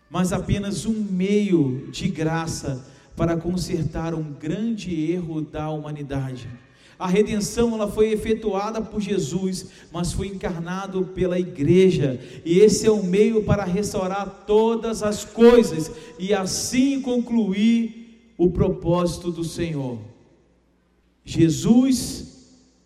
mas 0.09 0.33
apenas 0.33 0.85
um 0.85 0.93
meio 0.93 1.89
de 1.91 2.07
graça 2.07 2.85
para 3.15 3.37
consertar 3.37 4.13
um 4.13 4.33
grande 4.33 5.11
erro 5.11 5.41
da 5.41 5.69
humanidade. 5.69 6.49
A 6.97 7.07
redenção 7.07 7.73
ela 7.73 7.91
foi 7.91 8.11
efetuada 8.11 8.81
por 8.81 9.01
Jesus, 9.01 9.67
mas 9.91 10.13
foi 10.13 10.27
encarnado 10.27 11.05
pela 11.07 11.39
igreja, 11.39 12.19
e 12.45 12.59
esse 12.59 12.85
é 12.85 12.91
o 12.91 13.03
meio 13.03 13.43
para 13.43 13.63
restaurar 13.63 14.45
todas 14.47 15.03
as 15.03 15.25
coisas 15.25 15.91
e 16.19 16.33
assim 16.33 17.01
concluir 17.01 18.31
o 18.37 18.49
propósito 18.49 19.31
do 19.31 19.43
Senhor. 19.43 19.99
Jesus 21.25 22.32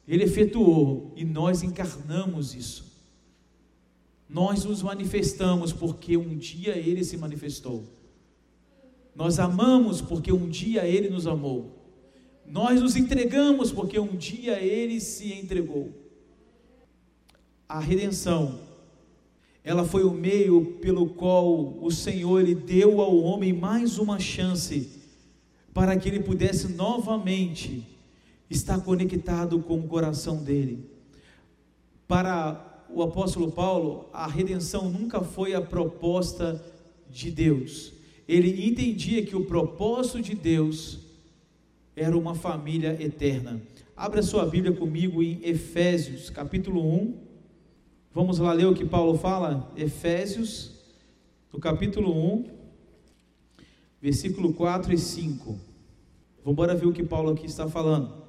ele 0.08 0.24
efetuou 0.24 1.12
e 1.16 1.26
nós 1.26 1.64
encarnamos 1.64 2.56
isso. 2.56 2.86
Nós 4.30 4.64
nos 4.64 4.82
manifestamos 4.82 5.74
porque 5.74 6.16
um 6.16 6.36
dia 6.38 6.78
ele 6.78 7.04
se 7.04 7.18
manifestou. 7.18 7.84
Nós 9.16 9.40
amamos 9.40 10.00
porque 10.00 10.32
um 10.32 10.48
dia 10.48 10.86
ele 10.86 11.10
nos 11.10 11.28
amou. 11.28 11.76
Nós 12.46 12.82
nos 12.82 12.96
entregamos 12.96 13.72
porque 13.72 14.00
um 14.00 14.16
dia 14.16 14.62
ele 14.62 15.02
se 15.02 15.34
entregou. 15.34 15.92
A 17.68 17.80
redenção, 17.80 18.60
ela 19.64 19.84
foi 19.84 20.04
o 20.04 20.12
meio 20.12 20.78
pelo 20.80 21.10
qual 21.10 21.78
o 21.82 21.92
Senhor 21.92 22.40
ele 22.40 22.56
deu 22.56 23.02
ao 23.02 23.18
homem 23.18 23.52
mais 23.52 23.98
uma 23.98 24.20
chance 24.20 24.90
para 25.74 25.98
que 25.98 26.08
ele 26.08 26.22
pudesse 26.22 26.70
novamente 26.70 27.86
estar 28.50 28.80
conectado 28.82 29.60
com 29.60 29.80
o 29.80 29.88
coração 29.88 30.44
dele. 30.44 30.90
Para 32.08 32.86
o 32.90 33.02
apóstolo 33.02 33.52
Paulo, 33.52 34.10
a 34.14 34.28
redenção 34.28 34.90
nunca 34.90 35.22
foi 35.22 35.54
a 35.54 35.62
proposta 35.62 36.64
de 37.10 37.30
Deus. 37.30 37.94
Ele 38.28 38.68
entendia 38.68 39.26
que 39.26 39.36
o 39.36 39.46
propósito 39.46 40.22
de 40.22 40.36
Deus 40.36 41.00
era 41.96 42.18
uma 42.18 42.36
família 42.36 42.96
eterna. 43.02 43.62
Abra 43.96 44.22
sua 44.22 44.46
Bíblia 44.46 44.74
comigo 44.74 45.22
em 45.22 45.40
Efésios, 45.44 46.30
capítulo 46.30 46.86
1. 46.86 47.14
Vamos 48.14 48.40
lá 48.40 48.54
ler 48.54 48.66
o 48.66 48.74
que 48.74 48.86
Paulo 48.86 49.18
fala? 49.18 49.72
Efésios, 49.76 50.72
no 51.52 51.60
capítulo 51.60 52.12
1, 52.36 52.46
versículo 54.02 54.54
4 54.54 54.94
e 54.94 54.98
5. 54.98 55.60
Vamos 56.46 56.80
ver 56.80 56.88
o 56.88 56.94
que 56.94 57.04
Paulo 57.04 57.32
aqui 57.32 57.46
está 57.46 57.68
falando 57.68 58.27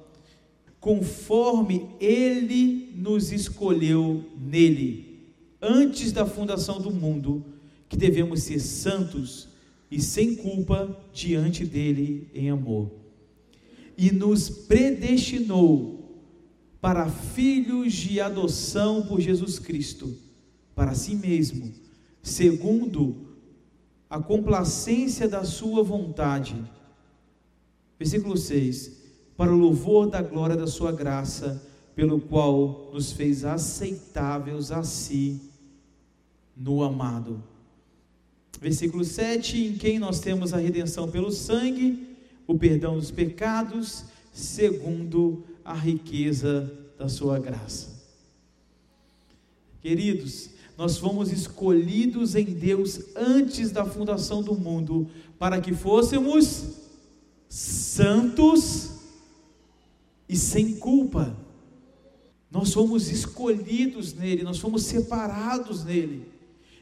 conforme 0.79 1.89
Ele 1.99 2.93
nos 2.95 3.31
escolheu 3.31 4.23
nele, 4.37 5.27
antes 5.61 6.11
da 6.11 6.25
fundação 6.25 6.79
do 6.79 6.91
mundo, 6.91 7.43
que 7.87 7.97
devemos 7.97 8.43
ser 8.43 8.59
santos 8.59 9.49
e 9.91 10.01
sem 10.01 10.35
culpa 10.35 10.97
diante 11.13 11.65
dele 11.65 12.29
em 12.33 12.49
amor. 12.49 12.91
E 13.97 14.11
nos 14.11 14.49
predestinou 14.49 16.21
para 16.79 17.09
filhos 17.09 17.93
de 17.93 18.21
adoção 18.21 19.05
por 19.05 19.19
Jesus 19.19 19.59
Cristo, 19.59 20.15
para 20.73 20.93
si 20.93 21.15
mesmo, 21.15 21.73
segundo 22.23 23.27
a 24.09 24.19
complacência 24.21 25.27
da 25.27 25.43
sua 25.43 25.83
vontade. 25.83 26.55
Versículo 27.97 28.37
6 28.37 28.98
para 29.39 29.53
o 29.53 29.57
louvor 29.57 30.09
da 30.09 30.21
glória 30.21 30.57
da 30.57 30.67
sua 30.67 30.91
graça, 30.91 31.63
pelo 31.95 32.19
qual 32.19 32.91
nos 32.93 33.13
fez 33.13 33.45
aceitáveis 33.45 34.69
a 34.69 34.83
si 34.83 35.39
no 36.57 36.83
amado. 36.83 37.41
Versículo 38.59 39.05
7: 39.05 39.65
Em 39.65 39.77
quem 39.77 39.97
nós 39.97 40.19
temos 40.19 40.53
a 40.53 40.57
redenção 40.57 41.09
pelo 41.09 41.31
sangue, 41.31 42.17
o 42.45 42.59
perdão 42.59 42.97
dos 42.97 43.11
pecados, 43.11 44.03
segundo 44.33 45.45
a 45.63 45.73
riqueza 45.73 46.69
da 46.97 47.07
sua 47.07 47.39
graça. 47.39 47.97
Queridos, 49.81 50.49
nós 50.77 50.97
fomos 50.97 51.31
escolhidos 51.31 52.35
em 52.35 52.43
Deus 52.43 52.99
antes 53.15 53.71
da 53.71 53.85
fundação 53.85 54.43
do 54.43 54.53
mundo, 54.53 55.07
para 55.39 55.61
que 55.61 55.73
fôssemos 55.73 56.65
santos 57.47 58.88
e 60.29 60.37
sem 60.37 60.75
culpa. 60.75 61.35
Nós 62.51 62.71
fomos 62.71 63.09
escolhidos 63.09 64.13
nele, 64.13 64.43
nós 64.43 64.59
fomos 64.59 64.83
separados 64.83 65.83
nele. 65.83 66.27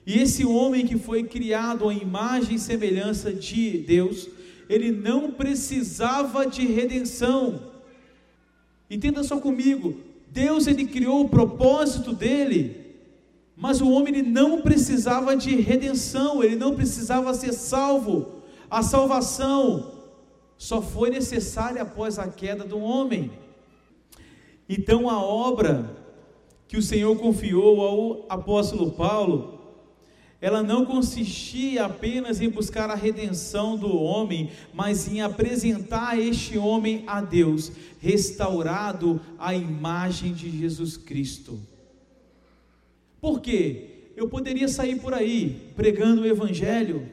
E 0.05 0.19
esse 0.19 0.45
homem 0.45 0.85
que 0.85 0.97
foi 0.97 1.23
criado 1.23 1.87
à 1.87 1.93
imagem 1.93 2.55
e 2.55 2.59
semelhança 2.59 3.33
de 3.33 3.79
Deus, 3.79 4.27
ele 4.69 4.91
não 4.91 5.31
precisava 5.31 6.45
de 6.45 6.65
redenção. 6.65 7.71
Entenda 8.89 9.23
só 9.23 9.39
comigo, 9.39 9.97
Deus 10.31 10.67
ele 10.67 10.85
criou 10.85 11.21
o 11.21 11.29
propósito 11.29 12.13
dele, 12.13 12.85
mas 13.55 13.81
o 13.81 13.89
homem 13.89 14.15
ele 14.15 14.29
não 14.29 14.61
precisava 14.61 15.35
de 15.35 15.55
redenção, 15.55 16.43
ele 16.43 16.55
não 16.55 16.75
precisava 16.75 17.33
ser 17.33 17.53
salvo. 17.53 18.43
A 18.69 18.81
salvação 18.81 19.96
só 20.57 20.81
foi 20.81 21.09
necessária 21.09 21.81
após 21.81 22.17
a 22.17 22.27
queda 22.27 22.63
do 22.63 22.79
homem. 22.79 23.31
Então 24.67 25.09
a 25.09 25.21
obra 25.21 25.95
que 26.67 26.77
o 26.77 26.81
Senhor 26.81 27.17
confiou 27.17 27.81
ao 27.81 28.25
apóstolo 28.29 28.91
Paulo, 28.91 29.57
ela 30.39 30.61
não 30.61 30.85
consistia 30.85 31.85
apenas 31.85 32.41
em 32.41 32.49
buscar 32.49 32.89
a 32.89 32.95
redenção 32.95 33.75
do 33.75 33.95
homem, 33.97 34.51
mas 34.73 35.11
em 35.11 35.21
apresentar 35.21 36.19
este 36.19 36.57
homem 36.57 37.03
a 37.07 37.21
Deus, 37.21 37.71
restaurado 37.99 39.19
à 39.39 39.55
imagem 39.55 40.33
de 40.33 40.49
Jesus 40.49 40.95
Cristo. 40.95 41.59
Por 43.19 43.41
quê? 43.41 44.11
Eu 44.15 44.27
poderia 44.29 44.67
sair 44.67 44.99
por 44.99 45.13
aí 45.13 45.71
pregando 45.75 46.21
o 46.21 46.27
Evangelho, 46.27 47.09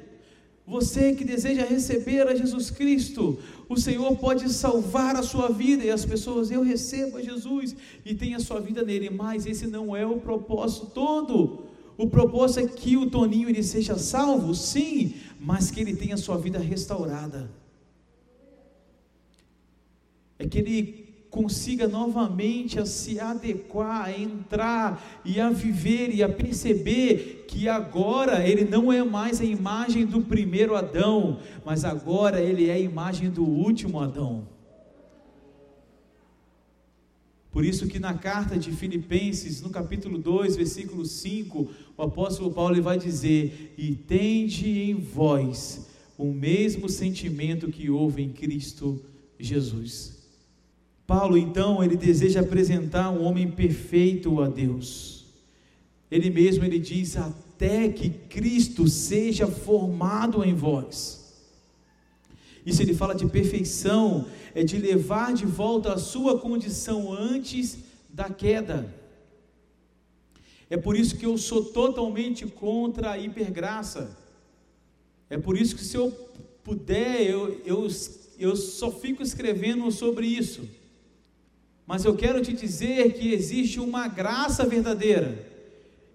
você 0.67 1.15
que 1.15 1.25
deseja 1.25 1.65
receber 1.65 2.27
a 2.27 2.35
Jesus 2.35 2.71
Cristo, 2.71 3.39
o 3.69 3.77
Senhor 3.77 4.17
pode 4.17 4.51
salvar 4.51 5.15
a 5.15 5.23
sua 5.23 5.51
vida 5.51 5.85
e 5.85 5.91
as 5.91 6.07
pessoas, 6.07 6.51
eu 6.51 6.62
recebo 6.62 7.19
a 7.19 7.23
Jesus 7.23 7.77
e 8.05 8.15
tenho 8.15 8.37
a 8.37 8.41
sua 8.41 8.61
vida 8.61 8.83
nele, 8.83 9.11
mas 9.11 9.45
esse 9.45 9.67
não 9.67 9.95
é 9.95 10.07
o 10.07 10.17
propósito 10.17 10.87
todo. 10.87 11.65
O 11.99 12.09
propósito 12.09 12.61
é 12.61 12.67
que 12.67 12.97
o 12.97 13.11
Toninho 13.11 13.49
ele 13.49 13.62
seja 13.62 13.99
salvo, 13.99 14.55
sim, 14.55 15.15
mas 15.39 15.71
que 15.71 15.81
ele 15.81 15.95
tenha 15.95 16.15
a 16.15 16.19
sua 16.19 16.39
vida 16.39 16.59
restaurada. 16.59 17.51
É 20.39 20.49
que 20.49 20.59
ele 20.59 21.04
consiga 21.35 21.89
novamente 21.89 22.78
a 22.78 22.87
se 22.87 23.18
adequar, 23.18 24.05
a 24.05 24.16
entrar 24.16 25.20
e 25.24 25.41
a 25.41 25.51
viver 25.51 26.14
e 26.14 26.22
a 26.22 26.28
perceber 26.28 27.45
que 27.49 27.68
agora 27.68 28.49
ele 28.49 28.64
não 28.64 28.93
é 28.93 29.03
mais 29.03 29.41
a 29.41 29.45
imagem 29.45 30.07
do 30.07 30.20
primeiro 30.20 30.76
Adão, 30.76 31.41
mas 31.64 31.85
agora 31.85 32.41
ele 32.41 32.68
é 32.68 32.74
a 32.74 32.78
imagem 32.78 33.30
do 33.30 33.43
último 33.43 33.99
Adão. 33.99 34.47
Por 37.51 37.64
isso 37.64 37.89
que 37.89 37.99
na 37.99 38.14
carta 38.14 38.57
de 38.57 38.70
Filipenses, 38.70 39.61
no 39.61 39.70
capítulo 39.70 40.18
2, 40.18 40.55
versículo 40.55 41.05
5, 41.05 41.68
o 41.97 42.03
apóstolo 42.03 42.53
Paulo 42.53 42.80
vai 42.80 42.97
dizer: 42.97 43.74
"E 43.76 43.93
tende 43.97 44.68
em 44.68 44.95
vós 44.95 45.89
o 46.16 46.26
mesmo 46.26 46.89
sentimento 46.89 47.72
que 47.72 47.91
houve 47.91 48.22
em 48.22 48.30
Cristo 48.30 49.05
Jesus." 49.37 50.14
Paulo, 51.07 51.37
então, 51.37 51.85
ele 51.85 51.97
deseja 51.97 52.41
apresentar 52.41 53.11
um 53.11 53.25
homem 53.25 53.51
perfeito 53.51 54.41
a 54.41 54.49
Deus. 54.49 55.27
Ele 56.11 56.31
mesmo 56.31 56.65
ele 56.65 56.79
diz 56.79 57.17
até 57.17 57.89
que 57.89 58.09
Cristo 58.09 58.89
seja 58.89 59.47
formado 59.47 60.43
em 60.43 60.55
vós. 60.55 61.23
Isso 62.65 62.81
ele 62.81 62.95
fala 62.95 63.15
de 63.15 63.27
perfeição, 63.27 64.27
é 64.55 64.65
de 64.65 64.79
levar 64.79 65.35
de 65.35 65.45
volta 65.45 65.93
a 65.93 65.99
sua 65.99 66.39
condição 66.39 67.13
antes 67.13 67.79
da 68.09 68.31
queda. 68.31 68.95
É 70.71 70.79
por 70.79 70.97
isso 70.97 71.17
que 71.17 71.27
eu 71.27 71.37
sou 71.37 71.67
totalmente 71.67 72.47
contra 72.47 73.11
a 73.11 73.19
hipergraça. 73.19 74.17
É 75.29 75.37
por 75.37 75.59
isso 75.59 75.77
que 75.77 75.85
se 75.85 75.97
eu 75.99 76.11
puder, 76.63 77.29
eu, 77.29 77.61
eu, 77.67 77.87
eu 78.39 78.57
só 78.57 78.91
fico 78.91 79.23
escrevendo 79.23 79.91
sobre 79.91 80.27
isso 80.27 80.67
Mas 81.87 82.05
eu 82.05 82.16
quero 82.16 82.41
te 82.41 82.53
dizer 82.53 83.12
que 83.12 83.32
existe 83.32 83.78
uma 83.78 84.09
graça 84.09 84.64
verdadeira. 84.64 85.53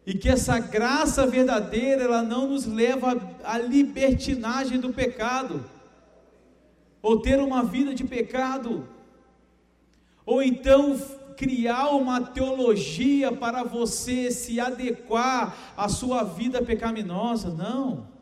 E 0.06 0.14
que 0.14 0.28
essa 0.28 0.58
graça 0.58 1.28
verdadeira, 1.28 2.04
ela 2.04 2.24
não 2.24 2.48
nos 2.48 2.66
leva 2.66 3.16
à 3.44 3.58
libertinagem 3.60 4.80
do 4.80 4.92
pecado. 4.92 5.64
Ou 7.02 7.20
ter 7.22 7.40
uma 7.40 7.64
vida 7.64 7.94
de 7.94 8.04
pecado. 8.04 8.88
Ou 10.26 10.42
então 10.42 11.00
criar 11.38 11.92
uma 11.92 12.20
teologia 12.20 13.32
para 13.32 13.64
você 13.64 14.32
se 14.32 14.60
adequar 14.60 15.74
à 15.78 15.88
sua 15.88 16.24
vida 16.24 16.62
pecaminosa. 16.62 17.50
Não. 17.50 18.19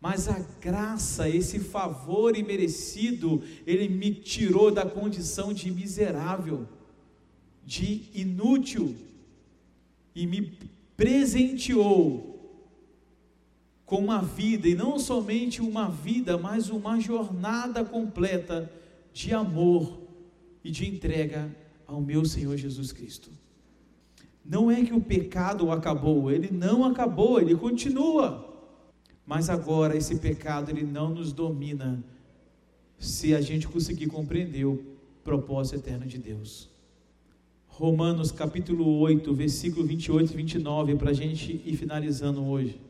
Mas 0.00 0.28
a 0.28 0.38
graça, 0.60 1.28
esse 1.28 1.58
favor 1.58 2.36
imerecido, 2.36 3.42
ele 3.66 3.88
me 3.88 4.14
tirou 4.14 4.70
da 4.70 4.86
condição 4.86 5.52
de 5.52 5.70
miserável, 5.70 6.66
de 7.64 8.04
inútil, 8.14 8.94
e 10.14 10.26
me 10.26 10.56
presenteou 10.96 12.36
com 13.84 13.96
uma 13.96 14.22
vida, 14.22 14.68
e 14.68 14.74
não 14.74 14.98
somente 14.98 15.60
uma 15.60 15.88
vida, 15.88 16.36
mas 16.38 16.68
uma 16.68 17.00
jornada 17.00 17.84
completa 17.84 18.70
de 19.12 19.32
amor 19.34 19.98
e 20.62 20.70
de 20.70 20.86
entrega 20.86 21.50
ao 21.86 22.00
meu 22.00 22.24
Senhor 22.24 22.56
Jesus 22.56 22.92
Cristo. 22.92 23.30
Não 24.44 24.70
é 24.70 24.84
que 24.84 24.92
o 24.92 25.00
pecado 25.00 25.70
acabou, 25.72 26.30
ele 26.30 26.50
não 26.52 26.84
acabou, 26.84 27.40
ele 27.40 27.56
continua. 27.56 28.47
Mas 29.28 29.50
agora 29.50 29.94
esse 29.94 30.16
pecado 30.16 30.70
ele 30.70 30.84
não 30.84 31.10
nos 31.10 31.34
domina 31.34 32.02
se 32.98 33.34
a 33.34 33.42
gente 33.42 33.68
conseguir 33.68 34.06
compreender 34.06 34.64
o 34.64 34.82
propósito 35.22 35.76
eterno 35.76 36.06
de 36.06 36.16
Deus. 36.16 36.70
Romanos 37.66 38.32
capítulo 38.32 38.98
8, 39.00 39.34
versículo 39.34 39.86
28 39.86 40.32
e 40.32 40.36
29, 40.36 40.96
para 40.96 41.10
a 41.10 41.12
gente 41.12 41.60
ir 41.62 41.76
finalizando 41.76 42.42
hoje. 42.42 42.80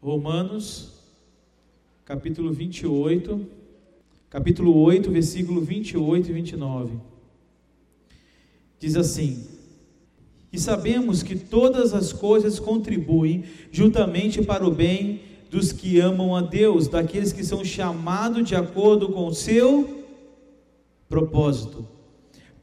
Romanos 0.00 0.94
capítulo 2.06 2.54
28, 2.54 3.46
capítulo 4.30 4.74
8, 4.78 5.10
versículo 5.10 5.60
28 5.60 6.30
e 6.30 6.32
29. 6.32 6.94
Diz 8.80 8.96
assim: 8.96 9.46
E 10.50 10.58
sabemos 10.58 11.22
que 11.22 11.36
todas 11.36 11.92
as 11.92 12.14
coisas 12.14 12.58
contribuem 12.58 13.44
juntamente 13.70 14.42
para 14.42 14.66
o 14.66 14.70
bem 14.70 15.25
dos 15.50 15.72
que 15.72 16.00
amam 16.00 16.34
a 16.34 16.40
Deus, 16.40 16.88
daqueles 16.88 17.32
que 17.32 17.44
são 17.44 17.64
chamados 17.64 18.46
de 18.46 18.54
acordo 18.54 19.08
com 19.10 19.26
o 19.26 19.34
seu 19.34 20.04
propósito. 21.08 21.86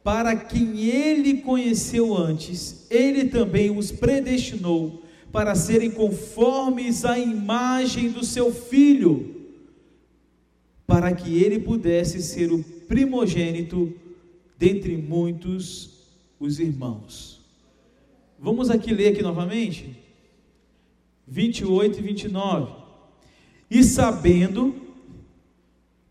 Para 0.04 0.36
quem 0.36 0.80
ele 0.80 1.38
conheceu 1.38 2.16
antes, 2.16 2.86
ele 2.90 3.26
também 3.26 3.76
os 3.76 3.92
predestinou 3.92 5.02
para 5.32 5.56
serem 5.56 5.90
conformes 5.90 7.06
à 7.06 7.18
imagem 7.18 8.10
do 8.10 8.24
seu 8.24 8.54
filho, 8.54 9.34
para 10.86 11.14
que 11.14 11.42
ele 11.42 11.60
pudesse 11.60 12.22
ser 12.22 12.52
o 12.52 12.62
primogênito 12.88 13.94
dentre 14.60 14.96
muitos 14.98 15.90
os 16.40 16.60
irmãos. 16.60 17.42
Vamos 18.38 18.70
aqui 18.70 18.94
ler 18.94 19.14
aqui 19.14 19.22
novamente? 19.22 20.03
28 21.28 22.00
e 22.00 22.02
29. 22.02 22.72
E 23.70 23.84
sabendo 23.84 24.76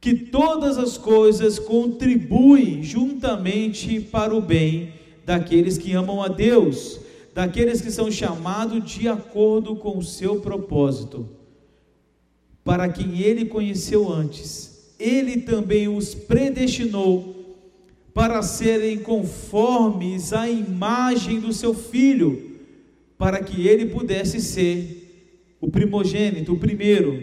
que 0.01 0.15
todas 0.15 0.79
as 0.79 0.99
coisas 0.99 1.61
contribuem 1.61 2.83
juntamente 2.83 4.01
para 4.01 4.35
o 4.35 4.41
bem 4.41 4.93
daqueles 5.25 5.79
que 5.79 5.93
amam 5.93 6.21
a 6.21 6.27
Deus, 6.27 6.99
daqueles 7.33 7.81
que 7.81 7.91
são 7.91 8.11
chamados 8.11 8.85
de 8.85 9.07
acordo 9.07 9.77
com 9.77 9.97
o 9.97 10.03
seu 10.03 10.41
propósito. 10.41 11.29
Para 12.65 12.89
quem 12.89 13.21
ele 13.21 13.45
conheceu 13.45 14.13
antes, 14.13 14.93
ele 14.99 15.43
também 15.43 15.89
os 15.89 16.15
predestinou 16.15 17.37
para 18.13 18.43
serem 18.43 18.99
conformes 18.99 20.33
à 20.33 20.49
imagem 20.49 21.41
do 21.41 21.53
seu 21.53 21.73
filho, 21.73 22.59
para 23.17 23.43
que 23.43 23.67
ele 23.67 23.87
pudesse 23.87 24.41
ser 24.41 25.02
o 25.63 25.71
primogênito, 25.71 26.53
o 26.53 26.59
primeiro, 26.59 27.23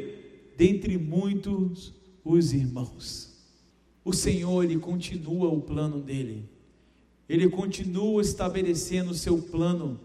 dentre 0.56 0.98
muitos 0.98 1.94
os 2.24 2.54
irmãos. 2.54 3.38
O 4.04 4.14
Senhor, 4.14 4.64
Ele 4.64 4.80
continua 4.80 5.50
o 5.50 5.60
plano 5.60 6.00
dele, 6.00 6.46
Ele 7.28 7.50
continua 7.50 8.22
estabelecendo 8.22 9.12
o 9.12 9.14
seu 9.14 9.40
plano, 9.40 10.00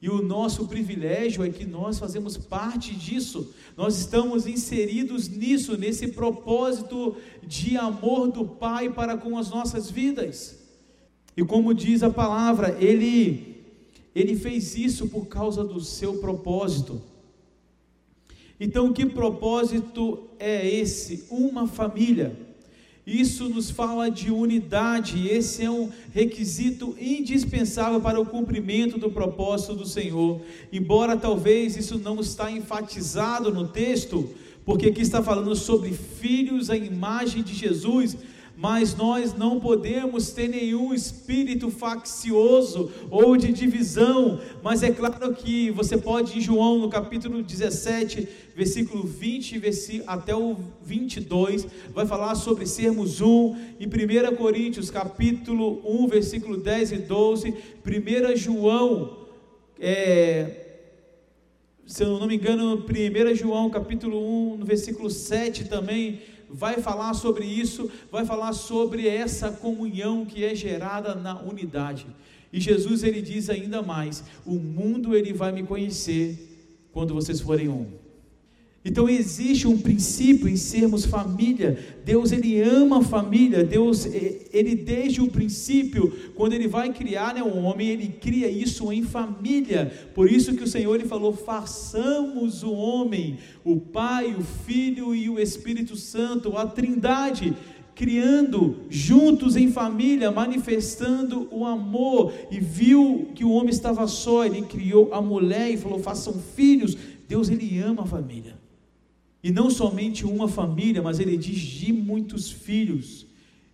e 0.00 0.08
o 0.08 0.22
nosso 0.22 0.66
privilégio 0.66 1.44
é 1.44 1.50
que 1.50 1.66
nós 1.66 1.98
fazemos 1.98 2.38
parte 2.38 2.94
disso, 2.94 3.52
nós 3.76 3.98
estamos 3.98 4.46
inseridos 4.46 5.28
nisso, 5.28 5.76
nesse 5.76 6.08
propósito 6.08 7.16
de 7.46 7.76
amor 7.76 8.28
do 8.28 8.46
Pai 8.46 8.90
para 8.90 9.18
com 9.18 9.36
as 9.36 9.50
nossas 9.50 9.90
vidas. 9.90 10.58
E 11.36 11.44
como 11.44 11.74
diz 11.74 12.02
a 12.02 12.08
palavra, 12.08 12.78
Ele, 12.80 13.62
Ele 14.14 14.34
fez 14.36 14.74
isso 14.74 15.08
por 15.08 15.26
causa 15.26 15.62
do 15.62 15.82
seu 15.82 16.14
propósito. 16.14 17.02
Então, 18.60 18.92
que 18.92 19.06
propósito 19.06 20.28
é 20.38 20.68
esse? 20.68 21.24
Uma 21.30 21.66
família. 21.66 22.36
Isso 23.06 23.48
nos 23.48 23.70
fala 23.70 24.10
de 24.10 24.30
unidade, 24.30 25.28
esse 25.28 25.64
é 25.64 25.70
um 25.70 25.88
requisito 26.12 26.94
indispensável 27.00 28.02
para 28.02 28.20
o 28.20 28.26
cumprimento 28.26 28.98
do 28.98 29.10
propósito 29.10 29.74
do 29.74 29.86
Senhor. 29.86 30.42
Embora 30.70 31.16
talvez 31.16 31.74
isso 31.74 31.98
não 31.98 32.20
está 32.20 32.50
enfatizado 32.50 33.50
no 33.50 33.66
texto, 33.66 34.28
porque 34.62 34.88
aqui 34.88 35.00
está 35.00 35.22
falando 35.22 35.56
sobre 35.56 35.90
filhos 35.92 36.68
à 36.68 36.76
imagem 36.76 37.42
de 37.42 37.54
Jesus, 37.54 38.14
mas 38.58 38.92
nós 38.96 39.34
não 39.34 39.60
podemos 39.60 40.32
ter 40.32 40.48
nenhum 40.48 40.92
espírito 40.92 41.70
faccioso 41.70 42.90
ou 43.08 43.36
de 43.36 43.52
divisão, 43.52 44.40
mas 44.64 44.82
é 44.82 44.90
claro 44.90 45.32
que 45.32 45.70
você 45.70 45.96
pode 45.96 46.36
em 46.36 46.40
João 46.40 46.80
no 46.80 46.90
capítulo 46.90 47.40
17, 47.40 48.26
versículo 48.56 49.04
20 49.04 49.62
até 50.08 50.34
o 50.34 50.56
22, 50.82 51.68
vai 51.94 52.04
falar 52.04 52.34
sobre 52.34 52.66
sermos 52.66 53.20
um, 53.20 53.54
em 53.78 53.86
1 53.86 54.34
Coríntios 54.34 54.90
capítulo 54.90 55.80
1, 55.84 56.08
versículo 56.08 56.56
10 56.56 56.92
e 56.92 56.96
12, 56.96 57.54
1 57.86 58.36
João, 58.36 59.18
é, 59.78 60.64
se 61.86 62.02
eu 62.02 62.18
não 62.18 62.26
me 62.26 62.34
engano, 62.34 62.74
1 62.74 63.34
João 63.36 63.70
capítulo 63.70 64.18
1, 64.54 64.56
no 64.56 64.64
versículo 64.64 65.08
7 65.08 65.66
também, 65.66 66.18
vai 66.50 66.80
falar 66.80 67.14
sobre 67.14 67.44
isso, 67.44 67.90
vai 68.10 68.24
falar 68.24 68.52
sobre 68.52 69.06
essa 69.06 69.50
comunhão 69.50 70.24
que 70.24 70.44
é 70.44 70.54
gerada 70.54 71.14
na 71.14 71.40
unidade. 71.40 72.06
E 72.52 72.60
Jesus 72.60 73.02
ele 73.02 73.20
diz 73.20 73.50
ainda 73.50 73.82
mais: 73.82 74.24
o 74.46 74.54
mundo 74.54 75.14
ele 75.14 75.32
vai 75.32 75.52
me 75.52 75.62
conhecer 75.62 76.88
quando 76.92 77.14
vocês 77.14 77.40
forem 77.40 77.68
um. 77.68 78.07
Então 78.88 79.06
existe 79.06 79.68
um 79.68 79.76
princípio 79.76 80.48
em 80.48 80.56
sermos 80.56 81.04
família. 81.04 81.78
Deus 82.06 82.32
ele 82.32 82.58
ama 82.58 83.00
a 83.00 83.04
família. 83.04 83.62
Deus 83.62 84.06
ele 84.06 84.74
desde 84.74 85.20
o 85.20 85.28
princípio, 85.28 86.10
quando 86.34 86.54
ele 86.54 86.66
vai 86.66 86.90
criar 86.90 87.34
né, 87.34 87.42
um 87.42 87.66
homem, 87.66 87.90
ele 87.90 88.08
cria 88.08 88.48
isso 88.48 88.90
em 88.90 89.02
família. 89.02 89.92
Por 90.14 90.32
isso 90.32 90.54
que 90.54 90.64
o 90.64 90.66
Senhor 90.66 90.94
ele 90.94 91.04
falou: 91.04 91.34
"Façamos 91.34 92.62
o 92.62 92.72
homem, 92.72 93.36
o 93.62 93.76
Pai, 93.76 94.34
o 94.34 94.42
Filho 94.42 95.14
e 95.14 95.28
o 95.28 95.38
Espírito 95.38 95.94
Santo, 95.94 96.56
a 96.56 96.64
Trindade" 96.64 97.54
criando 97.94 98.84
juntos 98.88 99.56
em 99.56 99.70
família, 99.72 100.30
manifestando 100.30 101.48
o 101.50 101.66
amor, 101.66 102.32
e 102.48 102.60
viu 102.60 103.32
que 103.34 103.44
o 103.44 103.50
homem 103.50 103.70
estava 103.70 104.06
só, 104.06 104.46
ele 104.46 104.62
criou 104.62 105.12
a 105.12 105.20
mulher 105.20 105.68
e 105.68 105.76
falou: 105.76 105.98
façam 105.98 106.32
filhos. 106.56 106.96
Deus 107.28 107.50
ele 107.50 107.78
ama 107.80 108.04
a 108.04 108.06
família. 108.06 108.57
E 109.48 109.50
não 109.50 109.70
somente 109.70 110.26
uma 110.26 110.46
família, 110.46 111.00
mas 111.00 111.18
ele 111.18 111.34
diz 111.34 111.56
de 111.56 111.90
muitos 111.90 112.50
filhos. 112.50 113.24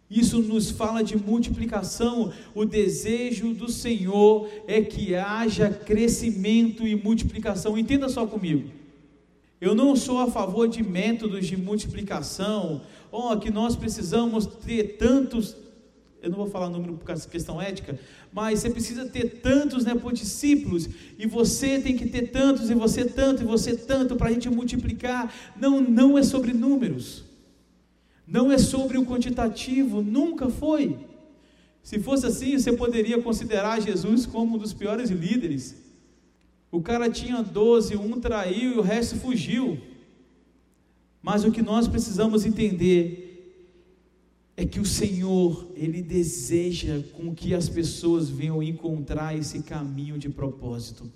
Isso 0.08 0.38
nos 0.38 0.70
fala 0.70 1.02
de 1.02 1.16
multiplicação. 1.16 2.32
O 2.54 2.64
desejo 2.64 3.52
do 3.52 3.68
Senhor 3.68 4.48
é 4.68 4.80
que 4.80 5.16
haja 5.16 5.68
crescimento 5.70 6.86
e 6.86 6.94
multiplicação. 6.94 7.76
Entenda 7.76 8.08
só 8.08 8.24
comigo. 8.24 8.70
Eu 9.60 9.74
não 9.74 9.96
sou 9.96 10.20
a 10.20 10.30
favor 10.30 10.68
de 10.68 10.80
métodos 10.80 11.44
de 11.44 11.56
multiplicação, 11.56 12.82
oh, 13.10 13.36
que 13.36 13.50
nós 13.50 13.74
precisamos 13.74 14.46
ter 14.46 14.96
tantos 14.96 15.56
eu 16.24 16.30
não 16.30 16.38
vou 16.38 16.46
falar 16.46 16.70
número 16.70 16.94
por 16.94 17.04
causa 17.04 17.28
questão 17.28 17.60
ética, 17.60 17.98
mas 18.32 18.60
você 18.60 18.70
precisa 18.70 19.04
ter 19.04 19.40
tantos 19.42 19.84
né, 19.84 19.94
por 19.94 20.12
discípulos, 20.12 20.88
e 21.18 21.26
você 21.26 21.78
tem 21.78 21.94
que 21.96 22.06
ter 22.06 22.30
tantos, 22.30 22.70
e 22.70 22.74
você 22.74 23.04
tanto, 23.04 23.42
e 23.42 23.44
você 23.44 23.76
tanto, 23.76 24.16
para 24.16 24.30
a 24.30 24.32
gente 24.32 24.48
multiplicar. 24.48 25.32
Não, 25.54 25.82
não 25.82 26.16
é 26.16 26.22
sobre 26.22 26.54
números, 26.54 27.24
não 28.26 28.50
é 28.50 28.56
sobre 28.56 28.96
o 28.96 29.04
quantitativo, 29.04 30.00
nunca 30.00 30.48
foi. 30.48 30.98
Se 31.82 31.98
fosse 31.98 32.24
assim, 32.24 32.58
você 32.58 32.72
poderia 32.72 33.20
considerar 33.20 33.82
Jesus 33.82 34.24
como 34.24 34.56
um 34.56 34.58
dos 34.58 34.72
piores 34.72 35.10
líderes. 35.10 35.76
O 36.72 36.80
cara 36.80 37.10
tinha 37.10 37.42
12, 37.42 37.96
um 37.96 38.18
traiu 38.18 38.76
e 38.76 38.78
o 38.78 38.80
resto 38.80 39.16
fugiu. 39.16 39.78
Mas 41.20 41.44
o 41.44 41.52
que 41.52 41.60
nós 41.60 41.86
precisamos 41.86 42.46
entender 42.46 43.23
é 44.64 44.66
que 44.66 44.80
o 44.80 44.84
Senhor, 44.84 45.70
Ele 45.76 46.00
deseja 46.00 47.02
com 47.12 47.34
que 47.34 47.54
as 47.54 47.68
pessoas 47.68 48.30
venham 48.30 48.62
encontrar 48.62 49.36
esse 49.36 49.62
caminho 49.62 50.18
de 50.18 50.30
propósito. 50.30 51.10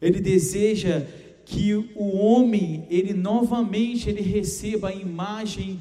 Ele 0.00 0.20
deseja 0.20 1.06
que 1.44 1.74
o 1.96 2.16
homem, 2.18 2.86
ele 2.90 3.14
novamente 3.14 4.10
ele 4.10 4.20
receba 4.20 4.90
a 4.90 4.94
imagem 4.94 5.80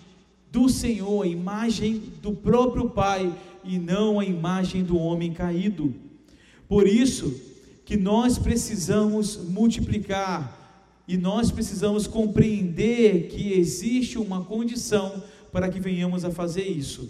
do 0.49 0.69
Senhor, 0.69 1.23
a 1.23 1.27
imagem 1.27 2.01
do 2.21 2.31
próprio 2.31 2.89
Pai 2.89 3.37
e 3.65 3.77
não 3.77 4.17
a 4.17 4.25
imagem 4.25 4.83
do 4.83 4.97
homem 4.97 5.33
caído. 5.33 5.93
Por 6.69 6.87
isso 6.87 7.35
que 7.83 7.97
nós 7.97 8.37
precisamos 8.37 9.35
multiplicar 9.35 10.57
e 11.05 11.17
nós 11.17 11.51
precisamos 11.51 12.07
compreender 12.07 13.27
que 13.27 13.51
existe 13.51 14.17
uma 14.17 14.45
condição 14.45 15.21
para 15.51 15.69
que 15.69 15.79
venhamos 15.79 16.25
a 16.25 16.31
fazer 16.31 16.63
isso. 16.63 17.09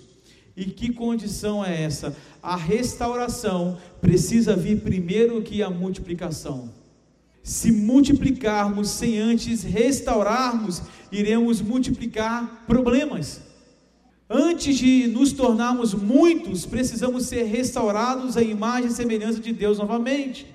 E 0.55 0.65
que 0.65 0.91
condição 0.91 1.63
é 1.63 1.83
essa? 1.83 2.15
A 2.41 2.55
restauração 2.55 3.77
precisa 4.01 4.55
vir 4.55 4.81
primeiro 4.81 5.41
que 5.43 5.61
a 5.61 5.69
multiplicação. 5.69 6.71
Se 7.43 7.71
multiplicarmos 7.71 8.89
sem 8.89 9.19
antes 9.19 9.63
restaurarmos, 9.63 10.81
iremos 11.11 11.61
multiplicar 11.61 12.65
problemas. 12.65 13.39
Antes 14.29 14.77
de 14.77 15.07
nos 15.07 15.31
tornarmos 15.31 15.93
muitos, 15.93 16.65
precisamos 16.65 17.27
ser 17.27 17.43
restaurados 17.43 18.35
à 18.35 18.41
imagem 18.41 18.89
e 18.89 18.93
semelhança 18.93 19.39
de 19.39 19.53
Deus 19.53 19.77
novamente. 19.77 20.47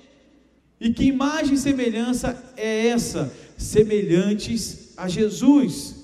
E 0.79 0.91
que 0.91 1.05
imagem 1.05 1.53
e 1.53 1.57
semelhança 1.57 2.37
é 2.57 2.87
essa? 2.87 3.33
Semelhantes 3.57 4.93
a 4.97 5.07
Jesus. 5.07 6.02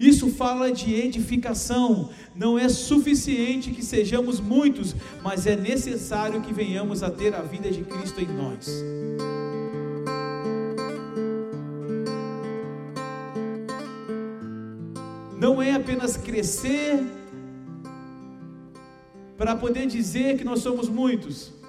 Isso 0.00 0.30
fala 0.30 0.72
de 0.72 0.94
edificação. 0.94 2.08
Não 2.34 2.58
é 2.58 2.70
suficiente 2.70 3.70
que 3.70 3.84
sejamos 3.84 4.40
muitos, 4.40 4.96
mas 5.22 5.46
é 5.46 5.54
necessário 5.54 6.40
que 6.40 6.54
venhamos 6.54 7.02
a 7.02 7.10
ter 7.10 7.34
a 7.34 7.42
vida 7.42 7.70
de 7.70 7.82
Cristo 7.84 8.18
em 8.18 8.26
nós. 8.26 8.82
Não 15.38 15.60
é 15.60 15.74
apenas 15.74 16.16
crescer 16.16 17.04
para 19.36 19.54
poder 19.54 19.86
dizer 19.86 20.38
que 20.38 20.44
nós 20.44 20.60
somos 20.60 20.88
muitos. 20.88 21.59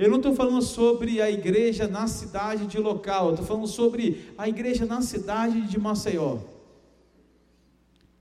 Eu 0.00 0.08
não 0.08 0.16
estou 0.16 0.34
falando 0.34 0.62
sobre 0.62 1.20
a 1.20 1.30
igreja 1.30 1.86
na 1.86 2.06
cidade 2.06 2.66
de 2.66 2.78
local, 2.78 3.32
estou 3.32 3.44
falando 3.44 3.66
sobre 3.66 4.32
a 4.38 4.48
igreja 4.48 4.86
na 4.86 5.02
cidade 5.02 5.60
de 5.60 5.78
Maceió. 5.78 6.38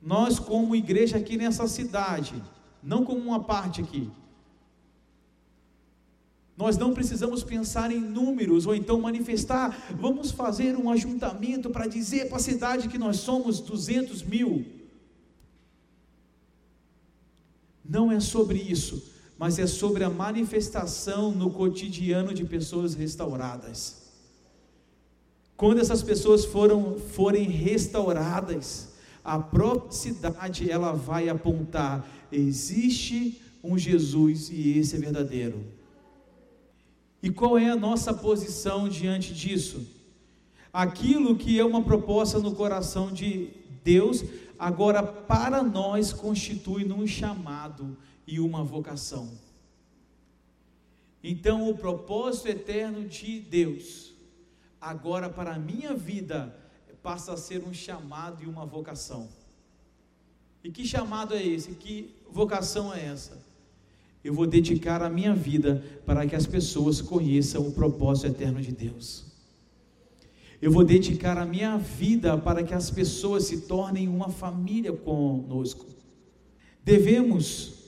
Nós, 0.01 0.39
como 0.39 0.75
igreja 0.75 1.15
aqui 1.15 1.38
nessa 1.38 1.69
cidade, 1.69 2.36
não 2.84 3.05
como 3.05 3.21
uma 3.21 3.41
parte 3.41 3.80
aqui, 3.80 4.11
nós 6.57 6.77
não 6.77 6.93
precisamos 6.93 7.45
pensar 7.45 7.93
em 7.93 8.01
números 8.01 8.65
ou 8.65 8.75
então 8.75 8.99
manifestar, 8.99 9.95
vamos 9.97 10.32
fazer 10.32 10.75
um 10.75 10.91
ajuntamento 10.91 11.69
para 11.69 11.88
dizer 11.88 12.27
para 12.27 12.36
a 12.36 12.41
cidade 12.41 12.89
que 12.89 12.97
nós 12.97 13.21
somos 13.21 13.61
200 13.61 14.21
mil. 14.23 14.65
Não 17.86 18.11
é 18.11 18.19
sobre 18.19 18.59
isso 18.59 19.17
mas 19.40 19.58
é 19.58 19.66
sobre 19.66 20.04
a 20.04 20.10
manifestação 20.10 21.32
no 21.32 21.50
cotidiano 21.50 22.34
de 22.34 22.44
pessoas 22.44 22.94
restauradas. 22.94 24.10
Quando 25.56 25.80
essas 25.80 26.04
pessoas 26.04 26.44
foram, 26.44 27.00
forem 27.00 27.44
restauradas, 27.44 28.90
a 29.24 29.40
própria 29.40 29.94
cidade 29.94 30.70
ela 30.70 30.92
vai 30.92 31.30
apontar: 31.30 32.06
existe 32.30 33.42
um 33.64 33.78
Jesus 33.78 34.50
e 34.50 34.78
esse 34.78 34.98
é 34.98 35.00
verdadeiro. 35.00 35.64
E 37.24 37.30
qual 37.30 37.58
é 37.58 37.70
a 37.70 37.78
nossa 37.78 38.14
posição 38.14 38.90
diante 38.90 39.34
disso? 39.34 39.88
Aquilo 40.72 41.38
que 41.38 41.58
é 41.58 41.64
uma 41.64 41.82
proposta 41.82 42.40
no 42.40 42.54
coração 42.54 43.10
de 43.10 43.52
Deus, 43.86 44.24
agora 44.58 45.02
para 45.02 45.64
nós 45.64 46.12
constitui 46.12 46.84
num 46.84 47.08
chamado 47.08 47.98
e 48.30 48.39
uma 48.39 48.63
vocação. 48.63 49.27
Então, 51.23 51.67
o 51.67 51.75
propósito 51.75 52.47
eterno 52.47 53.07
de 53.07 53.39
Deus, 53.39 54.13
agora 54.80 55.27
para 55.27 55.55
a 55.55 55.59
minha 55.59 55.95
vida, 55.95 56.55
passa 57.01 57.34
a 57.34 57.38
ser 57.38 57.63
um 57.63 57.73
chamado 57.73 58.43
e 58.43 58.45
uma 58.45 58.67
vocação. 58.67 59.27
E 60.63 60.71
que 60.71 60.86
chamado 60.86 61.34
é 61.34 61.43
esse? 61.43 61.71
Que 61.71 62.13
vocação 62.30 62.93
é 62.93 63.03
essa? 63.05 63.41
Eu 64.23 64.34
vou 64.34 64.45
dedicar 64.45 65.01
a 65.01 65.09
minha 65.09 65.34
vida 65.34 65.84
para 66.05 66.27
que 66.27 66.36
as 66.36 66.45
pessoas 66.45 67.01
conheçam 67.01 67.67
o 67.67 67.71
propósito 67.71 68.27
eterno 68.27 68.61
de 68.61 68.71
Deus. 68.71 69.25
Eu 70.61 70.71
vou 70.71 70.84
dedicar 70.84 71.38
a 71.38 71.45
minha 71.45 71.77
vida 71.77 72.38
para 72.38 72.61
que 72.63 72.73
as 72.75 72.91
pessoas 72.91 73.45
se 73.45 73.61
tornem 73.61 74.07
uma 74.07 74.30
família 74.30 74.93
conosco. 74.93 75.88
Devemos 76.84 77.78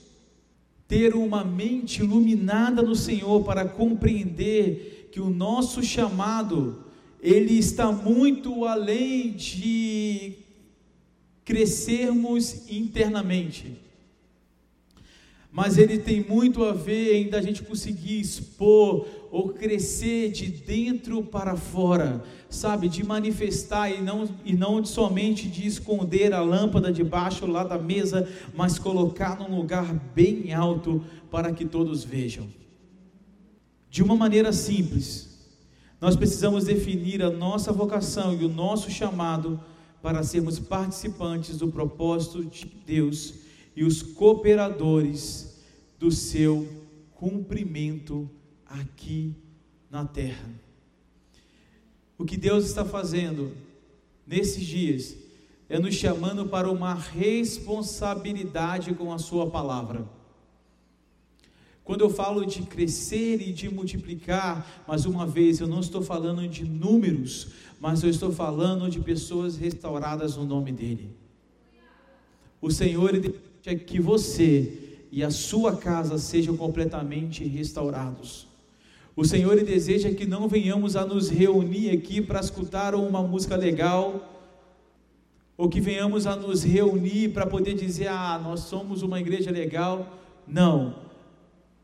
ter 0.92 1.14
uma 1.14 1.42
mente 1.42 2.02
iluminada 2.02 2.82
no 2.82 2.94
Senhor 2.94 3.42
para 3.44 3.64
compreender 3.64 5.08
que 5.10 5.18
o 5.18 5.30
nosso 5.30 5.82
chamado 5.82 6.84
ele 7.18 7.54
está 7.54 7.90
muito 7.90 8.66
além 8.66 9.32
de 9.32 10.34
crescermos 11.46 12.70
internamente. 12.70 13.80
Mas 15.52 15.76
ele 15.76 15.98
tem 15.98 16.24
muito 16.24 16.64
a 16.64 16.72
ver 16.72 17.14
em 17.14 17.28
da 17.28 17.42
gente 17.42 17.62
conseguir 17.62 18.18
expor 18.18 19.06
ou 19.30 19.50
crescer 19.50 20.32
de 20.32 20.46
dentro 20.46 21.22
para 21.22 21.56
fora, 21.56 22.24
sabe, 22.48 22.88
de 22.88 23.04
manifestar 23.04 23.90
e 23.90 24.00
não, 24.00 24.26
e 24.46 24.54
não 24.54 24.82
somente 24.82 25.46
de 25.46 25.66
esconder 25.66 26.32
a 26.32 26.40
lâmpada 26.40 26.90
debaixo 26.90 27.46
lá 27.46 27.64
da 27.64 27.76
mesa, 27.76 28.26
mas 28.54 28.78
colocar 28.78 29.38
num 29.38 29.54
lugar 29.54 29.92
bem 30.14 30.54
alto 30.54 31.04
para 31.30 31.52
que 31.52 31.66
todos 31.66 32.02
vejam. 32.02 32.48
De 33.90 34.02
uma 34.02 34.16
maneira 34.16 34.54
simples, 34.54 35.38
nós 36.00 36.16
precisamos 36.16 36.64
definir 36.64 37.22
a 37.22 37.28
nossa 37.30 37.70
vocação 37.70 38.34
e 38.34 38.42
o 38.42 38.48
nosso 38.48 38.90
chamado 38.90 39.60
para 40.00 40.22
sermos 40.22 40.58
participantes 40.58 41.58
do 41.58 41.68
propósito 41.68 42.42
de 42.42 42.64
Deus 42.86 43.41
e 43.74 43.84
os 43.84 44.02
cooperadores 44.02 45.58
do 45.98 46.10
seu 46.10 46.68
cumprimento 47.14 48.28
aqui 48.66 49.34
na 49.90 50.04
terra. 50.04 50.50
O 52.18 52.24
que 52.24 52.36
Deus 52.36 52.66
está 52.66 52.84
fazendo 52.84 53.52
nesses 54.26 54.64
dias 54.64 55.16
é 55.68 55.78
nos 55.78 55.94
chamando 55.94 56.46
para 56.46 56.70
uma 56.70 56.94
responsabilidade 56.94 58.94
com 58.94 59.12
a 59.12 59.18
Sua 59.18 59.50
palavra. 59.50 60.06
Quando 61.84 62.02
eu 62.02 62.10
falo 62.10 62.46
de 62.46 62.62
crescer 62.62 63.40
e 63.40 63.52
de 63.52 63.68
multiplicar, 63.68 64.84
mais 64.86 65.04
uma 65.04 65.26
vez, 65.26 65.60
eu 65.60 65.66
não 65.66 65.80
estou 65.80 66.00
falando 66.00 66.46
de 66.46 66.64
números, 66.64 67.48
mas 67.80 68.02
eu 68.02 68.10
estou 68.10 68.30
falando 68.30 68.88
de 68.88 69.00
pessoas 69.00 69.56
restauradas 69.56 70.36
no 70.36 70.44
nome 70.44 70.70
dEle. 70.70 71.16
O 72.60 72.70
Senhor 72.70 73.10
deseja 73.62 73.84
que 73.84 74.00
você 74.00 74.72
e 75.10 75.22
a 75.22 75.30
sua 75.30 75.76
casa 75.76 76.18
sejam 76.18 76.56
completamente 76.56 77.44
restaurados. 77.44 78.48
O 79.14 79.24
Senhor 79.24 79.62
deseja 79.62 80.10
que 80.10 80.26
não 80.26 80.48
venhamos 80.48 80.96
a 80.96 81.04
nos 81.04 81.28
reunir 81.28 81.90
aqui 81.90 82.20
para 82.20 82.40
escutar 82.40 82.94
uma 82.94 83.22
música 83.22 83.54
legal, 83.54 84.28
ou 85.56 85.68
que 85.68 85.80
venhamos 85.80 86.26
a 86.26 86.34
nos 86.34 86.64
reunir 86.64 87.28
para 87.28 87.46
poder 87.46 87.74
dizer, 87.74 88.08
ah, 88.08 88.40
nós 88.42 88.60
somos 88.60 89.02
uma 89.02 89.20
igreja 89.20 89.50
legal. 89.50 90.18
Não, 90.48 90.96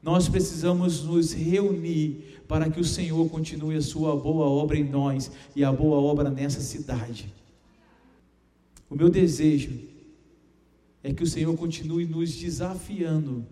nós 0.03 0.29
precisamos 0.29 1.05
nos 1.05 1.33
reunir 1.33 2.43
para 2.49 2.71
que 2.71 2.81
o 2.81 2.85
Senhor 2.85 3.29
continue 3.29 3.77
a 3.77 3.83
sua 3.83 4.17
boa 4.17 4.47
obra 4.47 4.79
em 4.79 4.85
nós 4.85 5.31
e 5.55 5.63
a 5.63 5.71
boa 5.71 5.99
obra 5.99 6.31
nessa 6.31 6.61
cidade. 6.61 7.33
O 8.91 8.97
meu 8.97 9.11
desejo 9.11 9.98
é 11.03 11.13
que 11.13 11.23
o 11.23 11.27
Senhor 11.27 11.57
continue 11.57 12.07
nos 12.07 12.35
desafiando 12.35 13.47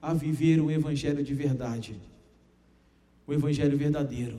a 0.00 0.14
viver 0.14 0.60
um 0.60 0.70
evangelho 0.70 1.22
de 1.22 1.34
verdade 1.34 1.96
o 3.26 3.32
Evangelho 3.32 3.76
verdadeiro. 3.76 4.38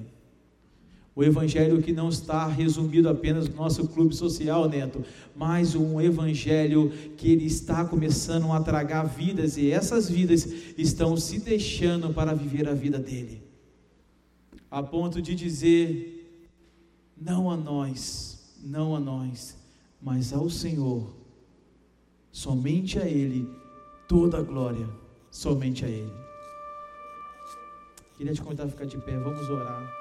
O 1.13 1.23
evangelho 1.23 1.81
que 1.81 1.91
não 1.91 2.09
está 2.09 2.45
resumido 2.45 3.09
apenas 3.09 3.49
no 3.49 3.55
nosso 3.55 3.87
clube 3.87 4.15
social, 4.15 4.69
Neto, 4.69 5.03
mas 5.35 5.73
um 5.73 5.99
evangelho 5.99 6.91
que 7.17 7.31
ele 7.31 7.45
está 7.45 7.83
começando 7.83 8.51
a 8.51 8.61
tragar 8.61 9.03
vidas 9.05 9.57
e 9.57 9.71
essas 9.71 10.07
vidas 10.07 10.45
estão 10.77 11.17
se 11.17 11.39
deixando 11.39 12.13
para 12.13 12.35
viver 12.35 12.69
a 12.69 12.73
vida 12.75 12.99
dele. 12.99 13.41
A 14.69 14.83
ponto 14.83 15.19
de 15.19 15.33
dizer: 15.33 16.39
não 17.19 17.49
a 17.49 17.57
nós, 17.57 18.55
não 18.63 18.95
a 18.95 18.99
nós, 18.99 19.57
mas 19.99 20.31
ao 20.31 20.51
Senhor, 20.51 21.16
Somente 22.37 22.99
a 22.99 23.05
Ele 23.07 23.49
toda 24.07 24.37
a 24.37 24.43
glória, 24.43 24.87
somente 25.31 25.83
a 25.83 25.87
Ele. 25.87 26.13
Queria 28.15 28.31
te 28.31 28.43
convidar 28.43 28.65
a 28.65 28.67
ficar 28.67 28.85
de 28.85 28.95
pé, 28.99 29.17
vamos 29.17 29.49
orar. 29.49 29.91